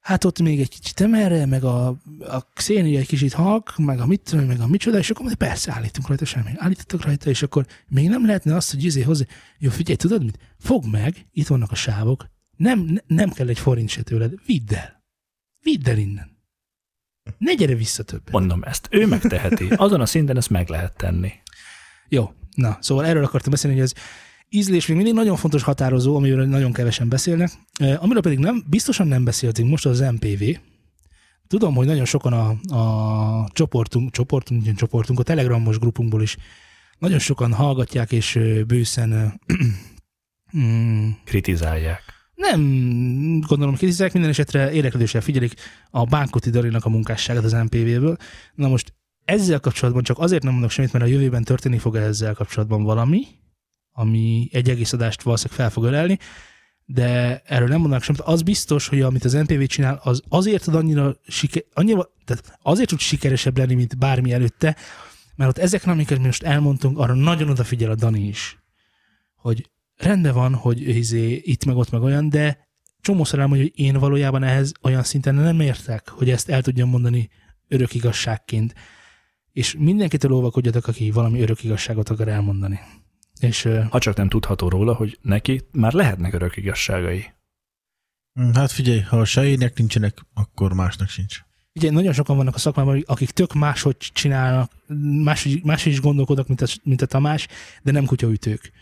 hát 0.00 0.24
ott 0.24 0.40
még 0.40 0.60
egy 0.60 0.68
kicsit 0.68 1.00
emelre, 1.00 1.46
meg 1.46 1.64
a, 1.64 1.86
a 2.18 2.46
szénia 2.54 2.98
egy 2.98 3.06
kicsit 3.06 3.32
halk, 3.32 3.76
meg 3.76 4.00
a 4.00 4.06
mit 4.06 4.46
meg 4.46 4.60
a 4.60 4.66
micsoda, 4.66 4.98
és 4.98 5.10
akkor 5.10 5.24
mondta, 5.24 5.46
persze, 5.46 5.72
állítunk 5.72 6.08
rajta 6.08 6.24
semmi. 6.24 6.50
Állítottak 6.56 7.04
rajta, 7.04 7.30
és 7.30 7.42
akkor 7.42 7.66
még 7.88 8.08
nem 8.08 8.26
lehetne 8.26 8.54
azt, 8.54 8.70
hogy 8.70 8.84
izé 8.84 9.02
hozzá, 9.02 9.24
jó, 9.58 9.70
figyelj, 9.70 9.96
tudod 9.96 10.24
mit? 10.24 10.38
Fogd 10.58 10.90
meg, 10.90 11.26
itt 11.32 11.46
vannak 11.46 11.70
a 11.70 11.74
sávok, 11.74 12.26
nem, 12.56 13.00
nem 13.06 13.30
kell 13.30 13.48
egy 13.48 13.58
forint 13.58 13.88
se 13.88 14.02
tőled, 14.02 14.34
vidd 14.46 14.74
el. 14.74 15.04
Vidd 15.62 15.88
el 15.88 15.98
innen. 15.98 16.31
Ne 17.38 17.54
gyere 17.54 17.74
vissza 17.74 18.02
többet. 18.02 18.32
Mondom 18.32 18.62
ezt. 18.62 18.88
Ő 18.90 19.06
megteheti. 19.06 19.68
Azon 19.76 20.00
a 20.00 20.06
szinten 20.06 20.36
ezt 20.36 20.50
meg 20.50 20.68
lehet 20.68 20.96
tenni. 20.96 21.32
Jó. 22.08 22.32
Na, 22.54 22.78
szóval 22.80 23.06
erről 23.06 23.24
akartam 23.24 23.50
beszélni, 23.50 23.76
hogy 23.76 23.84
az 23.84 23.94
ízlés 24.48 24.86
még 24.86 24.96
mindig 24.96 25.14
nagyon 25.14 25.36
fontos 25.36 25.62
határozó, 25.62 26.16
amiről 26.16 26.46
nagyon 26.46 26.72
kevesen 26.72 27.08
beszélnek. 27.08 27.50
Amiről 27.96 28.22
pedig 28.22 28.38
nem, 28.38 28.64
biztosan 28.66 29.06
nem 29.06 29.24
beszéltünk 29.24 29.70
most 29.70 29.86
az 29.86 30.00
MPV. 30.00 30.44
Tudom, 31.46 31.74
hogy 31.74 31.86
nagyon 31.86 32.04
sokan 32.04 32.32
a, 32.32 32.74
a 32.76 33.48
csoportunk, 33.52 34.10
csoportunk, 34.10 34.74
csoportunk, 34.74 35.18
a 35.18 35.22
telegramos 35.22 35.78
grupunkból 35.78 36.22
is 36.22 36.36
nagyon 36.98 37.18
sokan 37.18 37.52
hallgatják 37.52 38.12
és 38.12 38.38
bőszen 38.66 39.40
Hmm. 40.50 41.18
Kritizálják. 41.24 42.02
Nem 42.50 43.40
gondolom 43.40 43.74
kritizálják, 43.74 44.12
minden 44.12 44.30
esetre 44.30 44.72
érdeklődéssel 44.72 45.20
figyelik 45.20 45.54
a 45.90 46.04
Bánkuti 46.04 46.50
Darinak 46.50 46.84
a 46.84 46.88
munkásságát 46.88 47.44
az 47.44 47.52
MPV-ből. 47.52 48.16
Na 48.54 48.68
most 48.68 48.94
ezzel 49.24 49.60
kapcsolatban 49.60 50.02
csak 50.02 50.18
azért 50.18 50.42
nem 50.42 50.52
mondok 50.52 50.70
semmit, 50.70 50.92
mert 50.92 51.04
a 51.04 51.08
jövőben 51.08 51.44
történni 51.44 51.78
fog 51.78 51.96
ezzel 51.96 52.34
kapcsolatban 52.34 52.82
valami, 52.82 53.26
ami 53.92 54.48
egy 54.52 54.70
egész 54.70 54.92
adást 54.92 55.22
valószínűleg 55.22 55.60
fel 55.60 55.70
fog 55.70 55.84
ölelni, 55.84 56.18
de 56.84 57.42
erről 57.44 57.68
nem 57.68 57.80
mondanak 57.80 58.02
semmit. 58.02 58.20
Az 58.20 58.42
biztos, 58.42 58.88
hogy 58.88 59.00
amit 59.00 59.24
az 59.24 59.32
NPV 59.32 59.62
csinál, 59.62 60.00
az 60.02 60.22
azért 60.28 60.64
tud 60.64 60.74
annyira, 60.74 61.16
siker, 61.26 61.64
annyira 61.74 62.08
tehát 62.24 62.58
azért 62.62 62.88
tud 62.88 62.98
sikeresebb 62.98 63.58
lenni, 63.58 63.74
mint 63.74 63.98
bármi 63.98 64.32
előtte, 64.32 64.76
mert 65.36 65.50
ott 65.50 65.58
ezek, 65.58 65.86
amiket 65.86 66.18
mi 66.18 66.24
most 66.24 66.42
elmondtunk, 66.42 66.98
arra 66.98 67.14
nagyon 67.14 67.48
odafigyel 67.48 67.90
a 67.90 67.94
Dani 67.94 68.26
is, 68.26 68.58
hogy 69.36 69.70
rendben 70.04 70.34
van, 70.34 70.54
hogy 70.54 70.88
izé, 70.88 71.40
itt 71.44 71.64
meg 71.64 71.76
ott 71.76 71.90
meg 71.90 72.02
olyan, 72.02 72.28
de 72.28 72.68
csomószor 73.00 73.38
elmondja, 73.38 73.66
hogy 73.66 73.84
én 73.84 73.98
valójában 73.98 74.42
ehhez 74.42 74.72
olyan 74.82 75.02
szinten 75.02 75.34
nem 75.34 75.60
értek, 75.60 76.08
hogy 76.08 76.30
ezt 76.30 76.48
el 76.48 76.62
tudjam 76.62 76.88
mondani 76.88 77.28
örök 77.68 77.94
igazságként. 77.94 78.74
És 79.52 79.74
mindenkitől 79.78 80.32
óvakodjatok, 80.32 80.86
aki 80.86 81.10
valami 81.10 81.40
örök 81.40 81.64
igazságot 81.64 82.08
akar 82.08 82.28
elmondani. 82.28 82.80
És, 83.40 83.68
ha 83.90 83.98
csak 83.98 84.16
nem 84.16 84.28
tudható 84.28 84.68
róla, 84.68 84.94
hogy 84.94 85.18
neki 85.22 85.60
már 85.72 85.92
lehetnek 85.92 86.34
örök 86.34 86.56
igazságai. 86.56 87.32
Hm, 88.32 88.52
hát 88.54 88.70
figyelj, 88.70 89.00
ha 89.00 89.18
a 89.18 89.24
sejének 89.24 89.78
nincsenek, 89.78 90.18
akkor 90.34 90.72
másnak 90.72 91.08
sincs. 91.08 91.40
Ugye 91.74 91.90
nagyon 91.90 92.12
sokan 92.12 92.36
vannak 92.36 92.54
a 92.54 92.58
szakmában, 92.58 93.02
akik 93.06 93.30
tök 93.30 93.52
máshogy 93.52 93.96
csinálnak, 93.96 94.72
máshogy, 95.22 95.64
máshogy 95.64 95.92
is 95.92 96.00
gondolkodnak, 96.00 96.48
mint 96.48 96.60
a, 96.60 96.66
mint 96.82 97.02
a 97.02 97.06
Tamás, 97.06 97.46
de 97.82 97.92
nem 97.92 98.04
kutyaütők. 98.04 98.72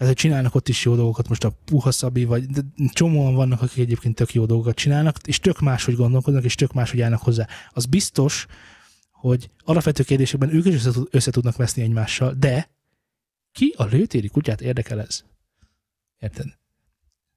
Tehát, 0.00 0.14
hogy 0.14 0.24
csinálnak 0.24 0.54
ott 0.54 0.68
is 0.68 0.84
jó 0.84 0.94
dolgokat, 0.94 1.28
most 1.28 1.44
a 1.44 1.52
Puha 1.64 1.90
Szabi, 1.90 2.24
vagy 2.24 2.46
de 2.46 2.60
csomóan 2.92 3.34
vannak, 3.34 3.62
akik 3.62 3.78
egyébként 3.78 4.14
tök 4.14 4.34
jó 4.34 4.46
dolgokat 4.46 4.74
csinálnak, 4.76 5.16
és 5.26 5.38
tök 5.38 5.60
máshogy 5.60 5.96
gondolkodnak, 5.96 6.44
és 6.44 6.54
tök 6.54 6.72
máshogy 6.72 7.00
állnak 7.00 7.22
hozzá. 7.22 7.46
Az 7.70 7.86
biztos, 7.86 8.46
hogy 9.10 9.50
alapvető 9.64 10.02
kérdésekben 10.02 10.54
ők 10.54 10.64
is 10.64 10.86
össze, 11.10 11.30
tudnak 11.30 11.56
veszni 11.56 11.82
egymással, 11.82 12.34
de 12.38 12.70
ki 13.52 13.74
a 13.76 13.84
lőtéri 13.84 14.28
kutyát 14.28 14.60
érdekel 14.60 15.00
ez? 15.00 15.24
Érted? 16.18 16.46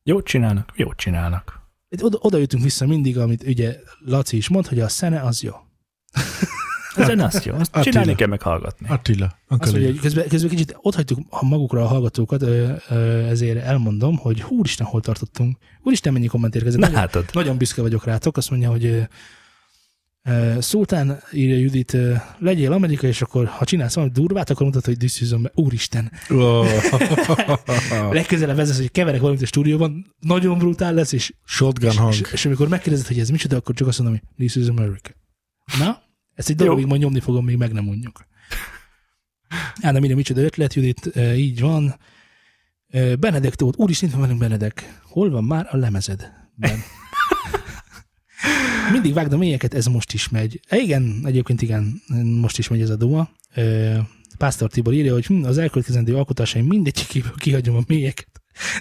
Jót 0.04 0.26
csinálnak, 0.26 0.72
jót 0.76 0.98
csinálnak. 0.98 1.62
Oda, 2.02 2.18
oda 2.22 2.38
jutunk 2.38 2.64
vissza 2.64 2.86
mindig, 2.86 3.18
amit 3.18 3.44
ugye 3.44 3.80
Laci 4.00 4.38
is 4.38 4.48
mond, 4.48 4.68
hogy 4.68 4.80
a 4.80 4.88
szene 4.88 5.22
az 5.22 5.42
jó. 5.42 5.54
A 6.96 7.04
zene 7.04 7.24
az 7.24 7.44
jó, 7.44 7.54
azt 7.54 7.76
Attila. 7.76 7.84
csinálni 7.84 8.16
kell 8.16 8.28
meghallgatni. 8.28 8.88
Attila. 8.90 9.38
Azt 9.48 9.72
mondja, 9.72 9.90
hogy 9.90 10.00
közben, 10.00 10.28
közben 10.28 10.50
kicsit 10.50 10.78
ott 10.82 10.96
hagytuk 10.96 11.20
magukra 11.42 11.84
a 11.84 11.88
hallgatókat, 11.88 12.44
ezért 13.30 13.64
elmondom, 13.64 14.18
hogy 14.18 14.42
húristen, 14.42 14.86
hol 14.86 15.02
tartottunk. 15.02 15.58
Úristen, 15.84 16.14
mennyi 16.14 16.28
komment 16.28 16.56
érkezett. 16.56 16.80
Na, 16.80 16.90
nagyon, 16.90 17.26
nagyon 17.32 17.58
büszke 17.58 17.82
vagyok 17.82 18.06
rátok. 18.06 18.38
Azt 18.38 18.50
mondja, 18.50 18.70
hogy 18.70 19.08
Szultán 20.60 21.20
írja 21.32 21.58
Judit, 21.58 21.98
legyél 22.40 22.72
Amerika, 22.72 23.08
és 23.08 23.22
akkor 23.22 23.46
ha 23.46 23.66
csinálsz 23.66 23.94
valami 23.94 24.12
durvát, 24.14 24.50
akkor 24.50 24.66
mutatod, 24.66 24.96
hogy 24.96 25.04
is 25.04 25.32
a... 25.32 25.38
Úristen! 25.54 26.12
Oh. 26.30 26.68
Legközelebb 28.12 28.60
ez 28.60 28.70
az, 28.70 28.78
hogy 28.78 28.92
keverek 28.92 29.20
valamit 29.20 29.42
a 29.42 29.46
stúdióban, 29.46 30.16
nagyon 30.20 30.58
brutál 30.58 30.94
lesz, 30.94 31.12
és, 31.12 31.34
Shotgun 31.46 31.90
és, 31.90 31.98
hang. 31.98 32.14
És, 32.14 32.22
és, 32.32 32.46
amikor 32.46 32.68
megkérdezed, 32.68 33.08
hogy 33.08 33.20
ez 33.20 33.30
micsoda, 33.30 33.56
akkor 33.56 33.76
csak 33.76 33.88
azt 33.88 34.00
mondom, 34.00 34.20
hogy 34.20 34.48
this 34.48 34.64
is 34.64 34.68
America. 34.68 35.10
Na, 35.80 36.03
ezt 36.36 36.50
egy 36.50 36.56
darabig 36.56 36.86
majd 36.86 37.02
nyomni 37.02 37.20
fogom, 37.20 37.46
még 37.46 37.58
meg 37.58 37.72
nem 37.72 37.84
mondjuk. 37.84 38.26
Ádám, 39.82 40.00
minden 40.00 40.18
micsoda 40.18 40.42
ötlet, 40.42 40.74
Judit, 40.74 41.12
így 41.36 41.60
van. 41.60 41.96
Benedek 43.20 43.56
Tóth, 43.56 43.80
úristen, 43.80 44.10
van 44.10 44.20
velünk 44.20 44.40
Benedek. 44.40 45.00
Hol 45.04 45.30
van 45.30 45.44
már 45.44 45.68
a 45.72 45.78
lemezed? 45.78 46.32
Ben. 46.56 46.80
Mindig 48.92 49.14
vágd 49.14 49.34
a 49.34 49.38
mélyeket, 49.38 49.74
ez 49.74 49.86
most 49.86 50.14
is 50.14 50.30
megy. 50.30 50.60
E, 50.68 50.78
igen, 50.78 51.22
egyébként 51.26 51.62
igen, 51.62 52.02
most 52.40 52.58
is 52.58 52.68
megy 52.68 52.82
ez 52.82 52.90
a 52.90 52.96
duma. 52.96 53.30
Pásztor 54.38 54.70
Tibor 54.70 54.94
írja, 54.94 55.14
hogy 55.14 55.26
hm, 55.26 55.44
az 55.44 55.58
elkövetkezendő 55.58 56.16
alkotásaim 56.16 56.66
mindegyikéből 56.66 57.36
kihagyom 57.38 57.76
a 57.76 57.82
mélyeket. 57.88 58.28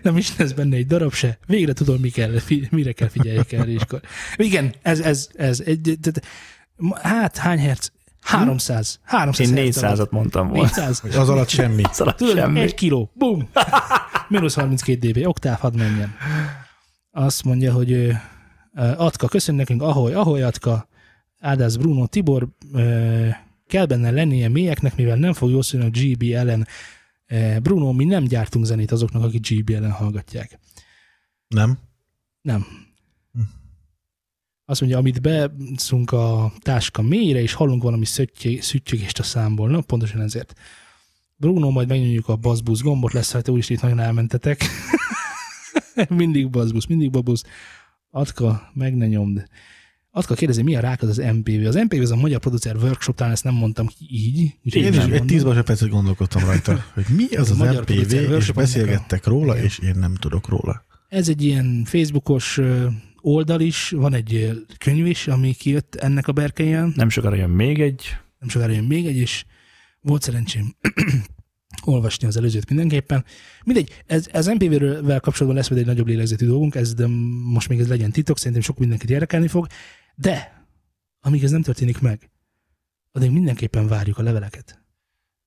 Nem 0.02 0.16
is 0.16 0.36
lesz 0.36 0.52
benne 0.52 0.76
egy 0.76 0.86
darab 0.86 1.12
se. 1.12 1.38
Végre 1.46 1.72
tudom, 1.72 2.00
mi 2.00 2.10
kell, 2.10 2.38
mire 2.70 2.92
kell 2.92 3.08
figyeljek. 3.08 3.52
És 3.52 3.82
akkor. 3.82 4.00
Igen, 4.36 4.74
ez, 4.82 5.00
ez, 5.00 5.28
ez 5.34 5.60
egy, 5.60 5.98
hát 7.02 7.36
hány 7.36 7.58
herc? 7.58 7.88
300. 8.20 8.98
300 9.02 9.50
Én 9.50 9.72
400-at 9.72 10.10
mondtam 10.10 10.48
volna. 10.48 10.62
400. 10.62 11.02
Az 11.16 11.28
alatt 11.28 11.48
semmi. 11.48 11.82
Az 11.82 12.00
alatt 12.00 12.16
Tudod, 12.16 12.36
semmi. 12.36 12.60
egy 12.60 12.74
kiló. 12.74 13.10
Bum! 13.14 13.48
Minusz 14.28 14.54
32 14.54 15.10
dB. 15.10 15.26
Oktáv, 15.26 15.58
hadd 15.58 15.76
menjen. 15.76 16.14
Azt 17.10 17.44
mondja, 17.44 17.72
hogy 17.72 18.12
Atka, 18.74 19.28
köszön 19.28 19.54
nekünk, 19.54 19.82
ahoy, 19.82 20.12
ahoy 20.12 20.42
Atka, 20.42 20.88
Ádász 21.40 21.76
Bruno, 21.76 22.06
Tibor, 22.06 22.48
kell 23.66 23.86
benne 23.86 24.10
lennie 24.10 24.48
mélyeknek, 24.48 24.96
mivel 24.96 25.16
nem 25.16 25.32
fog 25.32 25.50
jól 25.50 25.62
szólni 25.62 25.86
a 25.86 25.90
GB 25.90 26.22
ellen. 26.34 26.66
Bruno, 27.62 27.92
mi 27.92 28.04
nem 28.04 28.24
gyártunk 28.24 28.64
zenét 28.64 28.92
azoknak, 28.92 29.22
akik 29.22 29.48
GB 29.48 29.70
ellen 29.70 29.90
hallgatják. 29.90 30.58
Nem? 31.48 31.78
Nem. 32.40 32.66
Azt 34.72 34.80
mondja, 34.80 34.98
amit 34.98 35.20
beszunk 35.20 36.12
a 36.12 36.52
táska 36.58 37.02
mélyre, 37.02 37.40
és 37.40 37.52
hallunk 37.52 37.82
valami 37.82 38.04
szüttyögést 38.60 39.18
a 39.18 39.22
számból. 39.22 39.68
Na, 39.68 39.80
pontosan 39.80 40.20
ezért. 40.20 40.54
Bruno, 41.36 41.70
majd 41.70 41.88
megnyomjuk 41.88 42.28
a 42.28 42.36
bassbusz 42.36 42.80
gombot, 42.80 43.12
lesz 43.12 43.32
rajta, 43.32 43.52
úgyis 43.52 43.68
itt 43.68 43.80
nagyon 43.80 44.00
elmentetek. 44.00 44.64
mindig 46.08 46.50
bassbusz, 46.50 46.86
mindig 46.86 47.10
babusz. 47.10 47.44
Atka, 48.10 48.70
meg 48.74 48.96
ne 48.96 49.06
nyomd. 49.06 49.44
Atka 50.10 50.34
kérdezi, 50.34 50.62
mi 50.62 50.76
a 50.76 50.80
rák 50.80 51.02
az 51.02 51.08
az 51.08 51.32
MPV? 51.34 51.66
Az 51.66 51.74
MPV 51.74 52.00
az 52.00 52.10
a 52.10 52.16
Magyar 52.16 52.40
Producer 52.40 52.76
Workshop, 52.76 53.16
talán 53.16 53.32
ezt 53.32 53.44
nem 53.44 53.54
mondtam 53.54 53.88
így. 54.08 54.54
Én 54.62 54.92
is 54.92 54.98
egy 54.98 55.24
tíz 55.24 55.44
másodpercet 55.44 55.88
gondolkodtam 55.88 56.44
rajta, 56.44 56.84
hogy 56.94 57.04
mi 57.16 57.34
az 57.34 57.50
az 57.50 57.58
MPV, 57.58 58.12
és 58.12 58.52
beszélgettek 58.52 59.26
róla, 59.26 59.58
és 59.58 59.78
én 59.78 59.94
nem 59.98 60.14
tudok 60.14 60.48
róla. 60.48 60.84
Ez 61.08 61.28
egy 61.28 61.42
ilyen 61.42 61.84
Facebookos 61.84 62.60
oldal 63.22 63.60
is, 63.60 63.90
van 63.90 64.14
egy 64.14 64.50
könyv 64.78 65.06
is, 65.06 65.28
ami 65.28 65.54
kijött 65.54 65.94
ennek 65.94 66.28
a 66.28 66.32
berkejen. 66.32 66.92
Nem 66.96 67.08
sokára 67.08 67.34
jön 67.34 67.50
még 67.50 67.80
egy. 67.80 68.16
Nem 68.38 68.48
sokára 68.48 68.72
jön 68.72 68.84
még 68.84 69.06
egy, 69.06 69.16
és 69.16 69.44
volt 70.00 70.22
szerencsém 70.22 70.74
olvasni 71.84 72.26
az 72.26 72.36
előzőt 72.36 72.68
mindenképpen. 72.68 73.24
Mindegy, 73.64 74.02
ez, 74.06 74.28
ez 74.32 74.46
MPV-vel 74.46 75.20
kapcsolatban 75.20 75.54
lesz 75.54 75.70
egy 75.70 75.86
nagyobb 75.86 76.06
lélegzetű 76.06 76.46
dolgunk, 76.46 76.74
ez, 76.74 76.94
de 76.94 77.06
most 77.52 77.68
még 77.68 77.80
ez 77.80 77.88
legyen 77.88 78.10
titok, 78.10 78.38
szerintem 78.38 78.62
sok 78.62 78.78
mindenkit 78.78 79.10
érdekelni 79.10 79.48
fog, 79.48 79.66
de 80.14 80.66
amíg 81.20 81.44
ez 81.44 81.50
nem 81.50 81.62
történik 81.62 82.00
meg, 82.00 82.30
addig 83.12 83.30
mindenképpen 83.30 83.86
várjuk 83.86 84.18
a 84.18 84.22
leveleket. 84.22 84.80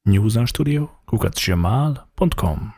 Newson 0.02 0.46
Studio, 0.46 0.90
kukacjamal.com 1.06 2.74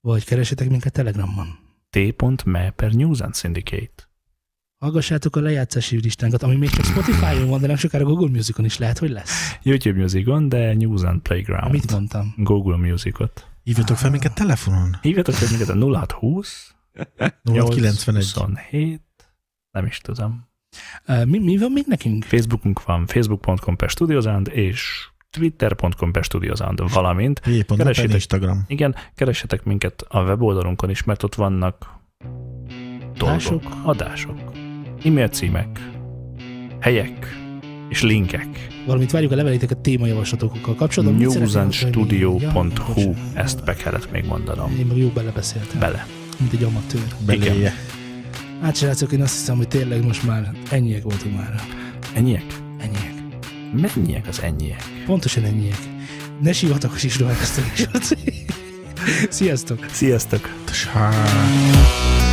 Vagy 0.00 0.24
keresetek 0.24 0.68
minket 0.68 0.92
Telegramon. 0.92 1.46
t.me 1.90 2.70
per 2.70 2.92
News 2.92 3.20
and 3.20 3.34
Syndicate 3.34 4.05
Hallgassátok 4.78 5.36
a 5.36 5.40
lejátszási 5.40 6.00
listánkat, 6.00 6.42
ami 6.42 6.56
még 6.56 6.70
csak 6.70 6.84
Spotify-on 6.84 7.48
van, 7.48 7.60
de 7.60 7.66
nem 7.66 7.76
sokára 7.76 8.04
Google 8.04 8.28
Musicon 8.28 8.64
is 8.64 8.78
lehet, 8.78 8.98
hogy 8.98 9.10
lesz. 9.10 9.58
YouTube 9.62 10.00
Musicon, 10.00 10.48
de 10.48 10.74
News 10.74 11.02
and 11.02 11.20
Playground. 11.20 11.72
Mit 11.72 11.92
mondtam? 11.92 12.34
Google 12.36 12.76
Musicot. 12.76 13.46
Hívjatok 13.62 13.96
fel 13.96 14.10
minket 14.10 14.34
telefonon. 14.34 14.96
Hívjatok 15.02 15.34
fel 15.34 15.48
minket 15.48 15.68
a 15.68 15.74
0620 15.74 16.74
0691 17.42 18.32
27 18.32 19.00
nem 19.70 19.86
is 19.86 19.98
tudom. 19.98 20.48
Mi, 21.24 21.38
mi 21.38 21.56
van 21.56 21.72
még 21.72 21.84
nekünk? 21.86 22.24
Facebookunk 22.24 22.84
van, 22.84 23.06
facebook.com 23.06 23.76
per 23.76 23.90
studiozand, 23.90 24.48
és 24.48 25.08
twitter.com 25.30 26.12
per 26.12 26.24
studiozand, 26.24 26.92
valamint 26.92 27.40
keresétek, 27.66 28.14
Instagram. 28.14 28.64
Igen, 28.66 28.94
keressetek 29.14 29.64
minket 29.64 30.04
a 30.08 30.22
weboldalunkon 30.22 30.90
is, 30.90 31.04
mert 31.04 31.22
ott 31.22 31.34
vannak 31.34 31.94
dolgok, 33.14 33.28
adások, 33.28 33.62
adások 33.82 34.55
e-mail 35.04 35.28
címek, 35.28 35.90
helyek 36.80 37.36
és 37.88 38.02
linkek. 38.02 38.66
Valamit 38.86 39.10
várjuk 39.10 39.32
a 39.32 39.34
leveléteket 39.34 39.78
témajavaslatokkal 39.78 40.74
kapcsolatban. 40.74 41.18
Newsandstudio.hu, 41.18 43.14
ezt 43.34 43.64
be 43.64 43.74
kellett 43.74 44.10
még 44.10 44.24
mondanom. 44.24 44.76
Én 44.78 44.86
meg 44.86 44.96
jó 44.96 45.08
belebeszéltem. 45.08 45.80
Bele. 45.80 46.06
Mint 46.38 46.52
egy 46.52 46.62
amatőr. 46.62 47.06
Beléje. 47.26 47.74
Hát 48.62 48.76
srácok, 48.76 49.12
én 49.12 49.22
azt 49.22 49.34
hiszem, 49.38 49.56
hogy 49.56 49.68
tényleg 49.68 50.04
most 50.04 50.26
már 50.26 50.52
ennyiek 50.70 51.02
voltunk 51.02 51.36
már. 51.36 51.60
Ennyiek? 52.14 52.44
Ennyiek. 52.78 53.14
Mennyiek 53.72 54.26
az 54.28 54.40
ennyiek? 54.42 54.82
Pontosan 55.06 55.44
ennyiek. 55.44 55.78
Ne 56.42 56.52
sívatakos 56.52 57.02
is 57.02 57.18
rohajtasztok 57.18 57.64
is. 57.74 57.86
Sziasztok! 59.28 59.86
Sziasztok! 59.90 60.50
Sziasztok. 60.64 62.25